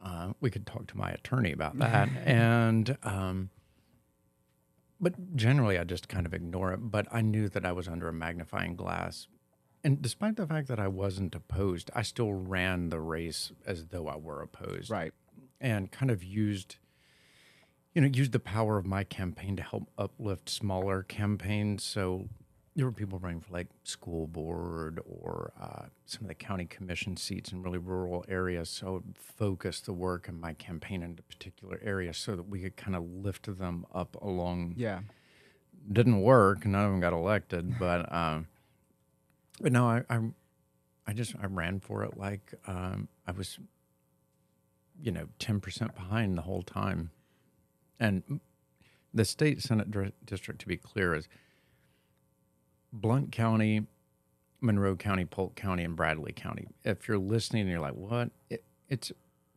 Uh, 0.02 0.32
we 0.40 0.50
could 0.50 0.66
talk 0.66 0.86
to 0.88 0.96
my 0.96 1.10
attorney 1.10 1.52
about 1.52 1.78
that, 1.78 2.08
and. 2.24 2.96
Um, 3.02 3.50
but 5.00 5.34
generally, 5.34 5.78
I 5.78 5.84
just 5.84 6.08
kind 6.08 6.26
of 6.26 6.34
ignore 6.34 6.72
it. 6.72 6.78
But 6.90 7.06
I 7.10 7.22
knew 7.22 7.48
that 7.48 7.64
I 7.64 7.72
was 7.72 7.88
under 7.88 8.08
a 8.08 8.12
magnifying 8.12 8.76
glass. 8.76 9.28
And 9.82 10.02
despite 10.02 10.36
the 10.36 10.46
fact 10.46 10.68
that 10.68 10.78
I 10.78 10.88
wasn't 10.88 11.34
opposed, 11.34 11.90
I 11.94 12.02
still 12.02 12.34
ran 12.34 12.90
the 12.90 13.00
race 13.00 13.50
as 13.64 13.86
though 13.86 14.08
I 14.08 14.16
were 14.16 14.42
opposed. 14.42 14.90
Right. 14.90 15.14
And 15.58 15.90
kind 15.90 16.10
of 16.10 16.22
used, 16.22 16.76
you 17.94 18.00
know, 18.00 18.06
used 18.08 18.32
the 18.32 18.38
power 18.40 18.78
of 18.78 18.86
my 18.86 19.04
campaign 19.04 19.56
to 19.56 19.62
help 19.62 19.88
uplift 19.98 20.48
smaller 20.48 21.02
campaigns. 21.02 21.82
So 21.82 22.28
there 22.76 22.86
were 22.86 22.92
people 22.92 23.18
running 23.18 23.40
for 23.40 23.52
like 23.52 23.66
school 23.82 24.26
board 24.28 25.00
or 25.04 25.52
uh, 25.60 25.86
some 26.06 26.22
of 26.22 26.28
the 26.28 26.34
county 26.34 26.66
commission 26.66 27.16
seats 27.16 27.50
in 27.50 27.62
really 27.62 27.78
rural 27.78 28.24
areas. 28.28 28.70
So 28.70 28.86
I 28.86 28.90
would 28.90 29.14
focus 29.18 29.80
the 29.80 29.92
work 29.92 30.28
in 30.28 30.40
my 30.40 30.52
campaign 30.54 31.02
into 31.02 31.22
particular 31.24 31.80
areas 31.82 32.16
so 32.16 32.36
that 32.36 32.48
we 32.48 32.60
could 32.60 32.76
kind 32.76 32.94
of 32.96 33.02
lift 33.02 33.58
them 33.58 33.84
up 33.92 34.16
along 34.22 34.74
Yeah. 34.76 35.00
didn't 35.90 36.20
work. 36.20 36.64
None 36.64 36.84
of 36.84 36.90
them 36.92 37.00
got 37.00 37.12
elected, 37.12 37.76
but 37.80 38.10
um, 38.12 38.46
but 39.60 39.72
no, 39.72 39.86
I, 39.88 40.04
I 40.08 40.20
I 41.08 41.12
just 41.12 41.34
I 41.42 41.46
ran 41.46 41.80
for 41.80 42.04
it 42.04 42.16
like 42.16 42.54
um, 42.68 43.08
I 43.26 43.32
was, 43.32 43.58
you 45.02 45.10
know, 45.10 45.26
ten 45.40 45.60
percent 45.60 45.94
behind 45.96 46.38
the 46.38 46.42
whole 46.42 46.62
time, 46.62 47.10
and 48.00 48.40
the 49.14 49.24
state 49.24 49.60
senate 49.62 49.90
dir- 49.90 50.12
district, 50.24 50.60
to 50.62 50.66
be 50.66 50.76
clear, 50.76 51.14
is 51.14 51.28
Blount 52.92 53.30
County, 53.32 53.86
Monroe 54.60 54.96
County, 54.96 55.24
Polk 55.24 55.54
County, 55.54 55.84
and 55.84 55.94
Bradley 55.94 56.32
County. 56.32 56.66
If 56.84 57.06
you're 57.08 57.18
listening 57.18 57.62
and 57.62 57.70
you're 57.70 57.80
like, 57.80 57.94
what? 57.94 58.30
It, 58.48 58.64
it's 58.88 59.12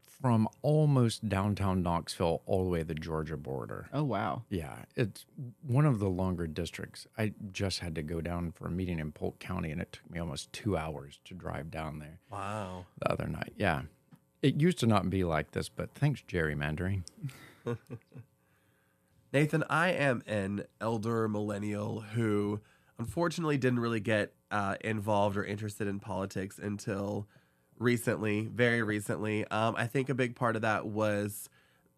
from 0.05 0.47
almost 0.61 1.27
downtown 1.27 1.81
Knoxville 1.81 2.43
all 2.45 2.63
the 2.63 2.69
way 2.69 2.79
to 2.79 2.85
the 2.85 2.93
Georgia 2.95 3.35
border. 3.35 3.89
Oh 3.91 4.03
wow. 4.03 4.43
Yeah, 4.49 4.75
it's 4.95 5.25
one 5.67 5.85
of 5.85 5.99
the 5.99 6.07
longer 6.09 6.47
districts. 6.47 7.07
I 7.17 7.33
just 7.51 7.79
had 7.79 7.95
to 7.95 8.03
go 8.03 8.21
down 8.21 8.51
for 8.51 8.67
a 8.67 8.71
meeting 8.71 8.99
in 8.99 9.11
Polk 9.11 9.39
County, 9.39 9.71
and 9.71 9.81
it 9.81 9.91
took 9.91 10.09
me 10.09 10.19
almost 10.19 10.53
two 10.53 10.77
hours 10.77 11.19
to 11.25 11.33
drive 11.33 11.71
down 11.71 11.99
there 11.99 12.19
Wow. 12.31 12.85
the 12.99 13.11
other 13.11 13.27
night. 13.27 13.53
Yeah, 13.57 13.81
it 14.41 14.61
used 14.61 14.79
to 14.79 14.87
not 14.87 15.09
be 15.09 15.23
like 15.25 15.51
this, 15.51 15.67
but 15.67 15.93
thanks 15.93 16.23
gerrymandering. 16.27 17.03
Nathan, 19.33 19.63
I 19.67 19.89
am 19.89 20.21
an 20.27 20.65
elder 20.79 21.27
millennial 21.27 22.01
who 22.01 22.61
unfortunately 22.99 23.57
didn't 23.57 23.79
really 23.79 23.99
get 23.99 24.35
uh, 24.51 24.75
involved 24.81 25.35
or 25.35 25.43
interested 25.43 25.87
in 25.87 25.99
politics 25.99 26.59
until 26.59 27.27
recently, 27.79 28.45
very 28.53 28.83
recently. 28.83 29.43
Um, 29.47 29.73
I 29.75 29.87
think 29.87 30.09
a 30.09 30.13
big 30.13 30.35
part 30.35 30.55
of 30.55 30.61
that 30.61 30.85
was 30.85 31.49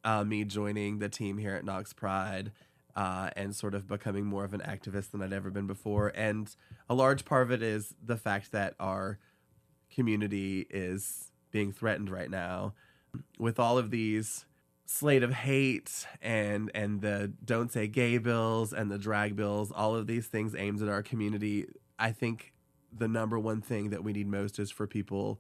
uh, 0.06 0.24
me 0.24 0.46
joining 0.46 1.00
the 1.00 1.10
team 1.10 1.38
here 1.38 1.56
at 1.56 1.66
Knox 1.66 1.92
Pride 1.92 2.54
uh, 2.96 3.32
and 3.36 3.54
sort 3.54 3.76
of 3.76 3.86
becoming 3.86 4.26
more 4.26 4.46
of 4.46 4.54
an 4.54 4.62
activist 4.62 5.12
than 5.12 5.22
I'd 5.22 5.34
ever 5.34 5.52
been 5.52 5.68
before. 5.68 6.14
And 6.16 6.56
a 6.90 6.96
large 6.96 7.26
part 7.26 7.44
of 7.44 7.52
it 7.52 7.62
is 7.62 7.94
the 8.02 8.16
fact 8.16 8.54
that 8.54 8.76
our 8.80 9.20
community 9.94 10.68
is 10.70 11.32
being 11.52 11.74
threatened 11.74 12.10
right 12.10 12.30
now 12.30 12.76
with 13.38 13.60
all 13.60 13.78
of 13.78 13.92
these 13.92 14.46
slate 14.86 15.24
of 15.24 15.34
hate 15.34 16.06
and 16.22 16.72
and 16.76 17.02
the 17.02 17.34
don't 17.44 17.72
say 17.72 17.88
gay 17.88 18.18
bills 18.18 18.72
and 18.72 18.92
the 18.92 18.98
drag 18.98 19.36
bills 19.36 19.72
all 19.72 19.96
of 19.96 20.06
these 20.06 20.28
things 20.28 20.54
aimed 20.56 20.82
at 20.82 20.88
our 20.88 21.02
community 21.02 21.66
i 21.98 22.12
think 22.12 22.54
the 22.96 23.08
number 23.08 23.38
one 23.40 23.62
thing 23.62 23.90
that 23.90 24.04
we 24.04 24.14
need 24.14 24.28
most 24.28 24.60
is 24.60 24.72
for 24.72 24.88
people 24.88 25.40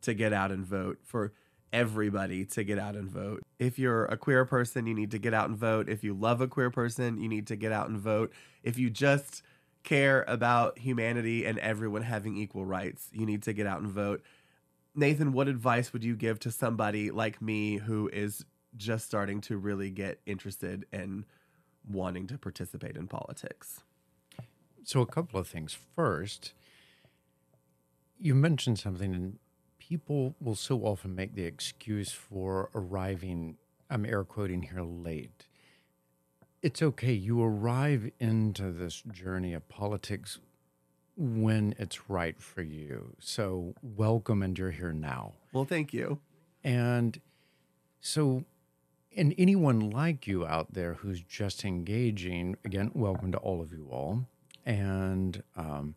to 0.00 0.14
get 0.14 0.32
out 0.32 0.50
and 0.50 0.64
vote 0.64 0.98
for 1.02 1.32
everybody 1.72 2.44
to 2.44 2.64
get 2.64 2.78
out 2.78 2.94
and 2.94 3.10
vote. 3.10 3.42
If 3.58 3.78
you're 3.78 4.06
a 4.06 4.16
queer 4.16 4.44
person 4.44 4.86
you 4.86 4.94
need 4.94 5.10
to 5.10 5.18
get 5.18 5.34
out 5.34 5.48
and 5.48 5.58
vote. 5.58 5.88
If 5.88 6.02
you 6.02 6.14
love 6.14 6.40
a 6.40 6.48
queer 6.48 6.70
person 6.70 7.20
you 7.20 7.28
need 7.28 7.46
to 7.48 7.56
get 7.56 7.72
out 7.72 7.88
and 7.88 7.98
vote. 7.98 8.32
If 8.62 8.78
you 8.78 8.90
just 8.90 9.42
care 9.82 10.24
about 10.26 10.78
humanity 10.78 11.44
and 11.44 11.58
everyone 11.58 12.02
having 12.02 12.36
equal 12.36 12.64
rights 12.64 13.08
you 13.12 13.26
need 13.26 13.42
to 13.44 13.52
get 13.52 13.66
out 13.66 13.80
and 13.80 13.90
vote. 13.90 14.22
Nathan, 14.94 15.32
what 15.32 15.48
advice 15.48 15.92
would 15.92 16.02
you 16.02 16.16
give 16.16 16.38
to 16.40 16.50
somebody 16.50 17.10
like 17.10 17.42
me 17.42 17.76
who 17.76 18.08
is 18.12 18.44
just 18.76 19.06
starting 19.06 19.40
to 19.42 19.56
really 19.56 19.90
get 19.90 20.20
interested 20.26 20.86
in 20.92 21.24
wanting 21.88 22.26
to 22.28 22.38
participate 22.38 22.96
in 22.96 23.06
politics? 23.06 23.82
So, 24.84 25.00
a 25.00 25.06
couple 25.06 25.40
of 25.40 25.48
things. 25.48 25.76
First, 25.94 26.52
you 28.20 28.34
mentioned 28.34 28.78
something, 28.78 29.14
and 29.14 29.38
people 29.78 30.34
will 30.40 30.54
so 30.54 30.80
often 30.80 31.14
make 31.14 31.34
the 31.34 31.44
excuse 31.44 32.12
for 32.12 32.70
arriving, 32.74 33.56
I'm 33.90 34.04
air 34.04 34.24
quoting 34.24 34.62
here, 34.62 34.82
late. 34.82 35.46
It's 36.62 36.82
okay. 36.82 37.12
You 37.12 37.42
arrive 37.42 38.10
into 38.18 38.70
this 38.70 39.02
journey 39.12 39.54
of 39.54 39.68
politics 39.68 40.38
when 41.16 41.74
it's 41.78 42.08
right 42.08 42.40
for 42.40 42.62
you. 42.62 43.16
So, 43.18 43.74
welcome, 43.82 44.42
and 44.42 44.56
you're 44.58 44.70
here 44.70 44.92
now. 44.92 45.32
Well, 45.52 45.64
thank 45.64 45.92
you. 45.92 46.20
And 46.62 47.20
so, 48.00 48.44
and 49.16 49.34
anyone 49.38 49.90
like 49.90 50.26
you 50.26 50.46
out 50.46 50.74
there 50.74 50.94
who's 50.94 51.22
just 51.22 51.64
engaging, 51.64 52.56
again, 52.64 52.90
welcome 52.94 53.32
to 53.32 53.38
all 53.38 53.62
of 53.62 53.72
you 53.72 53.88
all. 53.90 54.26
And 54.66 55.42
um, 55.56 55.94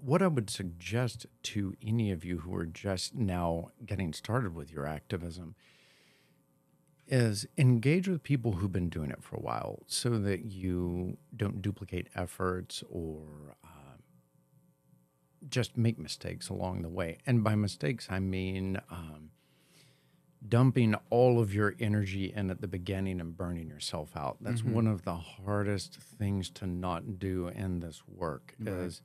what 0.00 0.22
I 0.22 0.28
would 0.28 0.48
suggest 0.48 1.26
to 1.42 1.74
any 1.86 2.10
of 2.10 2.24
you 2.24 2.38
who 2.38 2.54
are 2.54 2.64
just 2.64 3.14
now 3.14 3.68
getting 3.84 4.14
started 4.14 4.54
with 4.54 4.72
your 4.72 4.86
activism 4.86 5.54
is 7.06 7.46
engage 7.58 8.08
with 8.08 8.22
people 8.22 8.52
who've 8.52 8.72
been 8.72 8.88
doing 8.88 9.10
it 9.10 9.22
for 9.22 9.36
a 9.36 9.40
while 9.40 9.80
so 9.86 10.18
that 10.18 10.46
you 10.46 11.18
don't 11.36 11.60
duplicate 11.60 12.08
efforts 12.14 12.82
or 12.88 13.26
uh, 13.62 13.96
just 15.48 15.76
make 15.76 15.98
mistakes 15.98 16.48
along 16.48 16.80
the 16.80 16.88
way. 16.88 17.18
And 17.26 17.44
by 17.44 17.56
mistakes, 17.56 18.06
I 18.08 18.20
mean 18.20 18.80
um, 18.90 19.30
dumping 20.46 20.94
all 21.10 21.40
of 21.40 21.54
your 21.54 21.74
energy 21.78 22.32
in 22.34 22.50
at 22.50 22.60
the 22.60 22.68
beginning 22.68 23.20
and 23.20 23.36
burning 23.36 23.68
yourself 23.68 24.16
out. 24.16 24.38
That's 24.40 24.62
mm-hmm. 24.62 24.74
one 24.74 24.86
of 24.86 25.04
the 25.04 25.16
hardest 25.16 25.96
things 25.96 26.50
to 26.50 26.66
not 26.66 27.18
do 27.18 27.48
in 27.48 27.80
this 27.80 28.02
work 28.08 28.54
is 28.64 29.02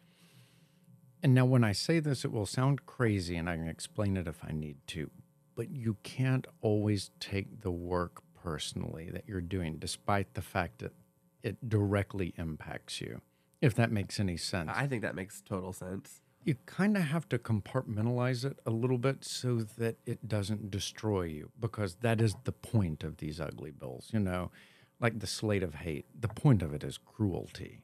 and 1.22 1.34
now 1.34 1.46
when 1.46 1.64
I 1.64 1.72
say 1.72 2.00
this 2.00 2.24
it 2.24 2.32
will 2.32 2.46
sound 2.46 2.86
crazy 2.86 3.36
and 3.36 3.50
I 3.50 3.56
can 3.56 3.68
explain 3.68 4.16
it 4.16 4.28
if 4.28 4.44
I 4.44 4.52
need 4.52 4.78
to, 4.88 5.10
but 5.56 5.72
you 5.72 5.98
can't 6.04 6.46
always 6.62 7.10
take 7.20 7.62
the 7.62 7.72
work 7.72 8.22
personally 8.36 9.10
that 9.12 9.24
you're 9.26 9.42
doing 9.42 9.78
despite 9.78 10.36
the 10.36 10.44
fact 10.44 10.80
that 10.80 10.94
it 11.42 11.68
directly 11.68 12.36
impacts 12.38 13.02
you. 13.02 13.22
If 13.60 13.74
that 13.76 13.92
makes 13.92 14.20
any 14.20 14.38
sense 14.38 14.70
I 14.74 14.86
think 14.88 15.02
that 15.02 15.16
makes 15.16 15.42
total 15.42 15.74
sense. 15.74 16.22
You 16.46 16.56
kind 16.68 16.96
of 16.96 17.04
have 17.04 17.28
to 17.28 17.40
compartmentalize 17.40 18.46
it 18.46 18.60
a 18.66 18.70
little 18.70 19.00
bit 19.00 19.26
so 19.26 19.62
that 19.78 19.98
it 20.06 20.28
doesn't 20.28 20.70
destroy 20.70 21.24
you 21.24 21.52
because 21.60 21.96
that 21.96 22.22
is 22.22 22.36
the 22.44 22.52
point 22.52 23.04
of 23.04 23.18
these 23.18 23.42
ugly 23.42 23.72
bills 23.72 24.10
you 24.14 24.20
know? 24.20 24.52
Like 25.00 25.20
the 25.20 25.28
slate 25.28 25.64
of 25.64 25.76
hate 25.76 26.06
the 26.18 26.28
point 26.30 26.62
of 26.62 26.74
it 26.74 26.84
is 26.84 26.98
cruelty. 26.98 27.82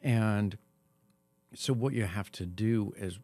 And 0.00 0.56
so 1.54 1.72
what 1.72 1.92
you 1.92 2.04
have 2.04 2.30
to 2.32 2.46
do 2.46 2.94
is 2.96 3.18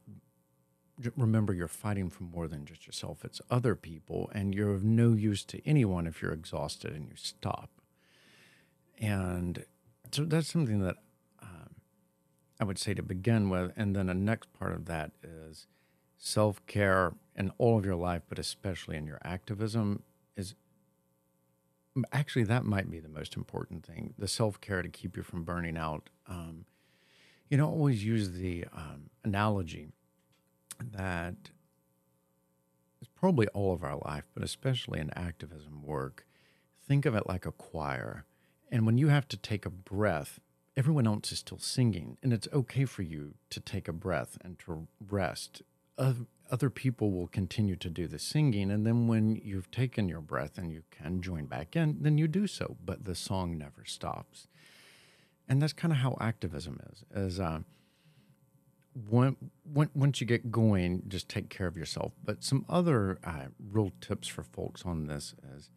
remember 1.16 1.54
you're 1.54 1.68
fighting 1.68 2.10
for 2.10 2.24
more 2.24 2.46
than 2.46 2.64
just 2.64 2.86
yourself 2.86 3.24
it's 3.24 3.40
other 3.50 3.74
people 3.74 4.30
and 4.32 4.54
you're 4.54 4.72
of 4.72 4.84
no 4.84 5.12
use 5.12 5.44
to 5.44 5.66
anyone 5.66 6.06
if 6.06 6.20
you're 6.20 6.32
exhausted 6.32 6.92
and 6.92 7.06
you 7.08 7.16
stop. 7.16 7.70
And 8.98 9.64
so 10.10 10.24
that's 10.24 10.48
something 10.48 10.80
that 10.80 10.96
I 12.60 12.64
would 12.64 12.78
say 12.78 12.94
to 12.94 13.02
begin 13.02 13.50
with. 13.50 13.72
And 13.76 13.94
then 13.94 14.06
the 14.06 14.14
next 14.14 14.52
part 14.52 14.72
of 14.72 14.86
that 14.86 15.12
is 15.22 15.66
self 16.16 16.64
care 16.66 17.14
in 17.36 17.52
all 17.58 17.78
of 17.78 17.84
your 17.84 17.96
life, 17.96 18.22
but 18.28 18.38
especially 18.38 18.96
in 18.96 19.06
your 19.06 19.18
activism, 19.22 20.02
is 20.36 20.54
actually 22.12 22.44
that 22.44 22.64
might 22.64 22.90
be 22.90 22.98
the 22.98 23.08
most 23.08 23.36
important 23.36 23.84
thing 23.86 24.14
the 24.18 24.28
self 24.28 24.60
care 24.60 24.82
to 24.82 24.88
keep 24.88 25.16
you 25.16 25.22
from 25.22 25.44
burning 25.44 25.76
out. 25.76 26.08
Um, 26.28 26.64
you 27.48 27.56
know, 27.56 27.68
always 27.68 28.04
use 28.04 28.32
the 28.32 28.64
um, 28.72 29.10
analogy 29.22 29.88
that 30.92 31.50
it's 33.00 33.10
probably 33.14 33.46
all 33.48 33.72
of 33.74 33.84
our 33.84 33.96
life, 34.04 34.24
but 34.32 34.42
especially 34.42 34.98
in 34.98 35.10
activism 35.14 35.82
work, 35.82 36.26
think 36.86 37.04
of 37.04 37.14
it 37.14 37.28
like 37.28 37.44
a 37.44 37.52
choir. 37.52 38.24
And 38.72 38.86
when 38.86 38.98
you 38.98 39.08
have 39.08 39.28
to 39.28 39.36
take 39.36 39.66
a 39.66 39.70
breath, 39.70 40.40
everyone 40.76 41.06
else 41.06 41.32
is 41.32 41.38
still 41.38 41.58
singing, 41.58 42.16
and 42.22 42.32
it's 42.32 42.48
okay 42.52 42.84
for 42.84 43.02
you 43.02 43.34
to 43.50 43.60
take 43.60 43.88
a 43.88 43.92
breath 43.92 44.38
and 44.42 44.58
to 44.60 44.86
rest. 45.08 45.62
Oth- 45.98 46.26
Other 46.50 46.70
people 46.70 47.10
will 47.10 47.28
continue 47.28 47.76
to 47.76 47.88
do 47.88 48.06
the 48.06 48.18
singing, 48.18 48.70
and 48.70 48.86
then 48.86 49.06
when 49.06 49.36
you've 49.36 49.70
taken 49.70 50.08
your 50.08 50.20
breath 50.20 50.58
and 50.58 50.72
you 50.72 50.82
can 50.90 51.22
join 51.22 51.46
back 51.46 51.76
in, 51.76 51.98
then 52.02 52.18
you 52.18 52.28
do 52.28 52.46
so. 52.46 52.76
But 52.84 53.04
the 53.04 53.14
song 53.14 53.56
never 53.56 53.84
stops, 53.84 54.48
and 55.48 55.62
that's 55.62 55.72
kind 55.72 55.92
of 55.92 55.98
how 55.98 56.16
activism 56.20 56.80
is. 56.92 57.04
Is 57.14 57.40
uh, 57.40 57.60
when, 59.08 59.36
when, 59.72 59.90
once 59.94 60.20
you 60.20 60.26
get 60.26 60.50
going, 60.50 61.02
just 61.08 61.28
take 61.28 61.48
care 61.48 61.66
of 61.66 61.76
yourself. 61.76 62.12
But 62.24 62.44
some 62.44 62.64
other 62.68 63.18
uh, 63.24 63.46
real 63.58 63.92
tips 64.00 64.28
for 64.28 64.42
folks 64.42 64.84
on 64.84 65.06
this 65.06 65.34
is 65.56 65.70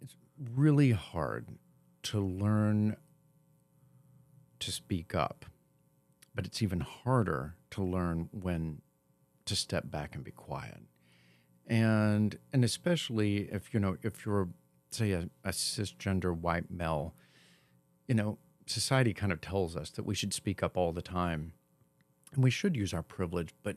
it's 0.00 0.16
really 0.54 0.92
hard 0.92 1.46
to 2.04 2.20
learn 2.20 2.96
to 4.60 4.72
speak 4.72 5.14
up, 5.14 5.44
but 6.34 6.46
it's 6.46 6.62
even 6.62 6.80
harder 6.80 7.56
to 7.70 7.82
learn 7.82 8.28
when 8.32 8.80
to 9.46 9.56
step 9.56 9.90
back 9.90 10.14
and 10.14 10.24
be 10.24 10.30
quiet. 10.30 10.80
And 11.66 12.38
and 12.52 12.64
especially 12.64 13.48
if 13.50 13.72
you 13.72 13.80
know 13.80 13.96
if 14.02 14.24
you're 14.24 14.48
say 14.94 15.12
a, 15.12 15.28
a 15.42 15.50
cisgender 15.50 16.36
white 16.36 16.70
male, 16.70 17.14
you 18.06 18.14
know, 18.14 18.38
society 18.66 19.12
kind 19.12 19.32
of 19.32 19.40
tells 19.40 19.76
us 19.76 19.90
that 19.90 20.04
we 20.04 20.14
should 20.14 20.32
speak 20.32 20.62
up 20.62 20.76
all 20.76 20.92
the 20.92 21.02
time. 21.02 21.52
And 22.32 22.42
we 22.42 22.50
should 22.50 22.76
use 22.76 22.94
our 22.94 23.02
privilege, 23.02 23.54
but 23.62 23.76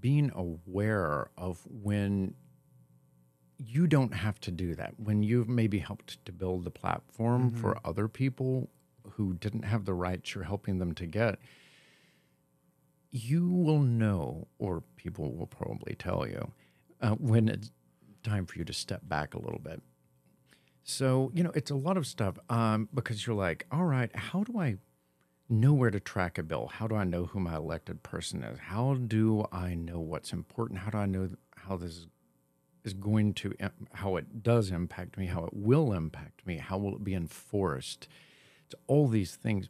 being 0.00 0.30
aware 0.34 1.30
of 1.36 1.60
when 1.66 2.34
you 3.62 3.86
don't 3.86 4.14
have 4.14 4.40
to 4.40 4.50
do 4.50 4.74
that. 4.74 4.94
When 4.98 5.22
you've 5.22 5.48
maybe 5.48 5.78
helped 5.78 6.24
to 6.24 6.32
build 6.32 6.64
the 6.64 6.70
platform 6.70 7.50
for 7.50 7.78
other 7.84 8.08
people 8.08 8.70
who 9.12 9.34
didn't 9.34 9.64
have 9.64 9.84
the 9.84 9.92
rights 9.92 10.34
you're 10.34 10.44
helping 10.44 10.78
them 10.78 10.94
to 10.94 11.06
get, 11.06 11.38
you 13.10 13.50
will 13.50 13.80
know, 13.80 14.48
or 14.58 14.82
people 14.96 15.34
will 15.34 15.46
probably 15.46 15.94
tell 15.94 16.26
you, 16.26 16.52
uh, 17.02 17.10
when 17.10 17.48
it's 17.48 17.70
time 18.22 18.46
for 18.46 18.58
you 18.58 18.64
to 18.64 18.72
step 18.72 19.02
back 19.04 19.34
a 19.34 19.38
little 19.38 19.58
bit. 19.58 19.82
So, 20.82 21.30
you 21.34 21.42
know, 21.42 21.52
it's 21.54 21.70
a 21.70 21.76
lot 21.76 21.98
of 21.98 22.06
stuff 22.06 22.38
um, 22.48 22.88
because 22.94 23.26
you're 23.26 23.36
like, 23.36 23.66
all 23.70 23.84
right, 23.84 24.14
how 24.14 24.42
do 24.44 24.58
I 24.58 24.76
know 25.50 25.74
where 25.74 25.90
to 25.90 26.00
track 26.00 26.38
a 26.38 26.42
bill? 26.42 26.68
How 26.68 26.86
do 26.86 26.94
I 26.94 27.04
know 27.04 27.26
who 27.26 27.40
my 27.40 27.56
elected 27.56 28.02
person 28.02 28.42
is? 28.42 28.58
How 28.58 28.94
do 28.94 29.44
I 29.52 29.74
know 29.74 30.00
what's 30.00 30.32
important? 30.32 30.80
How 30.80 30.90
do 30.90 30.98
I 30.98 31.06
know 31.06 31.28
how 31.56 31.76
this 31.76 32.06
is 32.84 32.90
is 32.90 32.94
going 32.94 33.34
to 33.34 33.54
how 33.92 34.16
it 34.16 34.42
does 34.42 34.70
impact 34.70 35.18
me, 35.18 35.26
how 35.26 35.44
it 35.44 35.54
will 35.54 35.92
impact 35.92 36.46
me, 36.46 36.58
how 36.58 36.78
will 36.78 36.96
it 36.96 37.04
be 37.04 37.14
enforced? 37.14 38.08
It's 38.66 38.74
all 38.86 39.08
these 39.08 39.36
things. 39.36 39.68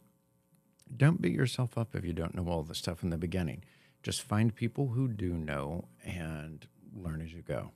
Don't 0.95 1.21
beat 1.21 1.33
yourself 1.33 1.77
up 1.77 1.95
if 1.95 2.03
you 2.03 2.13
don't 2.13 2.35
know 2.35 2.47
all 2.47 2.63
the 2.63 2.75
stuff 2.75 3.03
in 3.03 3.09
the 3.09 3.17
beginning. 3.17 3.63
Just 4.03 4.21
find 4.21 4.53
people 4.53 4.89
who 4.89 5.07
do 5.07 5.33
know 5.33 5.85
and 6.03 6.67
learn 6.95 7.21
as 7.21 7.33
you 7.33 7.41
go. 7.41 7.71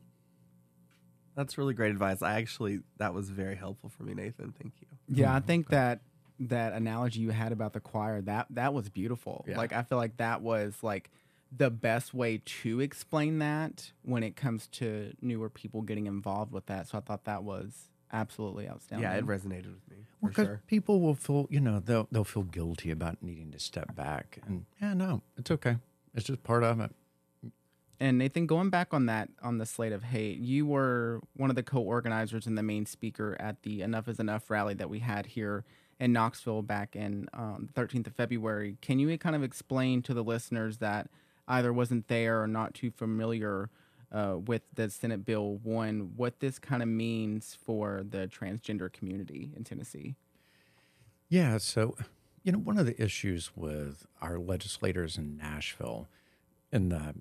That's 1.36 1.58
really 1.58 1.74
great 1.74 1.92
advice. 1.92 2.22
I 2.22 2.36
actually 2.40 2.80
that 2.98 3.14
was 3.14 3.30
very 3.30 3.56
helpful 3.56 3.90
for 3.90 4.04
me, 4.04 4.14
Nathan. 4.14 4.54
Thank 4.60 4.74
you. 4.82 4.88
Yeah, 5.10 5.36
I 5.36 5.40
think 5.40 5.70
that 5.70 6.02
that 6.40 6.74
analogy 6.74 7.22
you 7.22 7.30
had 7.30 7.52
about 7.52 7.74
the 7.74 7.80
choir 7.80 8.22
that 8.22 8.48
that 8.52 8.74
was 8.74 8.90
beautiful. 8.90 9.46
Yeah. 9.48 9.58
Like 9.58 9.74
I 9.74 9.84
feel 9.84 9.98
like 9.98 10.18
that 10.18 10.42
was 10.42 10.76
like 10.82 11.12
the 11.52 11.70
best 11.70 12.14
way 12.14 12.42
to 12.44 12.80
explain 12.82 13.40
that 13.40 13.92
when 14.02 14.24
it 14.24 14.36
comes 14.36 14.68
to 14.68 15.14
newer 15.22 15.50
people 15.50 15.82
getting 15.82 16.06
involved 16.08 16.52
with 16.52 16.66
that. 16.68 16.88
So 16.88 16.98
I 16.98 17.02
thought 17.02 17.26
that 17.26 17.44
was 17.44 17.90
absolutely 18.12 18.70
outstanding. 18.70 19.04
Yeah, 19.10 19.16
it 19.18 19.26
resonated 19.26 19.74
with 19.74 19.90
me 19.90 19.98
for 20.06 20.18
Well, 20.22 20.32
'cause 20.34 20.46
sure. 20.46 20.62
people 20.68 21.02
will 21.02 21.16
feel, 21.16 21.48
you 21.50 21.60
know, 21.60 21.80
they'll 21.80 22.08
they'll 22.12 22.24
feel 22.24 22.44
guilty 22.44 22.92
about 22.92 23.22
needing 23.24 23.52
to 23.52 23.60
step 23.60 23.96
back, 23.96 24.40
and 24.46 24.66
yeah, 24.82 24.94
no, 24.94 25.22
it's 25.38 25.52
okay. 25.52 25.78
It's 26.14 26.26
just 26.26 26.44
part 26.44 26.64
of 26.64 26.80
it. 26.80 26.94
And 28.00 28.18
Nathan, 28.18 28.46
going 28.46 28.70
back 28.70 28.94
on 28.94 29.06
that 29.06 29.30
on 29.42 29.58
the 29.58 29.66
slate 29.66 29.94
of 29.94 30.04
hate, 30.04 30.38
you 30.40 30.66
were 30.66 31.22
one 31.36 31.50
of 31.50 31.56
the 31.56 31.64
co-organizers 31.64 32.46
and 32.46 32.58
the 32.58 32.64
main 32.64 32.86
speaker 32.86 33.38
at 33.40 33.62
the 33.64 33.82
Enough 33.82 34.10
Is 34.10 34.20
Enough 34.20 34.50
rally 34.50 34.74
that 34.74 34.90
we 34.90 35.00
had 35.00 35.28
here 35.28 35.64
in 35.98 36.12
Knoxville 36.12 36.62
back 36.62 36.94
in 36.96 37.30
um, 37.34 37.70
13th 37.74 38.08
of 38.08 38.16
February. 38.16 38.78
Can 38.82 39.00
you 39.00 39.18
kind 39.18 39.36
of 39.36 39.44
explain 39.44 40.02
to 40.04 40.14
the 40.14 40.24
listeners 40.26 40.80
that 40.80 41.10
either 41.48 41.72
wasn't 41.72 42.08
there 42.08 42.42
or 42.42 42.48
not 42.48 42.74
too 42.74 42.92
familiar 42.92 43.70
uh, 44.12 44.38
with 44.46 44.62
the 44.74 44.90
Senate 44.90 45.26
Bill 45.26 45.60
One, 45.64 46.14
what 46.16 46.40
this 46.40 46.60
kind 46.60 46.82
of 46.82 46.90
means 46.90 47.58
for 47.66 48.04
the 48.08 48.28
transgender 48.28 48.92
community 48.92 49.52
in 49.56 49.64
Tennessee? 49.64 50.16
Yeah. 51.30 51.58
So, 51.58 51.96
you 52.44 52.52
know, 52.52 52.60
one 52.60 52.78
of 52.78 52.86
the 52.86 53.02
issues 53.02 53.52
with 53.56 54.06
our 54.22 54.38
legislators 54.38 55.18
in 55.18 55.38
Nashville, 55.38 56.08
in 56.72 56.90
the 56.90 57.16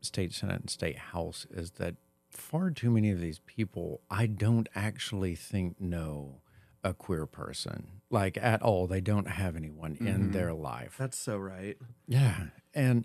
state 0.00 0.32
senate 0.32 0.60
and 0.60 0.70
state 0.70 0.98
house, 0.98 1.46
is 1.50 1.72
that 1.72 1.96
far 2.30 2.70
too 2.70 2.90
many 2.90 3.10
of 3.10 3.20
these 3.20 3.40
people, 3.40 4.00
I 4.10 4.26
don't 4.26 4.68
actually 4.74 5.34
think 5.34 5.80
know 5.80 6.40
a 6.82 6.94
queer 6.94 7.26
person 7.26 8.00
like 8.10 8.38
at 8.38 8.62
all. 8.62 8.86
They 8.86 9.00
don't 9.00 9.28
have 9.28 9.56
anyone 9.56 9.96
in 10.00 10.32
their 10.32 10.52
life. 10.52 10.96
That's 10.98 11.18
so 11.18 11.36
right. 11.36 11.76
Yeah. 12.08 12.46
And 12.74 13.04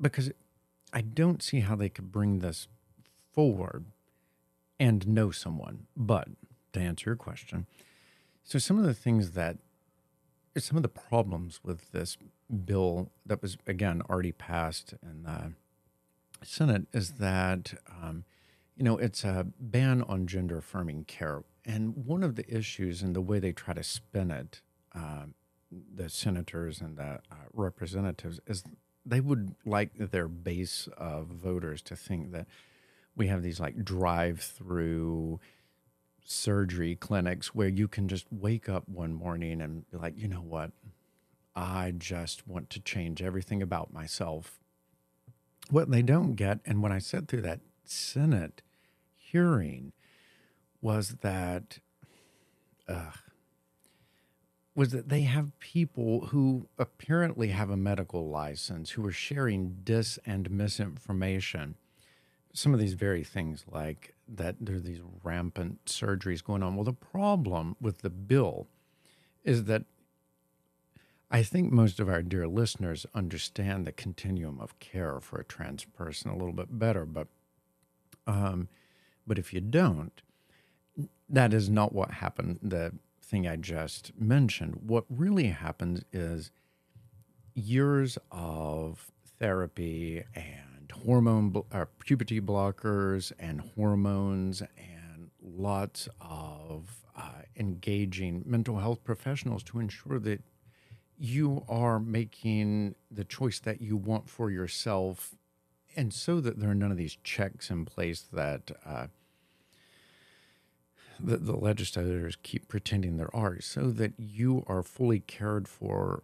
because 0.00 0.30
I 0.92 1.00
don't 1.00 1.42
see 1.42 1.60
how 1.60 1.76
they 1.76 1.88
could 1.88 2.12
bring 2.12 2.38
this 2.38 2.68
forward 3.32 3.86
and 4.78 5.06
know 5.06 5.30
someone. 5.30 5.86
But 5.96 6.28
to 6.72 6.80
answer 6.80 7.10
your 7.10 7.16
question, 7.16 7.66
so 8.44 8.58
some 8.58 8.78
of 8.78 8.84
the 8.84 8.94
things 8.94 9.32
that 9.32 9.58
some 10.58 10.76
of 10.76 10.82
the 10.82 10.88
problems 10.88 11.60
with 11.62 11.92
this 11.92 12.16
bill 12.64 13.10
that 13.26 13.42
was 13.42 13.58
again 13.66 14.02
already 14.08 14.32
passed 14.32 14.94
in 15.02 15.24
the 15.24 15.52
Senate 16.42 16.86
is 16.92 17.12
that 17.12 17.74
um, 17.90 18.24
you 18.76 18.84
know 18.84 18.96
it's 18.98 19.24
a 19.24 19.46
ban 19.58 20.02
on 20.02 20.26
gender 20.26 20.58
affirming 20.58 21.04
care, 21.04 21.42
and 21.64 22.06
one 22.06 22.22
of 22.22 22.36
the 22.36 22.54
issues 22.54 23.02
and 23.02 23.14
the 23.14 23.20
way 23.20 23.38
they 23.38 23.52
try 23.52 23.74
to 23.74 23.82
spin 23.82 24.30
it, 24.30 24.60
um, 24.94 25.34
the 25.70 26.08
senators 26.08 26.80
and 26.80 26.96
the 26.96 27.20
uh, 27.30 27.46
representatives 27.52 28.40
is 28.46 28.62
they 29.06 29.20
would 29.20 29.54
like 29.64 29.92
their 29.96 30.28
base 30.28 30.88
of 30.96 31.26
voters 31.28 31.80
to 31.82 31.96
think 31.96 32.32
that 32.32 32.46
we 33.14 33.28
have 33.28 33.42
these 33.42 33.60
like 33.60 33.84
drive-through 33.84 35.40
surgery 36.24 36.96
clinics 36.96 37.54
where 37.54 37.68
you 37.68 37.86
can 37.86 38.08
just 38.08 38.26
wake 38.32 38.68
up 38.68 38.88
one 38.88 39.14
morning 39.14 39.62
and 39.62 39.88
be 39.90 39.96
like, 39.96 40.18
you 40.18 40.26
know 40.26 40.42
what? 40.42 40.72
I 41.54 41.94
just 41.96 42.46
want 42.48 42.68
to 42.70 42.80
change 42.80 43.22
everything 43.22 43.62
about 43.62 43.92
myself. 43.92 44.58
What 45.70 45.90
they 45.90 46.02
don't 46.02 46.34
get, 46.34 46.58
and 46.66 46.82
when 46.82 46.92
I 46.92 46.98
said 46.98 47.28
through 47.28 47.42
that 47.42 47.60
Senate 47.84 48.60
hearing, 49.14 49.92
was 50.82 51.16
that, 51.22 51.78
uh, 52.88 53.12
was 54.76 54.92
that 54.92 55.08
they 55.08 55.22
have 55.22 55.58
people 55.58 56.26
who 56.26 56.68
apparently 56.78 57.48
have 57.48 57.70
a 57.70 57.76
medical 57.76 58.28
license 58.28 58.90
who 58.90 59.04
are 59.04 59.12
sharing 59.12 59.78
dis 59.82 60.18
and 60.24 60.50
misinformation 60.50 61.74
some 62.56 62.72
of 62.72 62.80
these 62.80 62.94
very 62.94 63.22
things 63.22 63.64
like 63.70 64.14
that 64.26 64.56
there 64.60 64.76
are 64.76 64.80
these 64.80 65.02
rampant 65.22 65.84
surgeries 65.84 66.42
going 66.42 66.62
on. 66.62 66.74
Well, 66.74 66.84
the 66.84 66.92
problem 66.94 67.76
with 67.80 67.98
the 67.98 68.08
bill 68.10 68.66
is 69.44 69.64
that 69.64 69.84
I 71.30 71.42
think 71.42 71.70
most 71.70 72.00
of 72.00 72.08
our 72.08 72.22
dear 72.22 72.48
listeners 72.48 73.04
understand 73.14 73.84
the 73.84 73.92
continuum 73.92 74.58
of 74.58 74.78
care 74.78 75.20
for 75.20 75.38
a 75.38 75.44
trans 75.44 75.84
person 75.84 76.30
a 76.30 76.36
little 76.36 76.54
bit 76.54 76.78
better, 76.78 77.04
but 77.04 77.28
um, 78.26 78.68
but 79.26 79.38
if 79.38 79.52
you 79.52 79.60
don't, 79.60 80.22
that 81.28 81.52
is 81.52 81.68
not 81.68 81.92
what 81.92 82.10
happened. 82.10 82.58
The 82.62 82.92
thing 83.26 83.46
I 83.46 83.56
just 83.56 84.12
mentioned. 84.18 84.80
What 84.86 85.04
really 85.08 85.48
happens 85.48 86.02
is 86.12 86.50
years 87.54 88.18
of 88.30 89.10
therapy 89.38 90.22
and 90.34 90.92
hormone 91.04 91.62
uh, 91.72 91.86
puberty 91.98 92.40
blockers 92.40 93.32
and 93.38 93.60
hormones 93.74 94.60
and 94.60 95.30
lots 95.42 96.08
of 96.20 97.04
uh, 97.16 97.42
engaging 97.56 98.42
mental 98.46 98.78
health 98.78 99.02
professionals 99.04 99.62
to 99.64 99.80
ensure 99.80 100.18
that 100.20 100.42
you 101.18 101.64
are 101.68 101.98
making 101.98 102.94
the 103.10 103.24
choice 103.24 103.58
that 103.58 103.80
you 103.80 103.96
want 103.96 104.28
for 104.28 104.50
yourself 104.50 105.34
and 105.96 106.12
so 106.12 106.40
that 106.40 106.60
there 106.60 106.70
are 106.70 106.74
none 106.74 106.90
of 106.90 106.98
these 106.98 107.16
checks 107.24 107.70
in 107.70 107.86
place 107.86 108.20
that 108.32 108.70
uh, 108.84 109.06
the, 111.18 111.36
the 111.36 111.56
legislators 111.56 112.36
keep 112.42 112.68
pretending 112.68 113.16
there 113.16 113.34
are 113.34 113.60
so 113.60 113.90
that 113.90 114.12
you 114.18 114.64
are 114.66 114.82
fully 114.82 115.20
cared 115.20 115.68
for 115.68 116.22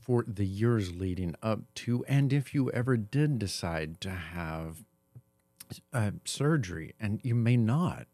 for 0.00 0.24
the 0.26 0.44
years 0.46 0.94
leading 0.94 1.34
up 1.42 1.60
to 1.74 2.04
and 2.06 2.32
if 2.32 2.54
you 2.54 2.70
ever 2.72 2.96
did 2.96 3.38
decide 3.38 4.00
to 4.00 4.10
have 4.10 4.84
uh, 5.92 6.10
surgery 6.24 6.94
and 7.00 7.20
you 7.22 7.34
may 7.34 7.56
not 7.56 8.06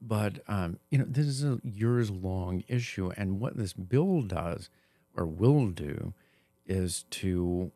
but 0.00 0.40
um, 0.48 0.78
you 0.90 0.98
know 0.98 1.06
this 1.08 1.26
is 1.26 1.44
a 1.44 1.60
years 1.64 2.10
long 2.10 2.62
issue 2.68 3.10
and 3.16 3.40
what 3.40 3.56
this 3.56 3.72
bill 3.72 4.22
does 4.22 4.68
or 5.16 5.26
will 5.26 5.68
do 5.68 6.12
is 6.66 7.04
to 7.10 7.72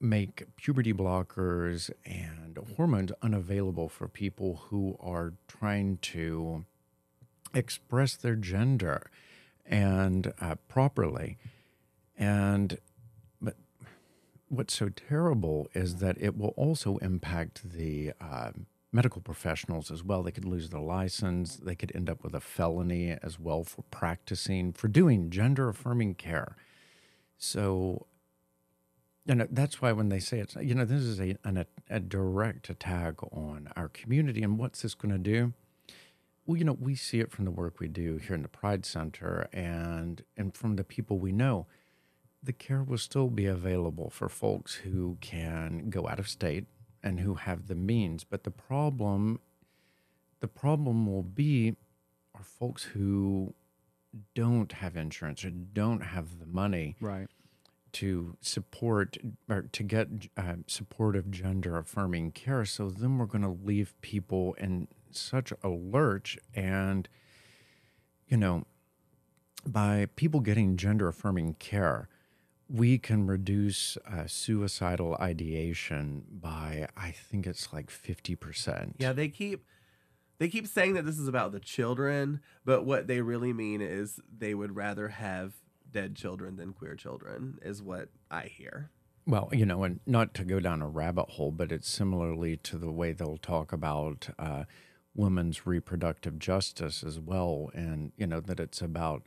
make 0.00 0.44
puberty 0.56 0.92
blockers 0.92 1.90
and 2.04 2.58
hormones 2.76 3.10
unavailable 3.20 3.88
for 3.88 4.06
people 4.06 4.62
who 4.68 4.96
are 5.00 5.34
trying 5.48 5.98
to 5.98 6.64
express 7.54 8.14
their 8.16 8.36
gender 8.36 9.10
and 9.66 10.32
uh, 10.40 10.54
properly 10.68 11.38
and 12.16 12.78
but 13.40 13.56
what's 14.48 14.74
so 14.74 14.88
terrible 14.88 15.68
is 15.74 15.96
that 15.96 16.16
it 16.20 16.36
will 16.36 16.54
also 16.56 16.96
impact 16.98 17.70
the 17.70 18.12
uh, 18.20 18.50
medical 18.92 19.20
professionals 19.20 19.90
as 19.90 20.02
well. 20.02 20.22
They 20.22 20.32
could 20.32 20.44
lose 20.44 20.70
their 20.70 20.80
license. 20.80 21.56
They 21.56 21.74
could 21.74 21.92
end 21.94 22.08
up 22.08 22.24
with 22.24 22.34
a 22.34 22.40
felony 22.40 23.16
as 23.22 23.38
well 23.38 23.64
for 23.64 23.82
practicing, 23.90 24.72
for 24.72 24.88
doing 24.88 25.30
gender 25.30 25.68
affirming 25.68 26.14
care. 26.14 26.56
So, 27.36 28.06
you 29.26 29.34
know, 29.34 29.46
that's 29.50 29.82
why 29.82 29.92
when 29.92 30.08
they 30.08 30.18
say 30.18 30.38
it's, 30.40 30.56
you 30.56 30.74
know, 30.74 30.84
this 30.86 31.02
is 31.02 31.20
a, 31.20 31.36
an, 31.44 31.64
a 31.90 32.00
direct 32.00 32.70
attack 32.70 33.22
on 33.30 33.68
our 33.76 33.88
community. 33.88 34.42
And 34.42 34.58
what's 34.58 34.82
this 34.82 34.94
going 34.94 35.12
to 35.12 35.18
do? 35.18 35.52
Well, 36.48 36.56
you 36.56 36.64
know, 36.64 36.78
we 36.80 36.94
see 36.94 37.20
it 37.20 37.30
from 37.30 37.44
the 37.44 37.50
work 37.50 37.78
we 37.78 37.88
do 37.88 38.16
here 38.16 38.34
in 38.34 38.40
the 38.40 38.48
Pride 38.48 38.86
Center 38.86 39.50
and, 39.52 40.24
and 40.34 40.56
from 40.56 40.76
the 40.76 40.82
people 40.82 41.18
we 41.18 41.30
know. 41.30 41.66
The 42.42 42.54
care 42.54 42.82
will 42.82 42.96
still 42.96 43.28
be 43.28 43.44
available 43.44 44.08
for 44.08 44.30
folks 44.30 44.76
who 44.76 45.18
can 45.20 45.90
go 45.90 46.08
out 46.08 46.18
of 46.18 46.26
state 46.26 46.64
and 47.02 47.20
who 47.20 47.34
have 47.34 47.66
the 47.66 47.74
means. 47.74 48.24
But 48.24 48.44
the 48.44 48.50
problem, 48.50 49.40
the 50.40 50.48
problem 50.48 51.04
will 51.06 51.22
be 51.22 51.76
are 52.34 52.42
folks 52.42 52.82
who 52.84 53.52
don't 54.34 54.72
have 54.72 54.96
insurance 54.96 55.44
or 55.44 55.50
don't 55.50 56.00
have 56.00 56.38
the 56.38 56.46
money 56.46 56.96
Right. 56.98 57.28
to 57.92 58.38
support 58.40 59.18
or 59.50 59.62
to 59.70 59.82
get 59.82 60.08
uh, 60.38 60.54
supportive 60.66 61.30
gender 61.30 61.76
affirming 61.76 62.32
care. 62.32 62.64
So 62.64 62.88
then 62.88 63.18
we're 63.18 63.26
going 63.26 63.42
to 63.42 63.58
leave 63.62 63.92
people 64.00 64.54
in 64.54 64.88
such 65.16 65.52
a 65.62 65.68
lurch. 65.68 66.38
And, 66.54 67.08
you 68.26 68.36
know, 68.36 68.64
by 69.66 70.06
people 70.16 70.40
getting 70.40 70.76
gender 70.76 71.08
affirming 71.08 71.54
care, 71.54 72.08
we 72.68 72.98
can 72.98 73.26
reduce 73.26 73.96
uh, 74.06 74.26
suicidal 74.26 75.16
ideation 75.20 76.24
by, 76.30 76.88
I 76.96 77.10
think 77.10 77.46
it's 77.46 77.72
like 77.72 77.90
50%. 77.90 78.94
Yeah, 78.98 79.12
they 79.12 79.28
keep 79.28 79.64
they 80.38 80.48
keep 80.48 80.68
saying 80.68 80.94
that 80.94 81.04
this 81.04 81.18
is 81.18 81.26
about 81.26 81.50
the 81.50 81.60
children, 81.60 82.40
but 82.64 82.84
what 82.84 83.08
they 83.08 83.20
really 83.20 83.52
mean 83.52 83.80
is 83.80 84.20
they 84.32 84.54
would 84.54 84.76
rather 84.76 85.08
have 85.08 85.54
dead 85.90 86.14
children 86.14 86.56
than 86.56 86.72
queer 86.72 86.94
children 86.94 87.58
is 87.62 87.82
what 87.82 88.08
I 88.30 88.42
hear. 88.42 88.90
Well, 89.26 89.50
you 89.52 89.66
know, 89.66 89.82
and 89.82 90.00
not 90.06 90.32
to 90.34 90.44
go 90.44 90.60
down 90.60 90.80
a 90.80 90.88
rabbit 90.88 91.30
hole, 91.30 91.50
but 91.50 91.72
it's 91.72 91.88
similarly 91.88 92.56
to 92.58 92.78
the 92.78 92.90
way 92.90 93.12
they'll 93.12 93.36
talk 93.36 93.72
about 93.72 94.28
uh, 94.38 94.64
women's 95.18 95.66
reproductive 95.66 96.38
justice 96.38 97.02
as 97.02 97.18
well, 97.18 97.70
and 97.74 98.12
you 98.16 98.26
know 98.26 98.40
that 98.40 98.60
it's 98.60 98.80
about 98.80 99.24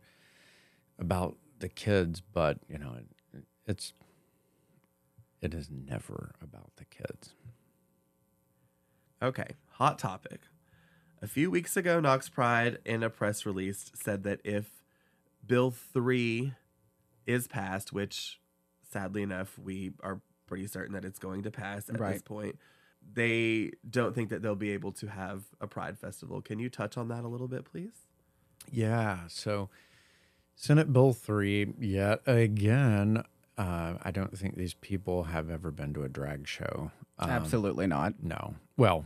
about 0.97 1.35
the 1.59 1.69
kids, 1.69 2.21
but 2.21 2.59
you 2.67 2.77
know, 2.77 2.95
it, 3.33 3.43
it's 3.67 3.93
it 5.41 5.53
is 5.53 5.69
never 5.69 6.31
about 6.41 6.71
the 6.77 6.85
kids. 6.85 7.35
Okay, 9.21 9.55
hot 9.73 9.99
topic. 9.99 10.41
A 11.21 11.27
few 11.27 11.51
weeks 11.51 11.77
ago, 11.77 11.99
Knox 11.99 12.29
Pride 12.29 12.79
in 12.85 13.03
a 13.03 13.09
press 13.09 13.45
release 13.45 13.91
said 13.93 14.23
that 14.23 14.39
if 14.43 14.83
Bill 15.45 15.69
3 15.69 16.53
is 17.27 17.47
passed, 17.47 17.93
which 17.93 18.39
sadly 18.89 19.21
enough, 19.21 19.59
we 19.59 19.91
are 20.01 20.21
pretty 20.47 20.65
certain 20.65 20.93
that 20.93 21.05
it's 21.05 21.19
going 21.19 21.43
to 21.43 21.51
pass 21.51 21.89
at 21.89 21.97
this 22.13 22.21
point, 22.23 22.57
they 23.13 23.71
don't 23.89 24.15
think 24.15 24.29
that 24.29 24.41
they'll 24.41 24.55
be 24.55 24.71
able 24.71 24.91
to 24.93 25.07
have 25.07 25.43
a 25.59 25.67
Pride 25.67 25.97
festival. 25.97 26.41
Can 26.41 26.59
you 26.59 26.69
touch 26.69 26.97
on 26.97 27.07
that 27.09 27.23
a 27.23 27.27
little 27.27 27.47
bit, 27.47 27.65
please? 27.65 28.07
Yeah. 28.71 29.19
So, 29.27 29.69
Senate 30.55 30.93
Bill 30.93 31.13
3, 31.13 31.73
yet 31.79 32.21
again, 32.25 33.23
uh, 33.57 33.93
I 34.01 34.11
don't 34.11 34.37
think 34.37 34.55
these 34.55 34.73
people 34.75 35.23
have 35.23 35.49
ever 35.49 35.71
been 35.71 35.93
to 35.95 36.03
a 36.03 36.09
drag 36.09 36.47
show. 36.47 36.91
Um, 37.19 37.29
Absolutely 37.29 37.87
not. 37.87 38.15
No. 38.21 38.55
Well, 38.77 39.05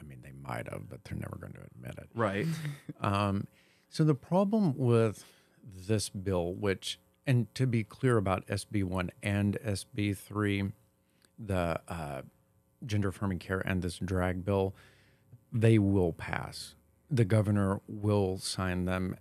I 0.00 0.04
mean, 0.04 0.20
they 0.22 0.32
might 0.32 0.70
have, 0.70 0.88
but 0.88 1.04
they're 1.04 1.18
never 1.18 1.36
going 1.40 1.54
to 1.54 1.60
admit 1.74 1.94
it. 1.98 2.08
Right. 2.14 2.46
Um, 3.00 3.46
so, 3.88 4.04
the 4.04 4.14
problem 4.14 4.74
with 4.76 5.24
this 5.64 6.08
bill, 6.08 6.54
which, 6.54 6.98
and 7.26 7.52
to 7.54 7.66
be 7.66 7.84
clear 7.84 8.16
about 8.16 8.46
SB 8.46 8.84
1 8.84 9.10
and 9.22 9.58
SB 9.64 10.16
3, 10.16 10.72
the 11.38 11.80
uh, 11.88 12.22
gender 12.84 13.08
affirming 13.08 13.38
care 13.38 13.60
and 13.60 13.82
this 13.82 13.98
drag 13.98 14.44
bill, 14.44 14.74
they 15.52 15.78
will 15.78 16.12
pass. 16.12 16.74
The 17.10 17.24
governor 17.24 17.80
will 17.86 18.38
sign 18.38 18.84
them, 18.84 19.16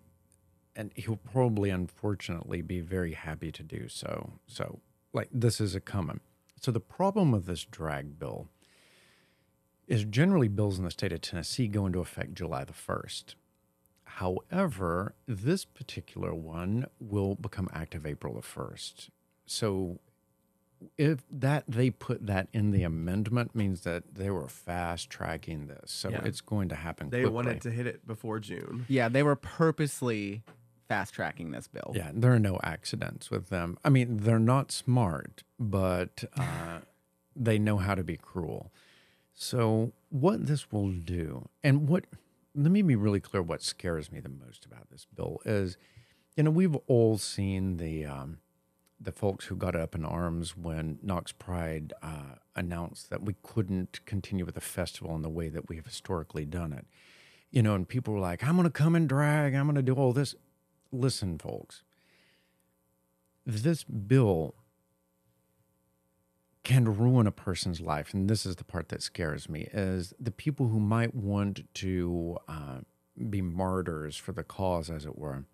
and 0.76 0.91
he'll 0.95 1.18
probably, 1.18 1.70
unfortunately, 1.70 2.62
be 2.62 2.82
very 2.82 3.14
happy 3.14 3.51
to 3.51 3.64
do 3.64 3.88
so. 3.88 4.34
So, 4.47 4.80
like, 5.14 5.30
this 5.32 5.62
is 5.62 5.76
a 5.76 5.80
coming. 5.80 6.20
So, 6.60 6.72
the 6.72 6.80
problem 6.80 7.32
with 7.32 7.45
this 7.45 7.64
drag 7.64 8.18
bill 8.20 8.47
is 9.88 10.03
generally 10.03 10.47
bills 10.47 10.80
in 10.80 10.84
the 10.84 10.91
state 10.91 11.14
of 11.14 11.22
Tennessee 11.22 11.68
go 11.68 11.86
into 11.86 11.99
effect 11.99 12.34
July 12.34 12.64
the 12.64 12.74
1st. 12.74 13.36
However, 14.06 15.14
this 15.28 15.66
particular 15.66 16.34
one 16.34 16.88
will 16.99 17.36
become 17.36 17.70
active 17.74 18.06
April 18.06 18.34
the 18.34 18.41
1st. 18.41 19.10
So 19.45 19.99
if 20.97 21.23
that 21.32 21.63
they 21.67 21.89
put 21.89 22.26
that 22.28 22.47
in 22.53 22.71
the 22.71 22.84
amendment 22.84 23.55
means 23.55 23.82
that 23.82 24.15
they 24.15 24.30
were 24.30 24.47
fast 24.47 25.09
tracking 25.09 25.67
this. 25.67 25.91
So 25.91 26.09
Yeah. 26.09 26.23
it's 26.26 26.41
going 26.41 26.69
to 26.69 26.76
happen 26.76 27.09
They 27.09 27.19
quickly. 27.21 27.34
wanted 27.34 27.61
to 27.61 27.71
hit 27.71 27.88
it 27.88 28.05
before 28.05 28.39
June. 28.39 28.86
Yeah, 28.88 29.09
they 29.09 29.23
were 29.23 29.36
purposely 29.36 30.43
fast 30.88 31.13
tracking 31.13 31.51
this 31.51 31.67
bill. 31.67 31.93
Yeah, 31.95 32.11
there 32.13 32.32
are 32.34 32.39
no 32.39 32.59
accidents 32.63 33.32
with 33.32 33.49
them. 33.49 33.78
I 33.84 33.89
mean, 33.89 34.17
they're 34.17 34.38
not 34.39 34.71
smart, 34.71 35.43
but 35.59 36.23
uh, 36.38 36.80
they 37.36 37.57
know 37.57 37.78
how 37.78 37.95
to 37.95 38.03
be 38.03 38.17
cruel. 38.17 38.71
So, 39.34 39.91
what 40.09 40.45
this 40.47 40.71
will 40.71 40.91
do, 40.91 41.49
and 41.63 41.89
what, 41.89 42.05
let 42.53 42.71
me 42.71 42.82
be 42.82 42.95
really 42.95 43.19
clear 43.19 43.41
what 43.41 43.61
scares 43.61 44.11
me 44.11 44.19
the 44.21 44.30
most 44.30 44.65
about 44.65 44.89
this 44.89 45.05
bill 45.13 45.41
is, 45.45 45.78
you 46.38 46.43
know, 46.43 46.51
we've 46.51 46.76
all 46.88 47.17
seen 47.17 47.78
the, 47.78 48.05
um, 48.05 48.38
the 49.00 49.12
folks 49.12 49.46
who 49.46 49.56
got 49.56 49.76
up 49.76 49.93
in 49.93 50.06
arms 50.06 50.56
when 50.56 51.00
Knox 51.02 51.32
Pride 51.32 51.93
uh, 52.02 52.36
announced 52.56 53.10
that 53.10 53.24
we 53.24 53.36
couldn't 53.43 54.06
continue 54.06 54.46
with 54.46 54.56
the 54.56 54.62
festival 54.62 55.16
in 55.16 55.22
the 55.22 55.30
way 55.30 55.50
that 55.50 55.68
we 55.68 55.76
have 55.76 55.86
historically 55.86 56.46
done 56.46 56.72
it. 56.72 56.86
You 57.52 57.62
know, 57.62 57.76
and 57.76 57.88
people 57.88 58.14
were 58.14 58.20
like, 58.20 58.43
I'm 58.43 58.56
going 58.56 58.64
to 58.64 58.72
come 58.72 58.96
and 58.96 59.08
drag, 59.08 59.54
I'm 59.54 59.66
going 59.66 59.76
to 59.76 59.82
do 59.82 59.96
all 59.96 60.14
this. 60.14 60.36
Listen, 60.91 61.38
folks, 61.38 61.84
this 63.46 63.84
bill 63.84 64.56
can 66.64 66.98
ruin 66.98 67.28
a 67.28 67.32
person's 67.32 67.80
life. 67.80 68.14
And 68.14 68.30
this 68.30 68.46
is 68.46 68.56
the 68.56 68.64
part 68.64 68.89
that 68.89 69.02
scares 69.02 69.48
me 69.48 69.68
is 69.72 70.14
the 70.20 70.32
people 70.32 70.68
who 70.68 70.80
might 70.80 71.14
want 71.14 71.72
to 71.76 72.38
uh, 72.48 72.80
be 73.30 73.41
martyrs 73.41 74.18
for 74.18 74.32
the 74.32 74.43
cause, 74.43 74.89
as 74.89 75.06
it 75.06 75.18
were 75.18 75.46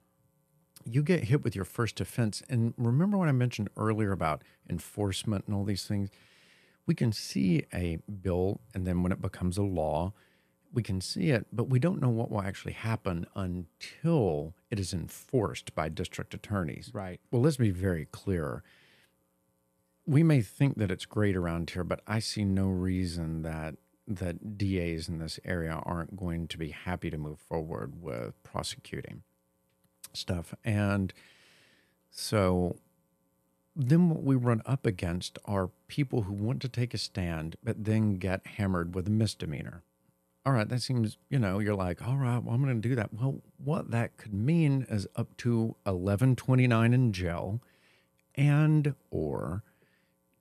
you 0.86 1.04
get 1.04 1.26
hit 1.26 1.44
with 1.44 1.56
your 1.56 1.66
first 1.66 2.02
offense. 2.02 2.42
And 2.50 2.74
remember 2.78 3.18
what 3.18 3.28
I 3.28 3.34
mentioned 3.34 3.70
earlier 3.78 4.12
about 4.12 4.44
enforcement 4.70 5.46
and 5.48 5.56
all 5.56 5.64
these 5.64 5.86
things? 5.86 6.10
We 6.86 6.96
can 6.96 7.12
see 7.12 7.66
a 7.74 8.00
bill, 8.22 8.62
and 8.74 8.86
then 8.86 9.04
when 9.04 9.12
it 9.12 9.22
becomes 9.22 9.58
a 9.58 9.64
law, 9.64 10.14
we 10.74 10.84
can 10.84 11.02
see 11.02 11.30
it, 11.30 11.48
but 11.52 11.66
we 11.66 11.80
don't 11.80 12.02
know 12.02 12.10
what 12.10 12.32
will 12.32 12.42
actually 12.42 12.74
happen 12.74 13.26
until 13.36 14.54
it 14.70 14.80
is 14.80 14.94
enforced 14.94 15.76
by 15.76 15.90
district 15.90 16.34
attorneys. 16.34 16.92
Right. 16.94 17.20
Well, 17.30 17.42
let's 17.42 17.58
be 17.58 17.72
very 17.72 18.06
clear. 18.06 18.64
We 20.06 20.24
may 20.24 20.42
think 20.42 20.78
that 20.78 20.92
it's 20.92 21.06
great 21.06 21.36
around 21.36 21.72
here, 21.72 21.84
but 21.84 22.02
I 22.08 22.20
see 22.20 22.46
no 22.46 22.68
reason 22.68 23.44
that 23.44 23.76
that 24.08 24.58
DAs 24.58 25.08
in 25.08 25.20
this 25.20 25.40
area 25.46 25.82
aren't 25.86 26.18
going 26.18 26.48
to 26.48 26.58
be 26.58 26.70
happy 26.70 27.10
to 27.10 27.18
move 27.18 27.40
forward 27.40 28.02
with 28.02 28.42
prosecuting 28.44 29.24
stuff. 30.18 30.54
And 30.64 31.14
so 32.10 32.76
then 33.76 34.10
what 34.10 34.24
we 34.24 34.36
run 34.36 34.62
up 34.66 34.86
against 34.86 35.40
are 35.46 35.70
people 35.88 36.24
who 36.24 36.34
want 36.34 36.62
to 36.62 36.70
take 36.70 36.94
a 36.94 36.98
stand, 36.98 37.56
but 37.64 37.86
then 37.86 38.18
get 38.18 38.46
hammered 38.46 38.94
with 38.96 39.08
a 39.08 39.12
misdemeanor. 39.12 39.84
All 40.46 40.54
right, 40.54 40.68
that 40.68 40.82
seems, 40.82 41.18
you 41.30 41.38
know, 41.38 41.60
you're 41.60 41.76
like, 41.76 42.06
all 42.06 42.18
right, 42.18 42.44
well, 42.44 42.56
I'm 42.56 42.64
going 42.64 42.82
to 42.82 42.90
do 42.90 42.96
that. 42.96 43.14
Well, 43.14 43.42
what 43.64 43.92
that 43.92 44.18
could 44.18 44.34
mean 44.34 44.88
is 44.90 45.08
up 45.16 45.38
to 45.38 45.76
1129 45.84 46.94
in 46.94 47.14
jail 47.14 47.62
and 48.36 48.96
or 49.12 49.64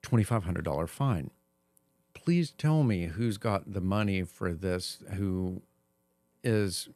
$2,500 0.03 0.89
fine. 0.89 1.31
Please 2.14 2.51
tell 2.51 2.83
me 2.83 3.07
who's 3.07 3.37
got 3.37 3.73
the 3.73 3.81
money 3.81 4.23
for 4.23 4.53
this, 4.53 5.03
who 5.14 5.62
is 6.43 6.89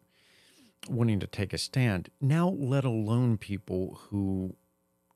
wanting 0.89 1.21
to 1.21 1.27
take 1.27 1.53
a 1.53 1.59
stand. 1.59 2.11
Now, 2.21 2.49
let 2.49 2.85
alone 2.85 3.39
people 3.39 4.01
who 4.09 4.57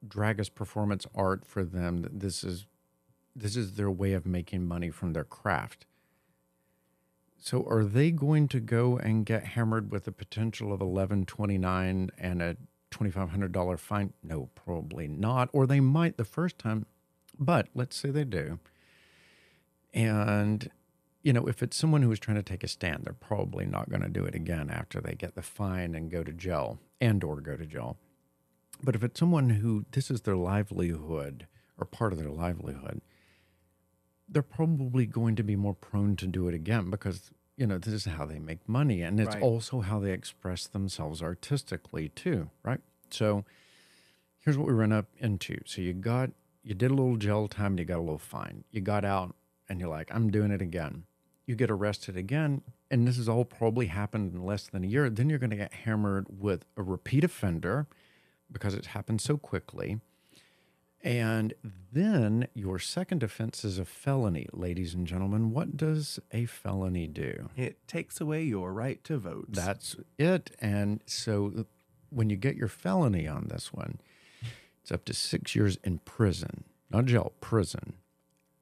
drag 0.06 0.38
as 0.38 0.48
performance 0.48 1.06
art 1.14 1.44
for 1.44 1.64
them. 1.64 2.06
This 2.10 2.44
is 2.44 2.66
this 3.34 3.56
is 3.56 3.74
their 3.74 3.90
way 3.90 4.14
of 4.14 4.26
making 4.26 4.66
money 4.66 4.90
from 4.90 5.12
their 5.12 5.24
craft. 5.24 5.86
So, 7.36 7.64
are 7.68 7.84
they 7.84 8.10
going 8.10 8.48
to 8.48 8.60
go 8.60 8.98
and 8.98 9.24
get 9.24 9.44
hammered 9.44 9.92
with 9.92 10.08
a 10.08 10.12
potential 10.12 10.72
of 10.72 10.80
eleven 10.80 11.24
twenty 11.24 11.58
nine 11.58 12.10
and 12.18 12.42
a 12.42 12.56
twenty 12.90 13.10
five 13.10 13.30
hundred 13.30 13.52
dollar 13.52 13.76
fine? 13.76 14.12
No, 14.22 14.50
probably 14.54 15.06
not. 15.06 15.48
Or 15.52 15.66
they 15.66 15.80
might 15.80 16.16
the 16.16 16.24
first 16.24 16.58
time, 16.58 16.86
but 17.38 17.68
let's 17.74 17.96
say 17.96 18.10
they 18.10 18.24
do, 18.24 18.58
and 19.94 20.68
you 21.22 21.32
know, 21.32 21.46
if 21.48 21.62
it's 21.62 21.76
someone 21.76 22.02
who 22.02 22.12
is 22.12 22.18
trying 22.20 22.36
to 22.36 22.42
take 22.42 22.62
a 22.64 22.68
stand, 22.68 23.04
they're 23.04 23.12
probably 23.12 23.66
not 23.66 23.90
going 23.90 24.02
to 24.02 24.08
do 24.08 24.24
it 24.24 24.34
again 24.34 24.70
after 24.70 25.00
they 25.00 25.14
get 25.14 25.34
the 25.34 25.42
fine 25.42 25.94
and 25.94 26.10
go 26.10 26.22
to 26.22 26.32
jail 26.32 26.78
and 27.00 27.22
or 27.24 27.40
go 27.40 27.56
to 27.56 27.66
jail. 27.66 27.96
But 28.82 28.94
if 28.94 29.02
it's 29.02 29.18
someone 29.18 29.50
who 29.50 29.84
this 29.90 30.10
is 30.10 30.20
their 30.22 30.36
livelihood 30.36 31.46
or 31.76 31.84
part 31.86 32.12
of 32.12 32.18
their 32.18 32.30
livelihood, 32.30 33.00
they're 34.28 34.42
probably 34.42 35.06
going 35.06 35.34
to 35.36 35.42
be 35.42 35.56
more 35.56 35.74
prone 35.74 36.14
to 36.16 36.26
do 36.26 36.48
it 36.48 36.54
again 36.54 36.90
because 36.90 37.30
you 37.56 37.66
know 37.66 37.78
this 37.78 37.94
is 37.94 38.04
how 38.04 38.24
they 38.24 38.38
make 38.38 38.68
money 38.68 39.02
and 39.02 39.18
it's 39.18 39.34
Right. 39.34 39.42
also 39.42 39.80
how 39.80 39.98
they 39.98 40.12
express 40.12 40.66
themselves 40.66 41.22
artistically 41.22 42.10
too, 42.10 42.50
right? 42.62 42.80
So 43.10 43.44
here's 44.38 44.56
what 44.58 44.68
we 44.68 44.74
run 44.74 44.92
up 44.92 45.06
into. 45.18 45.58
So 45.64 45.80
you 45.82 45.92
got 45.94 46.30
you 46.62 46.74
did 46.74 46.90
a 46.90 46.94
little 46.94 47.16
jail 47.16 47.48
time 47.48 47.72
and 47.72 47.78
you 47.80 47.84
got 47.84 47.98
a 47.98 48.00
little 48.00 48.18
fine. 48.18 48.64
You 48.70 48.80
got 48.82 49.04
out 49.04 49.34
and 49.68 49.80
you're 49.80 49.88
like, 49.88 50.10
I'm 50.14 50.30
doing 50.30 50.50
it 50.50 50.62
again. 50.62 51.04
You 51.46 51.56
get 51.56 51.70
arrested 51.70 52.16
again, 52.16 52.62
and 52.90 53.06
this 53.06 53.16
has 53.16 53.28
all 53.28 53.44
probably 53.44 53.86
happened 53.86 54.34
in 54.34 54.44
less 54.44 54.68
than 54.68 54.84
a 54.84 54.86
year. 54.86 55.08
Then 55.08 55.30
you're 55.30 55.38
going 55.38 55.50
to 55.50 55.56
get 55.56 55.72
hammered 55.72 56.26
with 56.28 56.64
a 56.76 56.82
repeat 56.82 57.24
offender 57.24 57.86
because 58.50 58.74
it's 58.74 58.88
happened 58.88 59.20
so 59.20 59.36
quickly. 59.36 60.00
And 61.02 61.54
then 61.92 62.48
your 62.54 62.78
second 62.78 63.22
offense 63.22 63.64
is 63.64 63.78
a 63.78 63.84
felony, 63.84 64.46
ladies 64.52 64.94
and 64.94 65.06
gentlemen. 65.06 65.52
What 65.52 65.76
does 65.76 66.18
a 66.32 66.44
felony 66.46 67.06
do? 67.06 67.50
It 67.56 67.86
takes 67.86 68.20
away 68.20 68.42
your 68.42 68.72
right 68.72 69.02
to 69.04 69.18
vote. 69.18 69.46
That's 69.50 69.96
it. 70.18 70.50
And 70.60 71.00
so 71.06 71.52
uh, 71.56 71.62
when 72.10 72.30
you 72.30 72.36
get 72.36 72.56
your 72.56 72.68
felony 72.68 73.28
on 73.28 73.46
this 73.48 73.72
one, 73.72 74.00
it's 74.82 74.90
up 74.90 75.04
to 75.04 75.14
six 75.14 75.54
years 75.54 75.78
in 75.84 75.98
prison, 75.98 76.64
not 76.90 77.04
jail, 77.04 77.32
prison. 77.40 77.94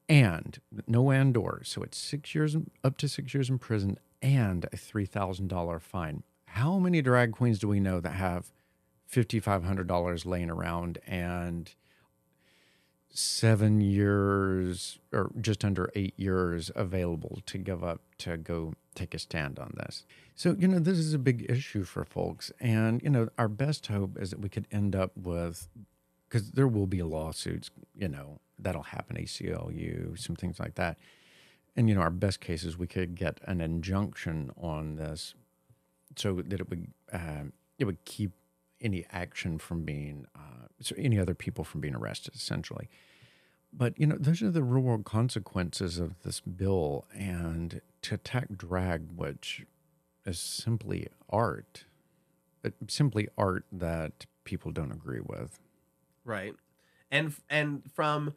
And 0.09 0.59
no 0.87 1.09
and 1.09 1.35
or. 1.35 1.61
So 1.63 1.81
it's 1.81 1.97
six 1.97 2.33
years, 2.33 2.55
up 2.83 2.97
to 2.97 3.09
six 3.09 3.33
years 3.33 3.49
in 3.49 3.59
prison 3.59 3.97
and 4.21 4.65
a 4.65 4.77
$3,000 4.77 5.81
fine. 5.81 6.23
How 6.45 6.79
many 6.79 7.01
drag 7.01 7.33
queens 7.33 7.59
do 7.59 7.67
we 7.67 7.79
know 7.79 7.99
that 7.99 8.11
have 8.13 8.51
$5,500 9.11 10.25
laying 10.25 10.49
around 10.49 10.99
and 11.05 11.73
seven 13.09 13.81
years 13.81 14.99
or 15.11 15.31
just 15.41 15.65
under 15.65 15.89
eight 15.95 16.13
years 16.17 16.69
available 16.75 17.39
to 17.47 17.57
give 17.57 17.83
up 17.83 18.01
to 18.19 18.37
go 18.37 18.73
take 18.93 19.13
a 19.13 19.19
stand 19.19 19.59
on 19.59 19.73
this. 19.77 20.05
So, 20.35 20.55
you 20.59 20.67
know, 20.67 20.79
this 20.79 20.97
is 20.97 21.13
a 21.13 21.19
big 21.19 21.45
issue 21.49 21.83
for 21.83 22.03
folks. 22.03 22.51
And, 22.59 23.01
you 23.01 23.09
know, 23.09 23.29
our 23.37 23.47
best 23.47 23.87
hope 23.87 24.17
is 24.19 24.31
that 24.31 24.39
we 24.39 24.49
could 24.49 24.67
end 24.71 24.95
up 24.95 25.11
with, 25.15 25.67
because 26.27 26.51
there 26.51 26.67
will 26.67 26.87
be 26.87 27.01
lawsuits, 27.03 27.69
you 27.95 28.07
know, 28.07 28.39
that'll 28.59 28.83
happen, 28.83 29.15
ACLU, 29.17 30.17
some 30.17 30.35
things 30.35 30.59
like 30.59 30.75
that. 30.75 30.97
And, 31.75 31.87
you 31.87 31.95
know, 31.95 32.01
our 32.01 32.09
best 32.09 32.41
case 32.41 32.63
is 32.63 32.77
we 32.77 32.87
could 32.87 33.15
get 33.15 33.39
an 33.45 33.61
injunction 33.61 34.51
on 34.57 34.95
this 34.95 35.35
so 36.15 36.41
that 36.41 36.59
it 36.59 36.69
would, 36.69 36.91
uh, 37.13 37.43
it 37.77 37.85
would 37.85 38.03
keep 38.03 38.31
any 38.81 39.05
action 39.11 39.57
from 39.57 39.83
being, 39.83 40.25
uh, 40.35 40.67
so 40.81 40.95
any 40.97 41.19
other 41.19 41.35
people 41.35 41.63
from 41.63 41.81
being 41.81 41.95
arrested, 41.95 42.35
essentially. 42.35 42.89
But 43.73 43.99
you 43.99 44.07
know, 44.07 44.17
those 44.19 44.41
are 44.41 44.49
the 44.49 44.63
real 44.63 44.81
world 44.81 45.05
consequences 45.05 45.99
of 45.99 46.23
this 46.23 46.39
bill, 46.39 47.05
and 47.13 47.81
to 48.03 48.15
attack 48.15 48.47
drag, 48.57 49.09
which 49.15 49.65
is 50.25 50.39
simply 50.39 51.07
art, 51.29 51.85
uh, 52.65 52.69
simply 52.87 53.27
art 53.37 53.65
that 53.71 54.25
people 54.45 54.71
don't 54.71 54.91
agree 54.91 55.19
with. 55.19 55.59
Right. 56.27 56.53
And 57.09 57.33
and 57.49 57.83
from 57.91 58.33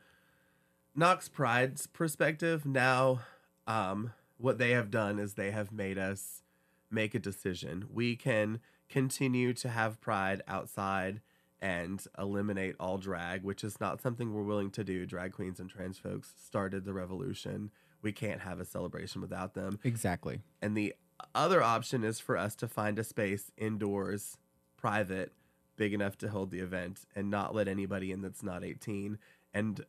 Knox 0.95 1.28
Pride's 1.28 1.86
perspective, 1.88 2.64
now 2.64 3.20
um 3.66 4.12
what 4.38 4.59
they 4.59 4.70
have 4.70 4.91
done 4.91 5.18
is 5.18 5.34
they 5.34 5.51
have 5.51 5.72
made 5.72 5.99
us 5.99 6.43
make 6.91 7.14
a 7.14 7.18
decision. 7.18 7.86
We 7.93 8.16
can 8.16 8.61
continue 8.88 9.53
to 9.55 9.68
have 9.68 10.01
pride 10.01 10.43
outside 10.49 11.20
and 11.61 12.03
eliminate 12.18 12.74
all 12.80 12.97
drag, 12.97 13.43
which 13.43 13.62
is 13.62 13.80
not 13.80 14.01
something 14.01 14.32
we're 14.32 14.43
willing 14.43 14.70
to 14.70 14.84
do. 14.84 15.05
Drag 15.05 15.32
queens 15.32 15.61
and 15.61 15.68
trans 15.68 15.99
folks 15.99 16.32
started 16.43 16.84
the 16.84 16.95
revolution. 16.95 17.70
We 18.03 18.12
can't 18.12 18.41
have 18.41 18.61
a 18.61 18.64
celebration 18.64 19.20
without 19.20 19.55
them. 19.55 19.78
Exactly. 19.84 20.41
And 20.62 20.74
the 20.76 20.95
other 21.34 21.62
option 21.62 22.03
is 22.03 22.18
for 22.18 22.36
us 22.36 22.55
to 22.57 22.68
find 22.68 22.99
a 22.99 23.05
space 23.05 23.53
indoors, 23.59 24.38
private, 24.78 25.32
big 25.80 25.94
enough 25.94 26.18
to 26.18 26.28
hold 26.28 26.50
the 26.50 26.58
event 26.58 27.06
and 27.16 27.30
not 27.30 27.54
let 27.54 27.66
anybody 27.66 28.12
in 28.12 28.20
that's 28.20 28.42
not 28.42 28.62
18. 28.62 29.16
And 29.54 29.82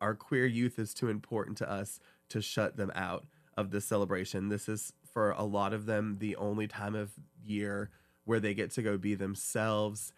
our 0.00 0.16
queer 0.16 0.44
youth 0.44 0.76
is 0.76 0.92
too 0.92 1.08
important 1.08 1.56
to 1.58 1.70
us 1.70 2.00
to 2.30 2.42
shut 2.42 2.76
them 2.76 2.90
out 2.96 3.28
of 3.56 3.70
the 3.70 3.80
celebration. 3.80 4.48
This 4.48 4.68
is 4.68 4.92
for 5.12 5.30
a 5.30 5.44
lot 5.44 5.72
of 5.72 5.86
them 5.86 6.16
the 6.18 6.34
only 6.34 6.66
time 6.66 6.96
of 6.96 7.12
year 7.44 7.90
where 8.24 8.40
they 8.40 8.54
get 8.54 8.72
to 8.72 8.82
go 8.82 8.98
be 8.98 9.14
themselves 9.14 10.12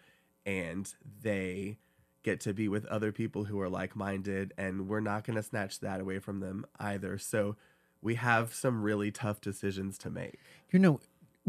and 0.47 0.91
they 1.21 1.77
get 2.23 2.39
to 2.39 2.51
be 2.51 2.67
with 2.67 2.85
other 2.85 3.11
people 3.11 3.43
who 3.43 3.61
are 3.61 3.69
like-minded 3.69 4.51
and 4.57 4.87
we're 4.87 4.99
not 4.99 5.25
going 5.25 5.37
to 5.37 5.43
snatch 5.43 5.79
that 5.79 6.01
away 6.01 6.17
from 6.17 6.39
them 6.39 6.65
either. 6.79 7.19
So 7.19 7.55
we 8.01 8.15
have 8.15 8.51
some 8.51 8.81
really 8.81 9.11
tough 9.11 9.41
decisions 9.41 9.99
to 9.99 10.09
make. 10.09 10.39
You 10.71 10.79
know, 10.79 10.99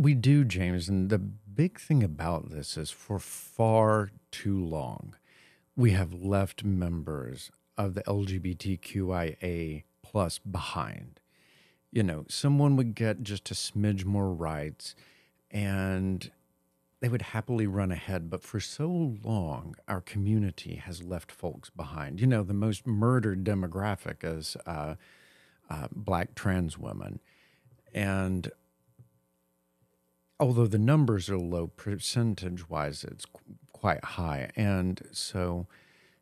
we 0.01 0.15
do, 0.15 0.45
James. 0.45 0.89
And 0.89 1.11
the 1.11 1.19
big 1.19 1.79
thing 1.79 2.03
about 2.03 2.51
this 2.51 2.79
is 2.79 2.91
for 2.91 3.19
far 3.19 4.11
too 4.31 4.59
long, 4.59 5.15
we 5.77 5.91
have 5.91 6.15
left 6.15 6.65
members 6.65 7.51
of 7.77 7.93
the 7.93 8.03
LGBTQIA 8.05 9.85
plus 10.03 10.39
behind. 10.39 11.21
You 11.93 12.03
know, 12.03 12.25
someone 12.29 12.77
would 12.77 12.95
get 12.95 13.23
just 13.23 13.51
a 13.51 13.55
smidge 13.55 14.07
more 14.07 14.33
rights 14.33 14.95
and 15.51 16.31
they 17.01 17.09
would 17.09 17.23
happily 17.23 17.67
run 17.67 17.93
ahead. 17.93 18.31
But 18.31 18.43
for 18.43 18.59
so 18.59 19.17
long, 19.23 19.75
our 19.87 20.01
community 20.01 20.77
has 20.77 21.03
left 21.03 21.31
folks 21.31 21.69
behind. 21.69 22.21
You 22.23 22.27
know, 22.27 22.43
the 22.43 22.55
most 22.55 22.87
murdered 22.87 23.45
demographic 23.45 24.19
is 24.23 24.57
uh, 24.67 24.95
uh, 25.69 25.89
black 25.93 26.35
trans 26.35 26.79
women. 26.79 27.21
And 27.93 28.51
although 30.41 30.67
the 30.67 30.79
numbers 30.79 31.29
are 31.29 31.39
low 31.39 31.69
percentage 31.69 32.69
wise, 32.69 33.05
it's 33.05 33.27
qu- 33.27 33.57
quite 33.73 34.05
high. 34.05 34.51
And 34.57 35.01
so 35.13 35.67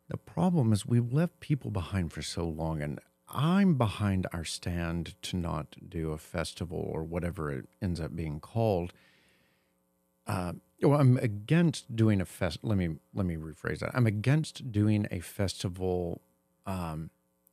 the 0.09 0.17
problem 0.17 0.73
is 0.73 0.85
we've 0.85 1.13
left 1.13 1.39
people 1.39 1.71
behind 1.71 2.11
for 2.11 2.21
so 2.21 2.45
long. 2.45 2.81
And 2.81 2.99
I'm 3.29 3.75
behind 3.75 4.27
our 4.33 4.43
stand 4.43 5.15
to 5.23 5.37
not 5.37 5.75
do 5.87 6.11
a 6.11 6.17
festival 6.17 6.77
or 6.91 7.03
whatever 7.03 7.51
it 7.51 7.67
ends 7.81 7.99
up 7.99 8.15
being 8.15 8.39
called. 8.39 8.91
Uh, 10.27 10.53
well, 10.81 10.99
I'm 10.99 11.17
against 11.17 11.95
doing 11.95 12.21
a 12.21 12.25
fest. 12.25 12.59
Let 12.61 12.77
me 12.77 12.97
let 13.13 13.25
me 13.25 13.35
rephrase 13.35 13.79
that. 13.79 13.91
I'm 13.93 14.07
against 14.07 14.71
doing 14.71 15.07
a 15.11 15.19
festival 15.19 16.21
um, 16.65 17.09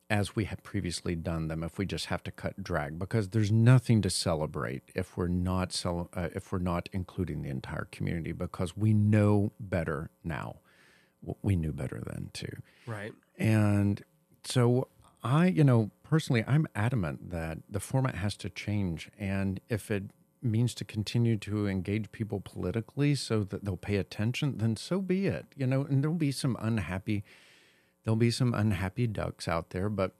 as 0.08 0.36
we 0.36 0.44
had 0.44 0.62
previously 0.62 1.16
done 1.16 1.48
them. 1.48 1.62
If 1.62 1.78
we 1.78 1.86
just 1.86 2.06
have 2.06 2.22
to 2.24 2.30
cut 2.30 2.62
drag, 2.62 2.98
because 2.98 3.30
there's 3.30 3.50
nothing 3.50 4.02
to 4.02 4.10
celebrate 4.10 4.82
if 4.94 5.16
we're 5.16 5.28
not 5.28 5.72
cel- 5.72 6.10
uh, 6.14 6.28
if 6.34 6.52
we're 6.52 6.58
not 6.58 6.88
including 6.92 7.42
the 7.42 7.50
entire 7.50 7.88
community, 7.90 8.32
because 8.32 8.76
we 8.76 8.94
know 8.94 9.52
better 9.58 10.10
now. 10.22 10.56
We 11.42 11.56
knew 11.56 11.72
better 11.72 12.00
then 12.06 12.30
too. 12.32 12.62
Right. 12.86 13.12
And 13.38 14.02
so 14.44 14.88
I, 15.24 15.46
you 15.46 15.64
know, 15.64 15.90
personally, 16.04 16.44
I'm 16.46 16.68
adamant 16.74 17.30
that 17.30 17.58
the 17.68 17.80
format 17.80 18.14
has 18.14 18.36
to 18.38 18.50
change. 18.50 19.10
And 19.18 19.60
if 19.68 19.90
it 19.90 20.04
means 20.40 20.74
to 20.74 20.84
continue 20.84 21.36
to 21.38 21.66
engage 21.66 22.12
people 22.12 22.40
politically 22.40 23.16
so 23.16 23.42
that 23.42 23.64
they'll 23.64 23.76
pay 23.76 23.96
attention, 23.96 24.58
then 24.58 24.76
so 24.76 25.00
be 25.00 25.26
it. 25.26 25.46
You 25.56 25.66
know, 25.66 25.82
and 25.82 26.04
there'll 26.04 26.16
be 26.16 26.30
some 26.30 26.56
unhappy, 26.60 27.24
there'll 28.06 28.16
be 28.16 28.30
some 28.30 28.54
unhappy 28.54 29.08
ducks 29.08 29.48
out 29.48 29.70
there, 29.70 29.88
but 29.88 30.12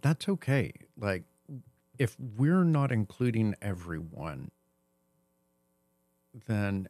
that's 0.00 0.28
okay. 0.28 0.72
Like, 0.96 1.24
if 1.98 2.16
we're 2.18 2.62
not 2.62 2.92
including 2.92 3.56
everyone, 3.60 4.52
then 6.46 6.88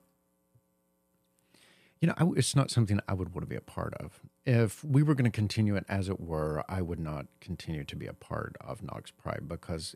you 2.00 2.08
know, 2.08 2.14
I, 2.18 2.26
it's 2.36 2.54
not 2.54 2.70
something 2.70 3.00
I 3.08 3.14
would 3.14 3.32
want 3.32 3.42
to 3.42 3.46
be 3.46 3.56
a 3.56 3.60
part 3.60 3.94
of. 3.94 4.20
If 4.44 4.84
we 4.84 5.02
were 5.02 5.14
going 5.14 5.30
to 5.30 5.34
continue 5.34 5.76
it 5.76 5.84
as 5.88 6.08
it 6.08 6.20
were, 6.20 6.62
I 6.68 6.82
would 6.82 6.98
not 6.98 7.26
continue 7.40 7.84
to 7.84 7.96
be 7.96 8.06
a 8.06 8.12
part 8.12 8.56
of 8.60 8.82
Knox 8.82 9.10
Pride 9.12 9.48
because 9.48 9.94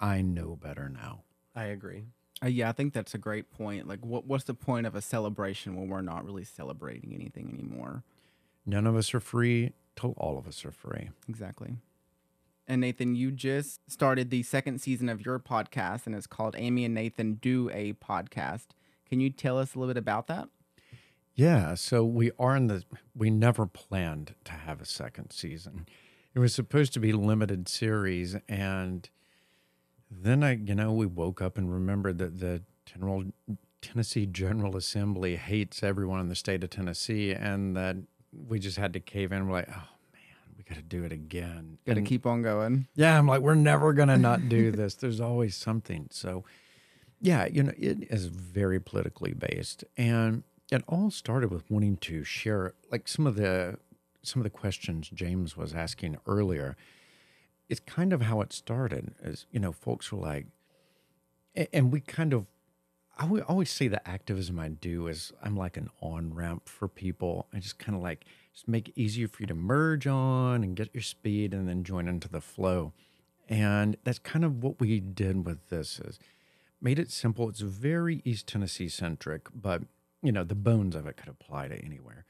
I 0.00 0.22
know 0.22 0.56
better 0.56 0.88
now. 0.88 1.22
I 1.54 1.64
agree. 1.64 2.04
Uh, 2.42 2.48
yeah, 2.48 2.70
I 2.70 2.72
think 2.72 2.94
that's 2.94 3.14
a 3.14 3.18
great 3.18 3.50
point. 3.52 3.86
Like, 3.86 4.00
what 4.04 4.26
what's 4.26 4.44
the 4.44 4.54
point 4.54 4.88
of 4.88 4.96
a 4.96 5.02
celebration 5.02 5.76
when 5.76 5.88
we're 5.88 6.00
not 6.00 6.24
really 6.24 6.44
celebrating 6.44 7.12
anything 7.14 7.48
anymore? 7.52 8.02
None 8.64 8.86
of 8.86 8.96
us 8.96 9.12
are 9.14 9.20
free 9.20 9.72
till 9.96 10.14
all 10.16 10.38
of 10.38 10.46
us 10.46 10.64
are 10.64 10.72
free. 10.72 11.10
Exactly. 11.28 11.76
And 12.66 12.80
Nathan, 12.80 13.14
you 13.14 13.30
just 13.32 13.80
started 13.90 14.30
the 14.30 14.42
second 14.42 14.80
season 14.80 15.08
of 15.08 15.24
your 15.24 15.38
podcast, 15.38 16.06
and 16.06 16.14
it's 16.14 16.26
called 16.28 16.54
Amy 16.56 16.84
and 16.84 16.94
Nathan 16.94 17.34
Do 17.34 17.68
a 17.72 17.92
Podcast. 17.94 18.68
Can 19.08 19.20
you 19.20 19.30
tell 19.30 19.58
us 19.58 19.74
a 19.74 19.78
little 19.78 19.92
bit 19.92 19.98
about 19.98 20.28
that? 20.28 20.48
Yeah, 21.34 21.74
so 21.74 22.04
we 22.04 22.30
are 22.38 22.56
in 22.56 22.68
the. 22.68 22.84
We 23.14 23.30
never 23.30 23.66
planned 23.66 24.34
to 24.44 24.52
have 24.52 24.80
a 24.80 24.86
second 24.86 25.32
season. 25.32 25.86
It 26.34 26.38
was 26.38 26.54
supposed 26.54 26.92
to 26.94 27.00
be 27.00 27.12
limited 27.12 27.68
series, 27.68 28.36
and 28.48 29.08
then 30.10 30.44
I, 30.44 30.56
you 30.56 30.74
know, 30.74 30.92
we 30.92 31.06
woke 31.06 31.42
up 31.42 31.58
and 31.58 31.72
remembered 31.72 32.18
that 32.18 32.38
the 32.38 32.62
General, 32.86 33.24
Tennessee 33.80 34.26
General 34.26 34.76
Assembly 34.76 35.36
hates 35.36 35.82
everyone 35.82 36.20
in 36.20 36.28
the 36.28 36.34
state 36.34 36.62
of 36.62 36.70
Tennessee, 36.70 37.32
and 37.32 37.76
that 37.76 37.96
we 38.32 38.58
just 38.58 38.76
had 38.76 38.92
to 38.94 39.00
cave 39.00 39.32
in. 39.32 39.46
We're 39.46 39.54
like, 39.54 39.68
oh 39.68 39.88
man, 40.12 40.56
we 40.56 40.64
got 40.64 40.76
to 40.76 40.82
do 40.82 41.04
it 41.04 41.12
again. 41.12 41.78
Got 41.86 41.94
to 41.94 42.02
keep 42.02 42.26
on 42.26 42.42
going. 42.42 42.86
yeah, 42.94 43.18
I'm 43.18 43.26
like, 43.26 43.40
we're 43.40 43.54
never 43.54 43.92
gonna 43.92 44.16
not 44.16 44.48
do 44.48 44.70
this. 44.72 44.94
There's 44.94 45.20
always 45.20 45.54
something. 45.54 46.08
So, 46.10 46.44
yeah, 47.20 47.46
you 47.46 47.62
know, 47.62 47.72
it 47.76 48.04
is 48.10 48.26
very 48.26 48.80
politically 48.80 49.32
based, 49.32 49.84
and 49.96 50.42
it 50.70 50.82
all 50.88 51.10
started 51.10 51.50
with 51.50 51.70
wanting 51.70 51.96
to 51.98 52.24
share, 52.24 52.74
like 52.90 53.06
some 53.08 53.26
of 53.26 53.36
the 53.36 53.78
some 54.22 54.40
of 54.40 54.44
the 54.44 54.50
questions 54.50 55.10
James 55.12 55.56
was 55.56 55.74
asking 55.74 56.18
earlier. 56.26 56.76
It's 57.68 57.80
kind 57.80 58.12
of 58.12 58.22
how 58.22 58.40
it 58.40 58.52
started. 58.52 59.14
as 59.22 59.46
you 59.50 59.58
know, 59.60 59.72
folks 59.72 60.12
were 60.12 60.18
like, 60.18 60.46
and 61.72 61.92
we 61.92 62.00
kind 62.00 62.32
of. 62.32 62.46
I 63.18 63.28
always 63.40 63.70
say 63.70 63.88
the 63.88 64.06
activism 64.08 64.58
I 64.58 64.68
do 64.68 65.06
is 65.06 65.32
I'm 65.42 65.56
like 65.56 65.76
an 65.76 65.90
on 66.00 66.34
ramp 66.34 66.68
for 66.68 66.88
people. 66.88 67.46
I 67.52 67.58
just 67.58 67.78
kind 67.78 67.94
of 67.94 68.02
like 68.02 68.24
just 68.52 68.68
make 68.68 68.88
it 68.88 68.94
easier 68.96 69.28
for 69.28 69.42
you 69.42 69.46
to 69.46 69.54
merge 69.54 70.06
on 70.06 70.64
and 70.64 70.74
get 70.74 70.90
your 70.94 71.02
speed 71.02 71.52
and 71.52 71.68
then 71.68 71.84
join 71.84 72.08
into 72.08 72.28
the 72.28 72.40
flow. 72.40 72.92
And 73.48 73.96
that's 74.04 74.18
kind 74.18 74.44
of 74.44 74.62
what 74.62 74.80
we 74.80 74.98
did 74.98 75.44
with 75.44 75.68
this 75.68 76.00
is 76.00 76.18
made 76.80 76.98
it 76.98 77.10
simple. 77.10 77.48
It's 77.48 77.60
very 77.60 78.22
East 78.24 78.46
Tennessee 78.46 78.88
centric, 78.88 79.48
but 79.54 79.82
you 80.22 80.32
know, 80.32 80.44
the 80.44 80.54
bones 80.54 80.94
of 80.94 81.06
it 81.06 81.16
could 81.16 81.28
apply 81.28 81.68
to 81.68 81.84
anywhere. 81.84 82.24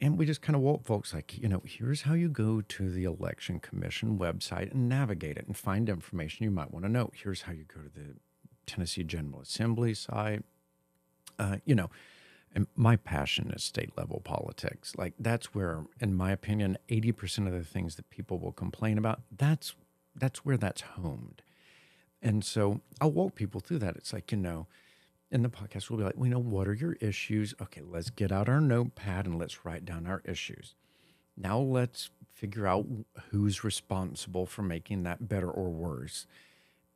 And 0.00 0.18
we 0.18 0.26
just 0.26 0.42
kind 0.42 0.56
of 0.56 0.62
walk 0.62 0.84
folks 0.84 1.14
like, 1.14 1.38
you 1.38 1.48
know, 1.48 1.62
here's 1.64 2.02
how 2.02 2.14
you 2.14 2.28
go 2.28 2.60
to 2.60 2.90
the 2.90 3.04
election 3.04 3.60
commission 3.60 4.18
website 4.18 4.72
and 4.72 4.88
navigate 4.88 5.36
it 5.36 5.46
and 5.46 5.56
find 5.56 5.88
information 5.88 6.44
you 6.44 6.50
might 6.50 6.72
want 6.72 6.84
to 6.84 6.90
know. 6.90 7.10
Here's 7.14 7.42
how 7.42 7.52
you 7.52 7.64
go 7.64 7.80
to 7.80 7.88
the 7.88 8.16
Tennessee 8.66 9.04
General 9.04 9.40
Assembly 9.42 9.94
site. 9.94 10.44
Uh, 11.38 11.56
you 11.64 11.74
know, 11.74 11.90
and 12.54 12.66
my 12.76 12.96
passion 12.96 13.50
is 13.54 13.64
state 13.64 13.96
level 13.96 14.20
politics. 14.20 14.94
Like 14.96 15.14
that's 15.18 15.54
where, 15.54 15.84
in 16.00 16.14
my 16.14 16.32
opinion, 16.32 16.78
eighty 16.88 17.12
percent 17.12 17.48
of 17.48 17.54
the 17.54 17.64
things 17.64 17.96
that 17.96 18.10
people 18.10 18.38
will 18.38 18.52
complain 18.52 18.98
about, 18.98 19.22
that's 19.34 19.74
that's 20.14 20.44
where 20.44 20.58
that's 20.58 20.82
homed. 20.82 21.42
And 22.20 22.44
so 22.44 22.80
I'll 23.00 23.10
walk 23.10 23.34
people 23.34 23.60
through 23.60 23.78
that. 23.80 23.96
It's 23.96 24.12
like, 24.12 24.30
you 24.30 24.38
know, 24.38 24.66
in 25.30 25.42
the 25.42 25.48
podcast, 25.48 25.88
we'll 25.88 25.98
be 25.98 26.04
like, 26.04 26.16
we 26.16 26.28
know 26.28 26.38
what 26.38 26.68
are 26.68 26.74
your 26.74 26.92
issues? 27.00 27.54
Okay, 27.60 27.80
let's 27.82 28.10
get 28.10 28.30
out 28.30 28.48
our 28.48 28.60
notepad 28.60 29.26
and 29.26 29.38
let's 29.38 29.64
write 29.64 29.84
down 29.84 30.06
our 30.06 30.22
issues. 30.24 30.74
Now 31.36 31.58
let's 31.58 32.10
figure 32.32 32.66
out 32.66 32.86
who's 33.30 33.64
responsible 33.64 34.44
for 34.44 34.62
making 34.62 35.02
that 35.04 35.28
better 35.28 35.50
or 35.50 35.70
worse. 35.70 36.26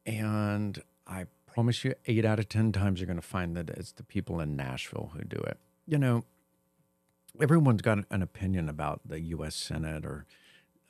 And 0.04 0.80
I 1.06 1.26
promise 1.57 1.84
you, 1.84 1.94
eight 2.04 2.26
out 2.26 2.38
of 2.38 2.50
10 2.50 2.70
times 2.70 3.00
you're 3.00 3.07
going 3.07 3.16
to 3.18 3.26
find 3.26 3.57
that 3.57 3.70
it's 3.70 3.92
the 3.92 4.02
people 4.02 4.40
in 4.40 4.57
Nashville 4.57 5.12
who 5.14 5.24
do 5.24 5.38
it. 5.38 5.57
You 5.86 5.96
know, 5.96 6.24
everyone's 7.40 7.80
got 7.80 8.00
an 8.11 8.20
opinion 8.20 8.68
about 8.68 9.00
the 9.07 9.20
U.S. 9.20 9.57
Senate 9.57 10.04
or, 10.04 10.26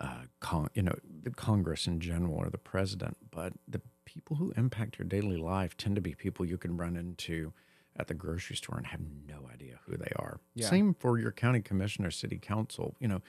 uh, 0.01 0.23
con- 0.41 0.71
you 0.75 0.83
know, 0.83 0.97
the 1.23 1.31
Congress 1.31 1.87
in 1.87 2.01
general 2.01 2.35
or 2.35 2.51
the 2.51 2.59
president, 2.59 3.17
but 3.31 3.53
the 3.69 3.81
people 4.05 4.35
who 4.35 4.53
impact 4.57 4.99
your 4.99 5.07
daily 5.07 5.37
life 5.37 5.77
tend 5.77 5.95
to 5.95 6.03
be 6.03 6.17
people 6.17 6.45
you 6.45 6.59
can 6.59 6.77
run 6.77 6.97
into 6.97 7.53
at 7.97 8.09
the 8.09 8.15
grocery 8.15 8.57
store 8.57 8.77
and 8.77 8.89
have 8.89 9.01
no 9.29 9.49
idea 9.55 9.79
who 9.87 9.97
they 9.97 10.11
are. 10.17 10.41
Yeah. 10.57 10.69
Same 10.69 10.95
for 10.95 11.17
your 11.21 11.31
county 11.31 11.61
commissioner, 11.61 12.11
city 12.11 12.41
council. 12.43 12.97
You 12.99 13.07
know, 13.07 13.23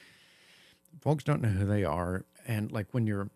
folks 1.01 1.23
don't 1.23 1.43
know 1.43 1.49
who 1.49 1.67
they 1.67 1.83
are. 1.83 2.25
And 2.47 2.71
like 2.71 2.87
when 2.93 3.05
you're, 3.05 3.29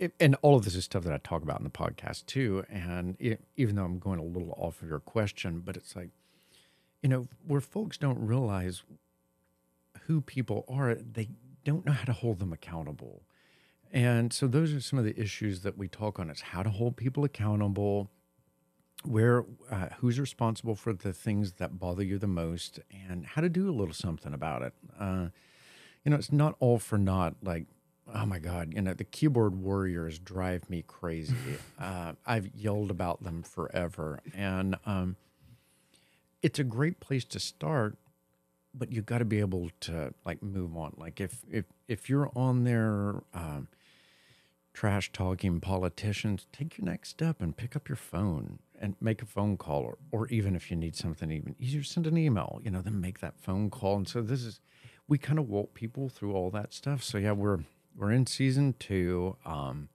it, 0.00 0.14
and 0.18 0.34
all 0.40 0.56
of 0.56 0.64
this 0.64 0.74
is 0.74 0.84
stuff 0.84 1.04
that 1.04 1.12
I 1.12 1.18
talk 1.18 1.42
about 1.42 1.58
in 1.58 1.64
the 1.64 1.70
podcast 1.70 2.24
too. 2.26 2.64
And 2.70 3.16
it, 3.18 3.42
even 3.56 3.76
though 3.76 3.84
I'm 3.84 3.98
going 3.98 4.18
a 4.18 4.24
little 4.24 4.54
off 4.56 4.80
of 4.80 4.88
your 4.88 4.98
question, 4.98 5.60
but 5.60 5.76
it's 5.76 5.94
like, 5.94 6.08
you 7.02 7.08
know, 7.08 7.28
where 7.46 7.60
folks 7.60 7.98
don't 7.98 8.18
realize 8.18 8.82
who 10.06 10.22
people 10.22 10.64
are, 10.68 10.94
they 10.94 11.28
don't 11.64 11.84
know 11.84 11.92
how 11.92 12.04
to 12.04 12.12
hold 12.12 12.38
them 12.38 12.52
accountable. 12.52 13.22
And 13.92 14.32
so 14.32 14.46
those 14.46 14.72
are 14.72 14.80
some 14.80 14.98
of 14.98 15.04
the 15.04 15.18
issues 15.20 15.60
that 15.60 15.76
we 15.76 15.86
talk 15.86 16.18
on. 16.18 16.30
It's 16.30 16.40
how 16.40 16.62
to 16.62 16.70
hold 16.70 16.96
people 16.96 17.24
accountable, 17.24 18.10
where 19.04 19.44
uh, 19.70 19.88
who's 19.98 20.18
responsible 20.18 20.76
for 20.76 20.92
the 20.92 21.12
things 21.12 21.52
that 21.54 21.78
bother 21.78 22.02
you 22.02 22.16
the 22.16 22.26
most, 22.26 22.80
and 23.08 23.26
how 23.26 23.42
to 23.42 23.48
do 23.48 23.68
a 23.68 23.72
little 23.72 23.94
something 23.94 24.32
about 24.32 24.62
it. 24.62 24.72
Uh, 24.98 25.26
you 26.04 26.10
know, 26.10 26.16
it's 26.16 26.32
not 26.32 26.54
all 26.60 26.78
for 26.78 26.96
naught. 26.96 27.34
Like, 27.42 27.66
oh 28.14 28.26
my 28.26 28.38
God, 28.38 28.72
you 28.74 28.82
know, 28.82 28.94
the 28.94 29.04
keyboard 29.04 29.54
warriors 29.54 30.18
drive 30.18 30.68
me 30.68 30.84
crazy. 30.86 31.34
uh, 31.78 32.12
I've 32.26 32.48
yelled 32.54 32.90
about 32.90 33.22
them 33.22 33.42
forever, 33.42 34.20
and 34.34 34.76
um, 34.86 35.16
it's 36.42 36.58
a 36.58 36.64
great 36.64 37.00
place 37.00 37.24
to 37.26 37.40
start 37.40 37.96
but 38.74 38.92
you 38.92 39.02
got 39.02 39.18
to 39.18 39.24
be 39.24 39.40
able 39.40 39.70
to 39.80 40.14
like 40.24 40.42
move 40.42 40.76
on. 40.76 40.94
Like 40.96 41.20
if 41.20 41.42
if 41.50 41.64
if 41.88 42.08
you're 42.08 42.30
on 42.34 42.64
there 42.64 43.22
um, 43.34 43.68
trash 44.72 45.12
talking 45.12 45.60
politicians 45.60 46.46
take 46.52 46.78
your 46.78 46.84
next 46.86 47.10
step 47.10 47.40
and 47.40 47.56
pick 47.56 47.74
up 47.74 47.88
your 47.88 47.96
phone 47.96 48.60
and 48.80 48.94
make 49.00 49.20
a 49.20 49.26
phone 49.26 49.56
call 49.56 49.82
or, 49.82 49.98
or 50.12 50.28
even 50.28 50.54
if 50.54 50.70
you 50.70 50.76
need 50.76 50.96
something 50.96 51.30
even 51.30 51.54
easier 51.58 51.82
send 51.82 52.06
an 52.06 52.16
email 52.16 52.60
you 52.62 52.70
know 52.70 52.80
then 52.80 53.00
make 53.00 53.20
that 53.20 53.38
phone 53.38 53.70
call. 53.70 53.96
And 53.96 54.08
so 54.08 54.22
this 54.22 54.44
is 54.44 54.60
we 55.08 55.18
kind 55.18 55.38
of 55.38 55.48
walk 55.48 55.74
people 55.74 56.08
through 56.08 56.34
all 56.34 56.50
that 56.50 56.72
stuff. 56.72 57.02
So 57.02 57.18
yeah 57.18 57.32
we're 57.32 57.60
we're 58.00 58.10
in 58.12 58.26
season 58.26 58.74
two 58.78 59.36
um 59.44 59.88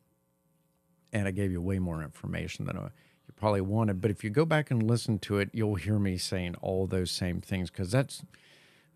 and 1.11 1.27
i 1.27 1.31
gave 1.31 1.51
you 1.51 1.61
way 1.61 1.79
more 1.79 2.01
information 2.01 2.65
than 2.65 2.77
I, 2.77 2.83
you 2.83 3.33
probably 3.35 3.61
wanted 3.61 3.99
but 3.99 4.11
if 4.11 4.23
you 4.23 4.29
go 4.29 4.45
back 4.45 4.71
and 4.71 4.83
listen 4.83 5.19
to 5.19 5.39
it 5.39 5.49
you'll 5.53 5.75
hear 5.75 5.99
me 5.99 6.17
saying 6.17 6.55
all 6.61 6.87
those 6.87 7.11
same 7.11 7.41
things 7.41 7.69
because 7.69 7.91
that's 7.91 8.23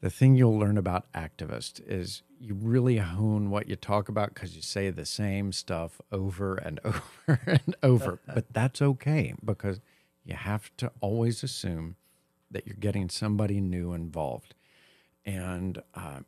the 0.02 0.10
thing 0.10 0.36
you'll 0.36 0.58
learn 0.58 0.78
about 0.78 1.12
activists 1.14 1.82
is 1.86 2.24
you 2.40 2.54
really 2.54 2.98
hone 2.98 3.50
what 3.50 3.68
you 3.68 3.76
talk 3.76 4.08
about 4.08 4.34
because 4.34 4.56
you 4.56 4.62
say 4.62 4.90
the 4.90 5.06
same 5.06 5.52
stuff 5.52 6.00
over 6.12 6.56
and 6.56 6.80
over 6.86 7.40
and 7.46 7.76
over. 7.84 8.20
but 8.34 8.54
that's 8.54 8.82
okay 8.82 9.34
because 9.44 9.82
you 10.24 10.36
have 10.36 10.72
to 10.78 10.92
always 11.02 11.44
assume 11.44 11.96
that 12.52 12.66
you're 12.66 12.78
getting 12.80 13.10
somebody 13.10 13.60
new 13.60 13.94
involved. 13.94 14.56
And 15.26 15.82
uh, 15.94 16.22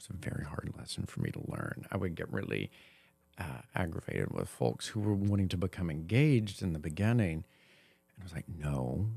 was 0.00 0.08
a 0.10 0.30
very 0.30 0.44
hard 0.44 0.72
lesson 0.78 1.04
for 1.06 1.20
me 1.20 1.30
to 1.30 1.40
learn. 1.48 1.86
I 1.90 1.96
would 1.96 2.14
get 2.14 2.32
really 2.32 2.70
uh, 3.38 3.62
aggravated 3.74 4.30
with 4.32 4.48
folks 4.48 4.88
who 4.88 5.00
were 5.00 5.14
wanting 5.14 5.48
to 5.48 5.56
become 5.56 5.90
engaged 5.90 6.62
in 6.62 6.72
the 6.72 6.78
beginning. 6.78 7.44
And 8.14 8.20
I 8.20 8.22
was 8.22 8.32
like, 8.34 8.46
no, 8.48 9.08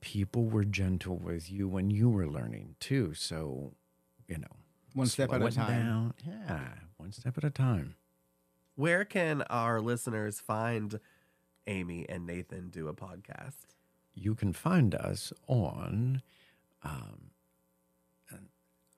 people 0.00 0.44
were 0.46 0.64
gentle 0.64 1.16
with 1.16 1.50
you 1.50 1.68
when 1.68 1.90
you 1.90 2.08
were 2.08 2.26
learning 2.28 2.76
too. 2.80 3.14
So, 3.14 3.72
you 4.26 4.38
know, 4.38 4.56
One 4.94 5.06
step 5.06 5.32
at 5.32 5.42
a 5.42 5.50
time. 5.50 5.68
down. 5.84 6.14
Yeah, 6.26 6.68
one 6.96 7.12
step 7.12 7.36
at 7.38 7.44
a 7.44 7.50
time. 7.50 7.94
Where 8.76 9.04
can 9.04 9.42
our 9.42 9.80
listeners 9.80 10.40
find 10.40 11.00
Amy 11.66 12.08
and 12.08 12.26
Nathan 12.26 12.70
do 12.70 12.86
a 12.88 12.94
podcast? 12.94 13.74
You 14.14 14.34
can 14.34 14.52
find 14.52 14.94
us 14.94 15.32
on 15.48 16.22
um, 16.84 17.30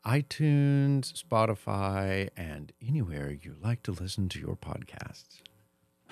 iTunes, 0.04 1.12
Spotify, 1.12 2.28
and 2.36 2.72
anywhere 2.86 3.30
you 3.30 3.56
like 3.62 3.82
to 3.84 3.92
listen 3.92 4.28
to 4.30 4.40
your 4.40 4.56
podcasts. 4.56 5.42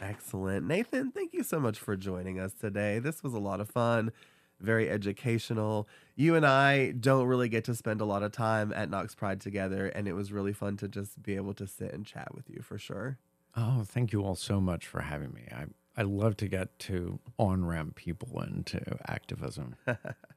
Excellent. 0.00 0.66
Nathan, 0.66 1.10
thank 1.10 1.32
you 1.32 1.42
so 1.42 1.58
much 1.58 1.78
for 1.78 1.96
joining 1.96 2.38
us 2.38 2.52
today. 2.52 2.98
This 2.98 3.22
was 3.22 3.32
a 3.32 3.38
lot 3.38 3.60
of 3.60 3.68
fun, 3.68 4.12
very 4.60 4.88
educational. 4.88 5.88
You 6.14 6.34
and 6.34 6.46
I 6.46 6.92
don't 6.92 7.26
really 7.26 7.48
get 7.48 7.64
to 7.64 7.74
spend 7.74 8.00
a 8.00 8.04
lot 8.04 8.22
of 8.22 8.30
time 8.30 8.72
at 8.74 8.90
Knox 8.90 9.14
Pride 9.14 9.40
together, 9.40 9.86
and 9.86 10.06
it 10.06 10.12
was 10.12 10.32
really 10.32 10.52
fun 10.52 10.76
to 10.78 10.88
just 10.88 11.22
be 11.22 11.36
able 11.36 11.54
to 11.54 11.66
sit 11.66 11.92
and 11.92 12.04
chat 12.06 12.34
with 12.34 12.48
you 12.48 12.60
for 12.62 12.78
sure. 12.78 13.18
Oh, 13.56 13.84
thank 13.84 14.12
you 14.12 14.22
all 14.22 14.36
so 14.36 14.60
much 14.60 14.86
for 14.86 15.00
having 15.00 15.32
me. 15.32 15.48
I 15.50 15.64
I 15.96 16.02
love 16.02 16.36
to 16.36 16.46
get 16.46 16.78
to 16.80 17.18
on 17.38 17.64
ramp 17.64 17.96
people 17.96 18.40
into 18.42 18.80
activism. 19.10 19.74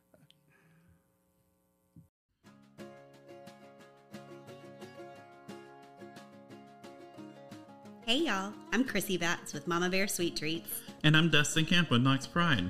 Hey 8.11 8.25
y'all, 8.25 8.51
I'm 8.73 8.83
Chrissy 8.83 9.15
Batts 9.15 9.53
with 9.53 9.69
Mama 9.69 9.89
Bear 9.89 10.05
Sweet 10.05 10.35
Treats. 10.35 10.81
And 11.01 11.15
I'm 11.15 11.29
Dustin 11.29 11.65
Camp 11.65 11.89
with 11.89 12.01
Knox 12.01 12.27
Pride. 12.27 12.69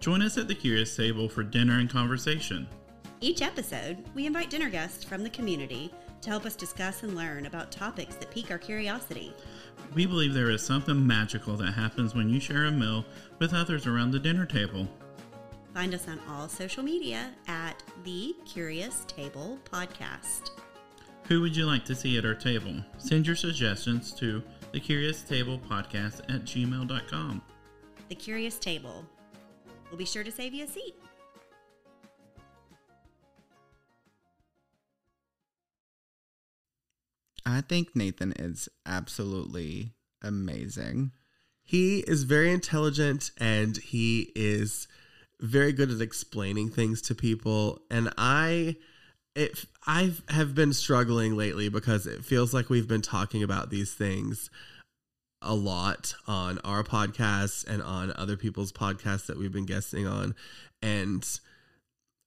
Join 0.00 0.22
us 0.22 0.38
at 0.38 0.48
the 0.48 0.54
Curious 0.54 0.96
Table 0.96 1.28
for 1.28 1.42
dinner 1.42 1.78
and 1.78 1.90
conversation. 1.90 2.66
Each 3.20 3.42
episode, 3.42 4.02
we 4.14 4.24
invite 4.24 4.48
dinner 4.48 4.70
guests 4.70 5.04
from 5.04 5.22
the 5.22 5.28
community 5.28 5.92
to 6.22 6.30
help 6.30 6.46
us 6.46 6.56
discuss 6.56 7.02
and 7.02 7.14
learn 7.14 7.44
about 7.44 7.70
topics 7.70 8.14
that 8.14 8.30
pique 8.30 8.50
our 8.50 8.56
curiosity. 8.56 9.34
We 9.94 10.06
believe 10.06 10.32
there 10.32 10.48
is 10.48 10.62
something 10.62 11.06
magical 11.06 11.54
that 11.58 11.72
happens 11.72 12.14
when 12.14 12.30
you 12.30 12.40
share 12.40 12.64
a 12.64 12.70
meal 12.70 13.04
with 13.40 13.52
others 13.52 13.86
around 13.86 14.12
the 14.12 14.18
dinner 14.18 14.46
table. 14.46 14.88
Find 15.74 15.92
us 15.92 16.08
on 16.08 16.18
all 16.30 16.48
social 16.48 16.82
media 16.82 17.34
at 17.46 17.82
the 18.04 18.34
Curious 18.46 19.04
Table 19.06 19.58
Podcast. 19.70 20.48
Who 21.28 21.42
would 21.42 21.54
you 21.54 21.66
like 21.66 21.84
to 21.84 21.94
see 21.94 22.16
at 22.16 22.24
our 22.24 22.34
table? 22.34 22.82
Send 22.96 23.26
your 23.26 23.36
suggestions 23.36 24.14
to 24.14 24.42
the 24.72 24.80
Curious 24.80 25.20
Table 25.22 25.58
Podcast 25.58 26.20
at 26.20 26.46
gmail.com. 26.46 27.42
The 28.08 28.14
Curious 28.14 28.58
Table. 28.58 29.04
We'll 29.90 29.98
be 29.98 30.06
sure 30.06 30.24
to 30.24 30.32
save 30.32 30.54
you 30.54 30.64
a 30.64 30.66
seat. 30.66 30.94
I 37.44 37.60
think 37.60 37.94
Nathan 37.94 38.32
is 38.32 38.70
absolutely 38.86 39.92
amazing. 40.22 41.12
He 41.62 41.98
is 42.06 42.22
very 42.22 42.50
intelligent 42.50 43.32
and 43.36 43.76
he 43.76 44.32
is 44.34 44.88
very 45.42 45.74
good 45.74 45.90
at 45.90 46.00
explaining 46.00 46.70
things 46.70 47.02
to 47.02 47.14
people. 47.14 47.82
And 47.90 48.14
I, 48.16 48.76
it, 49.38 49.64
I 49.86 50.12
have 50.28 50.54
been 50.54 50.72
struggling 50.72 51.36
lately 51.36 51.68
because 51.68 52.06
it 52.06 52.24
feels 52.24 52.52
like 52.52 52.68
we've 52.68 52.88
been 52.88 53.02
talking 53.02 53.42
about 53.42 53.70
these 53.70 53.94
things 53.94 54.50
a 55.40 55.54
lot 55.54 56.14
on 56.26 56.58
our 56.64 56.82
podcast 56.82 57.66
and 57.68 57.80
on 57.80 58.12
other 58.16 58.36
people's 58.36 58.72
podcasts 58.72 59.26
that 59.26 59.38
we've 59.38 59.52
been 59.52 59.66
guesting 59.66 60.06
on. 60.06 60.34
And 60.82 61.24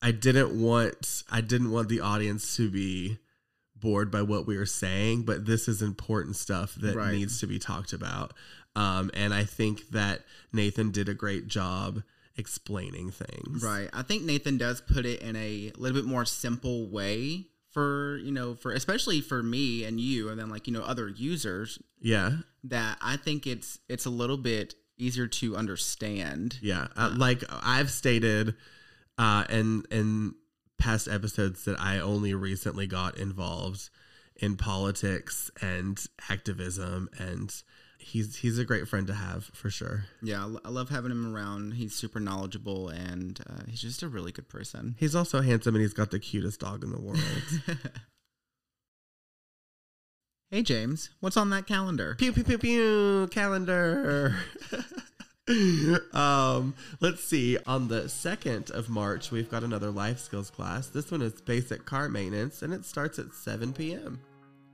I 0.01 0.11
didn't 0.11 0.59
want, 0.59 1.23
I 1.29 1.41
didn't 1.41 1.71
want 1.71 1.89
the 1.89 1.99
audience 1.99 2.55
to 2.55 2.71
be 2.71 3.17
bored 3.75 4.09
by 4.09 4.21
what 4.21 4.47
we 4.47 4.57
were 4.57 4.65
saying, 4.65 5.23
but 5.23 5.45
this 5.45 5.67
is 5.67 5.81
important 5.81 6.37
stuff 6.37 6.75
that 6.75 6.95
Right. 6.95 7.11
needs 7.13 7.39
to 7.41 7.47
be 7.47 7.59
talked 7.59 7.91
about. 7.91 8.33
Um, 8.75 9.11
and 9.13 9.33
I 9.33 9.43
think 9.43 9.89
that 9.89 10.21
Nathan 10.53 10.91
did 10.91 11.09
a 11.09 11.13
great 11.13 11.47
job 11.47 12.03
explaining 12.37 13.11
things. 13.11 13.63
Right. 13.63 13.89
I 13.93 14.01
think 14.03 14.23
Nathan 14.23 14.57
does 14.57 14.81
put 14.81 15.05
it 15.05 15.21
in 15.21 15.35
a 15.35 15.71
little 15.77 16.01
bit 16.01 16.07
more 16.09 16.25
simple 16.25 16.87
way 16.89 17.47
for, 17.71 18.17
you 18.17 18.31
know, 18.31 18.55
for 18.55 18.71
especially 18.71 19.21
for 19.21 19.41
me 19.43 19.83
and 19.83 19.99
you 19.99 20.29
and 20.29 20.39
then 20.39 20.49
like, 20.49 20.67
you 20.67 20.73
know, 20.73 20.81
other 20.81 21.07
users 21.09 21.79
Yeah. 22.01 22.37
that 22.65 22.97
I 23.01 23.17
think 23.17 23.47
it's 23.47 23.79
it's 23.89 24.05
a 24.05 24.09
little 24.09 24.37
bit 24.37 24.75
easier 24.97 25.27
to 25.27 25.55
understand. 25.55 26.57
Yeah. 26.61 26.87
Uh, 26.95 27.13
like 27.15 27.43
I've 27.49 27.89
stated 27.91 28.55
uh, 29.17 29.45
in 29.49 29.83
in 29.91 30.35
past 30.77 31.07
episodes 31.07 31.65
that 31.65 31.79
I 31.79 31.99
only 31.99 32.33
recently 32.33 32.87
got 32.87 33.17
involved 33.17 33.89
in 34.35 34.55
politics 34.57 35.51
and 35.61 36.03
activism, 36.29 37.07
and 37.19 37.53
he's 38.01 38.37
he's 38.37 38.57
a 38.57 38.65
great 38.65 38.87
friend 38.87 39.07
to 39.07 39.13
have 39.13 39.45
for 39.53 39.69
sure. 39.69 40.05
Yeah, 40.21 40.49
I 40.65 40.69
love 40.69 40.89
having 40.89 41.11
him 41.11 41.33
around. 41.33 41.73
He's 41.73 41.95
super 41.95 42.19
knowledgeable 42.19 42.89
and 42.89 43.39
uh, 43.49 43.63
he's 43.67 43.81
just 43.81 44.03
a 44.03 44.07
really 44.07 44.31
good 44.31 44.49
person. 44.49 44.95
He's 44.99 45.15
also 45.15 45.41
handsome, 45.41 45.75
and 45.75 45.81
he's 45.81 45.93
got 45.93 46.11
the 46.11 46.19
cutest 46.19 46.59
dog 46.59 46.83
in 46.83 46.91
the 46.91 46.99
world. 46.99 47.19
hey 50.51 50.63
James, 50.63 51.09
what's 51.19 51.37
on 51.37 51.49
that 51.51 51.67
calendar? 51.67 52.15
pew 52.17 52.33
pew 52.33 52.43
pew 52.43 52.57
pew 52.57 53.27
calendar. 53.31 54.35
um, 56.13 56.73
let's 56.99 57.23
see. 57.23 57.57
On 57.65 57.87
the 57.87 58.09
second 58.09 58.71
of 58.71 58.89
March, 58.89 59.31
we've 59.31 59.49
got 59.49 59.63
another 59.63 59.91
life 59.91 60.19
skills 60.19 60.49
class. 60.49 60.87
This 60.87 61.11
one 61.11 61.21
is 61.21 61.39
basic 61.41 61.85
car 61.85 62.09
maintenance, 62.09 62.61
and 62.61 62.73
it 62.73 62.85
starts 62.85 63.19
at 63.19 63.33
seven 63.33 63.73
p.m. 63.73 64.21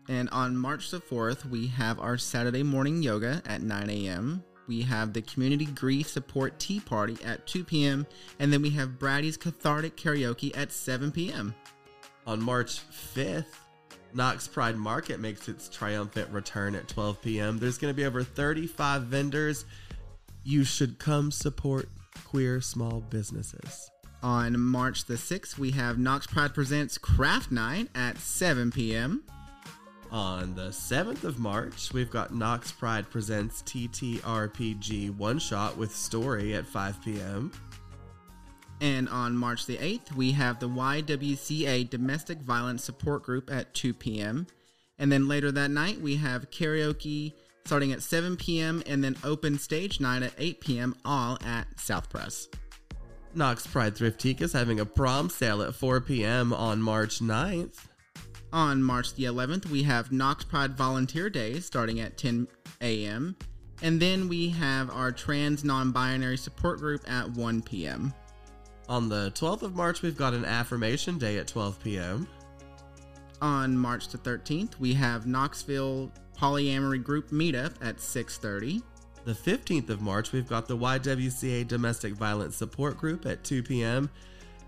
And 0.09 0.29
on 0.29 0.55
March 0.55 0.89
the 0.91 1.01
4th, 1.01 1.45
we 1.49 1.67
have 1.67 1.99
our 1.99 2.17
Saturday 2.17 2.63
morning 2.63 3.03
yoga 3.03 3.41
at 3.45 3.61
9 3.61 3.89
a.m. 3.89 4.43
We 4.67 4.81
have 4.83 5.13
the 5.13 5.21
Community 5.21 5.65
Grief 5.65 6.07
Support 6.07 6.59
Tea 6.59 6.79
Party 6.79 7.17
at 7.23 7.45
2 7.47 7.63
p.m. 7.63 8.05
And 8.39 8.51
then 8.51 8.61
we 8.61 8.69
have 8.71 8.99
Brady's 8.99 9.37
Cathartic 9.37 9.95
Karaoke 9.97 10.55
at 10.57 10.71
7 10.71 11.11
p.m. 11.11 11.53
On 12.25 12.41
March 12.41 12.81
5th, 13.15 13.45
Knox 14.13 14.47
Pride 14.47 14.77
Market 14.77 15.19
makes 15.19 15.47
its 15.47 15.69
triumphant 15.69 16.29
return 16.31 16.75
at 16.75 16.87
12 16.87 17.21
p.m. 17.21 17.59
There's 17.59 17.77
going 17.77 17.93
to 17.93 17.95
be 17.95 18.05
over 18.05 18.23
35 18.23 19.03
vendors. 19.03 19.65
You 20.43 20.63
should 20.63 20.99
come 20.99 21.31
support 21.31 21.89
queer 22.25 22.61
small 22.61 23.01
businesses. 23.01 23.89
On 24.23 24.59
March 24.59 25.05
the 25.05 25.13
6th, 25.13 25.57
we 25.57 25.71
have 25.71 25.99
Knox 25.99 26.27
Pride 26.27 26.53
Presents 26.53 26.97
Craft 26.97 27.51
Night 27.51 27.89
at 27.93 28.17
7 28.17 28.71
p.m. 28.71 29.23
On 30.11 30.55
the 30.55 30.69
7th 30.69 31.25
of 31.25 31.37
March, 31.37 31.91
we've 31.91 32.09
got 32.09 32.33
Knox 32.33 32.71
Pride 32.71 33.09
Presents 33.09 33.61
TTRPG 33.63 35.15
One 35.15 35.37
Shot 35.37 35.75
with 35.75 35.93
Story 35.93 36.55
at 36.55 36.65
5 36.65 37.03
p.m. 37.03 37.51
And 38.79 39.09
on 39.09 39.35
March 39.35 39.65
the 39.65 39.77
8th, 39.77 40.13
we 40.13 40.31
have 40.31 40.59
the 40.59 40.69
YWCA 40.69 41.89
Domestic 41.89 42.39
Violence 42.39 42.83
Support 42.83 43.23
Group 43.23 43.51
at 43.51 43.73
2 43.73 43.93
p.m. 43.93 44.47
And 44.97 45.11
then 45.11 45.27
later 45.27 45.51
that 45.51 45.71
night, 45.71 45.99
we 45.99 46.15
have 46.15 46.51
karaoke 46.51 47.33
starting 47.65 47.91
at 47.91 48.01
7 48.01 48.37
p.m. 48.37 48.81
and 48.85 49.03
then 49.03 49.17
open 49.25 49.59
stage 49.59 49.99
night 49.99 50.23
at 50.23 50.33
8 50.37 50.61
p.m., 50.61 50.95
all 51.03 51.37
at 51.43 51.67
South 51.77 52.09
Press. 52.09 52.47
Knox 53.35 53.67
Pride 53.67 53.93
Thriftique 53.93 54.41
is 54.41 54.53
having 54.53 54.79
a 54.79 54.85
prom 54.85 55.29
sale 55.29 55.61
at 55.61 55.75
4 55.75 55.99
p.m. 55.99 56.53
on 56.53 56.81
March 56.81 57.19
9th. 57.19 57.87
On 58.53 58.81
March 58.81 59.13
the 59.15 59.25
11th, 59.25 59.65
we 59.65 59.83
have 59.83 60.11
Knox 60.11 60.43
Pride 60.43 60.77
Volunteer 60.77 61.29
Day 61.29 61.59
starting 61.59 61.99
at 61.99 62.17
10 62.17 62.47
a.m. 62.81 63.35
And 63.81 64.01
then 64.01 64.27
we 64.27 64.49
have 64.49 64.89
our 64.89 65.11
trans 65.11 65.63
non 65.63 65.91
binary 65.91 66.37
support 66.37 66.79
group 66.79 67.09
at 67.09 67.29
1 67.31 67.61
p.m. 67.61 68.13
On 68.89 69.09
the 69.09 69.31
12th 69.31 69.63
of 69.63 69.75
March, 69.75 70.01
we've 70.01 70.17
got 70.17 70.33
an 70.33 70.45
affirmation 70.45 71.17
day 71.17 71.37
at 71.37 71.47
12 71.47 71.83
p.m. 71.83 72.27
On 73.41 73.77
March 73.77 74.07
the 74.07 74.17
13th, 74.17 74.79
we 74.79 74.93
have 74.93 75.27
Knoxville 75.27 76.11
Polyamory 76.37 77.03
Group 77.03 77.29
Meetup 77.29 77.73
at 77.81 77.97
6:30. 77.97 78.81
The 79.25 79.33
15th 79.33 79.89
of 79.89 80.01
March, 80.01 80.31
we've 80.31 80.47
got 80.47 80.67
the 80.67 80.77
YWCA 80.77 81.67
Domestic 81.67 82.13
Violence 82.13 82.55
Support 82.55 82.97
Group 82.97 83.25
at 83.25 83.43
2 83.43 83.61
p.m. 83.61 84.09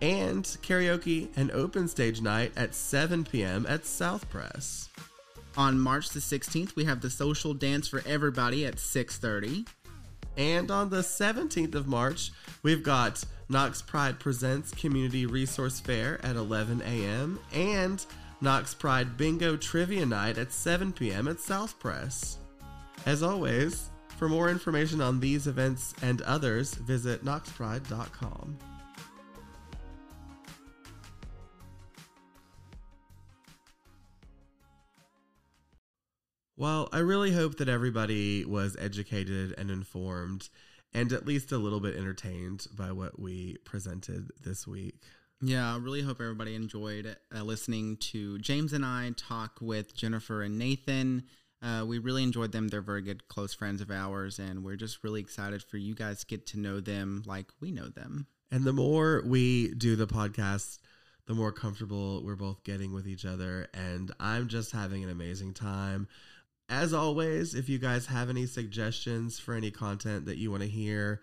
and 0.02 0.44
karaoke 0.44 1.28
and 1.36 1.52
open 1.52 1.88
stage 1.88 2.22
night 2.22 2.52
at 2.56 2.74
7 2.76 3.24
p.m. 3.26 3.66
at 3.68 3.86
South 3.86 4.30
Press. 4.30 4.90
On 5.58 5.80
March 5.80 6.10
the 6.10 6.20
16th, 6.20 6.76
we 6.76 6.86
have 6.86 7.02
the 7.02 7.10
Social 7.10 7.54
Dance 7.54 7.88
for 7.88 8.02
Everybody 8.06 8.66
at 8.66 8.76
6:30. 8.76 9.68
And 10.38 10.72
on 10.72 10.90
the 10.90 11.02
17th 11.02 11.76
of 11.76 11.88
March, 11.88 12.32
we've 12.64 12.84
got 12.84 13.24
Knox 13.50 13.82
Pride 13.82 14.20
Presents 14.20 14.72
Community 14.72 15.26
Resource 15.26 15.80
Fair 15.80 16.24
at 16.24 16.36
11 16.36 16.82
a.m. 16.84 17.40
and 17.52 18.06
Knox 18.40 18.74
Pride 18.74 19.18
Bingo 19.18 19.58
Trivia 19.58 20.06
Night 20.06 20.38
at 20.38 20.54
7 20.54 20.94
p.m. 20.94 21.28
at 21.28 21.40
South 21.40 21.78
Press. 21.80 22.38
As 23.06 23.24
always, 23.24 23.90
for 24.18 24.30
more 24.30 24.50
information 24.50 25.02
on 25.02 25.20
these 25.20 25.48
events 25.48 25.94
and 26.02 26.22
others, 26.22 26.76
visit 26.76 27.26
knoxpride.com. 27.26 28.58
Well, 36.60 36.90
I 36.92 37.00
really 37.00 37.32
hope 37.32 37.56
that 37.60 37.70
everybody 37.70 38.44
was 38.44 38.76
educated 38.78 39.56
and 39.58 39.72
informed 39.72 40.50
and 40.94 41.14
at 41.14 41.26
least 41.26 41.54
a 41.54 41.58
little 41.58 41.80
bit 41.80 41.96
entertained 41.96 42.68
by 42.78 42.92
what 42.92 43.18
we 43.18 43.56
presented 43.64 44.30
this 44.44 44.68
week. 44.68 45.02
Yeah, 45.42 45.74
I 45.74 45.78
really 45.78 46.02
hope 46.02 46.20
everybody 46.20 46.56
enjoyed 46.56 47.16
uh, 47.34 47.44
listening 47.44 47.96
to 48.12 48.40
James 48.40 48.74
and 48.74 48.84
I 48.84 49.14
talk 49.16 49.60
with 49.62 49.96
Jennifer 49.96 50.44
and 50.44 50.60
Nathan. 50.60 51.24
Uh, 51.62 51.86
we 51.88 51.98
really 51.98 52.24
enjoyed 52.24 52.52
them. 52.52 52.68
They're 52.68 52.82
very 52.82 53.04
good, 53.04 53.30
close 53.30 53.54
friends 53.54 53.80
of 53.80 53.90
ours, 53.90 54.38
and 54.38 54.62
we're 54.62 54.76
just 54.76 55.02
really 55.02 55.22
excited 55.22 55.64
for 55.64 55.78
you 55.78 55.96
guys 55.96 56.20
to 56.20 56.26
get 56.26 56.46
to 56.48 56.60
know 56.60 56.82
them 56.82 57.24
like 57.26 57.48
we 57.62 57.72
know 57.72 57.88
them. 57.88 58.28
And 58.52 58.66
the 58.66 58.74
more 58.74 59.24
we 59.26 59.74
do 59.76 59.96
the 59.96 60.08
podcast, 60.08 60.80
the 61.26 61.36
more 61.36 61.52
comfortable 61.54 62.22
we're 62.26 62.36
both 62.36 62.64
getting 62.64 62.92
with 62.92 63.08
each 63.08 63.24
other. 63.24 63.68
And 63.74 64.12
I'm 64.20 64.48
just 64.48 64.72
having 64.72 65.04
an 65.04 65.12
amazing 65.12 65.54
time. 65.54 66.08
As 66.70 66.94
always, 66.94 67.56
if 67.56 67.68
you 67.68 67.80
guys 67.80 68.06
have 68.06 68.30
any 68.30 68.46
suggestions 68.46 69.40
for 69.40 69.56
any 69.56 69.72
content 69.72 70.28
that 70.28 70.38
you 70.38 70.52
want 70.52 70.62
to 70.62 70.70
hear, 70.70 71.22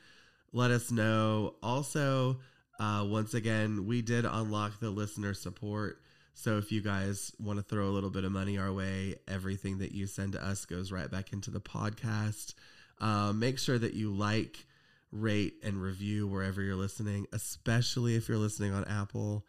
let 0.52 0.72
us 0.72 0.90
know. 0.90 1.54
Also, 1.62 2.40
uh, 2.80 3.06
once 3.08 3.32
again, 3.32 3.86
we 3.86 4.02
did 4.02 4.24
unlock 4.24 4.80
the 4.80 4.90
listener 4.90 5.34
support. 5.34 6.02
So 6.34 6.58
if 6.58 6.72
you 6.72 6.82
guys 6.82 7.32
want 7.38 7.58
to 7.58 7.62
throw 7.62 7.86
a 7.86 7.94
little 7.94 8.10
bit 8.10 8.24
of 8.24 8.32
money 8.32 8.58
our 8.58 8.72
way, 8.72 9.14
everything 9.28 9.78
that 9.78 9.92
you 9.92 10.06
send 10.06 10.32
to 10.32 10.44
us 10.44 10.66
goes 10.66 10.90
right 10.90 11.10
back 11.10 11.32
into 11.32 11.50
the 11.50 11.60
podcast. 11.60 12.54
Um, 12.98 13.38
make 13.38 13.58
sure 13.58 13.78
that 13.78 13.94
you 13.94 14.10
like, 14.10 14.66
rate, 15.12 15.54
and 15.62 15.80
review 15.80 16.26
wherever 16.26 16.60
you're 16.60 16.74
listening, 16.74 17.26
especially 17.32 18.16
if 18.16 18.28
you're 18.28 18.36
listening 18.36 18.74
on 18.74 18.84
Apple. 18.84 19.46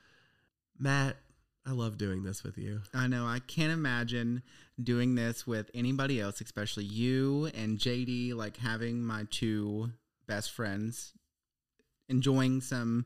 Matt, 0.77 1.17
I 1.67 1.71
love 1.71 1.97
doing 1.97 2.23
this 2.23 2.43
with 2.43 2.57
you. 2.57 2.81
I 2.93 3.07
know 3.07 3.25
I 3.25 3.39
can't 3.39 3.73
imagine 3.73 4.41
doing 4.81 5.15
this 5.15 5.45
with 5.45 5.69
anybody 5.73 6.21
else, 6.21 6.39
especially 6.39 6.85
you 6.85 7.49
and 7.53 7.77
JD, 7.77 8.35
like 8.35 8.57
having 8.57 9.03
my 9.03 9.27
two 9.29 9.91
best 10.27 10.51
friends 10.51 11.13
enjoying 12.09 12.61
some 12.61 13.05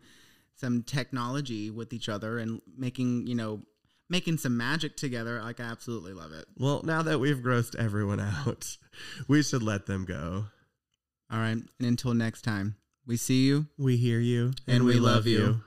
some 0.56 0.84
technology 0.84 1.72
with 1.72 1.92
each 1.92 2.08
other 2.08 2.38
and 2.38 2.62
making, 2.78 3.26
you 3.26 3.34
know, 3.34 3.64
making 4.10 4.38
some 4.38 4.56
magic 4.58 4.96
together. 4.96 5.42
Like 5.42 5.60
I 5.60 5.64
absolutely 5.64 6.14
love 6.14 6.32
it. 6.32 6.46
Well, 6.56 6.84
now 6.84 7.02
that 7.02 7.20
we've 7.20 7.40
grossed 7.40 7.76
everyone 7.76 8.20
out, 8.20 8.78
we 9.28 9.42
should 9.42 9.64
let 9.64 9.88
them 9.88 10.06
go. 10.06 10.46
All 11.32 11.40
right, 11.40 11.58
and 11.58 11.66
until 11.80 12.14
next 12.14 12.44
time, 12.44 12.76
we 13.08 13.18
see 13.18 13.46
you. 13.46 13.66
We 13.78 13.98
hear 13.98 14.20
you 14.20 14.52
And 14.68 14.84
we 14.84 15.00
love 15.00 15.26
you. 15.26 15.62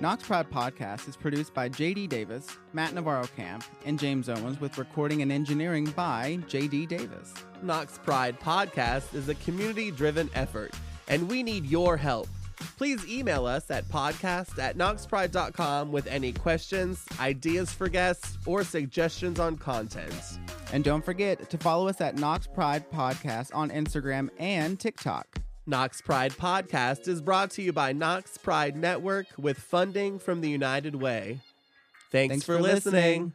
Knox 0.00 0.22
Pride 0.22 0.48
Podcast 0.48 1.08
is 1.08 1.16
produced 1.16 1.52
by 1.52 1.68
JD 1.68 2.08
Davis, 2.08 2.46
Matt 2.72 2.94
Navarro 2.94 3.26
Camp, 3.36 3.64
and 3.84 3.98
James 3.98 4.28
Owens 4.28 4.60
with 4.60 4.78
recording 4.78 5.22
and 5.22 5.32
engineering 5.32 5.86
by 5.86 6.38
JD 6.48 6.86
Davis. 6.86 7.34
Knox 7.62 7.98
Pride 7.98 8.38
Podcast 8.38 9.12
is 9.12 9.28
a 9.28 9.34
community 9.36 9.90
driven 9.90 10.30
effort, 10.34 10.72
and 11.08 11.28
we 11.28 11.42
need 11.42 11.66
your 11.66 11.96
help. 11.96 12.28
Please 12.76 13.04
email 13.08 13.44
us 13.44 13.72
at 13.72 13.88
podcast 13.88 14.60
at 14.60 14.78
knoxpride.com 14.78 15.90
with 15.90 16.06
any 16.06 16.32
questions, 16.32 17.04
ideas 17.18 17.72
for 17.72 17.88
guests, 17.88 18.38
or 18.46 18.62
suggestions 18.62 19.40
on 19.40 19.56
content. 19.56 20.14
And 20.72 20.84
don't 20.84 21.04
forget 21.04 21.50
to 21.50 21.58
follow 21.58 21.88
us 21.88 22.00
at 22.00 22.16
Knox 22.16 22.46
Pride 22.46 22.88
Podcast 22.88 23.50
on 23.52 23.70
Instagram 23.70 24.28
and 24.38 24.78
TikTok. 24.78 25.40
Knox 25.68 26.00
Pride 26.00 26.32
Podcast 26.32 27.06
is 27.08 27.20
brought 27.20 27.50
to 27.52 27.62
you 27.62 27.74
by 27.74 27.92
Knox 27.92 28.38
Pride 28.38 28.74
Network 28.74 29.26
with 29.36 29.58
funding 29.58 30.18
from 30.18 30.40
the 30.40 30.48
United 30.48 30.96
Way. 30.96 31.40
Thanks, 32.10 32.32
Thanks 32.32 32.46
for, 32.46 32.56
for 32.56 32.62
listening. 32.62 32.94
listening. 32.94 33.32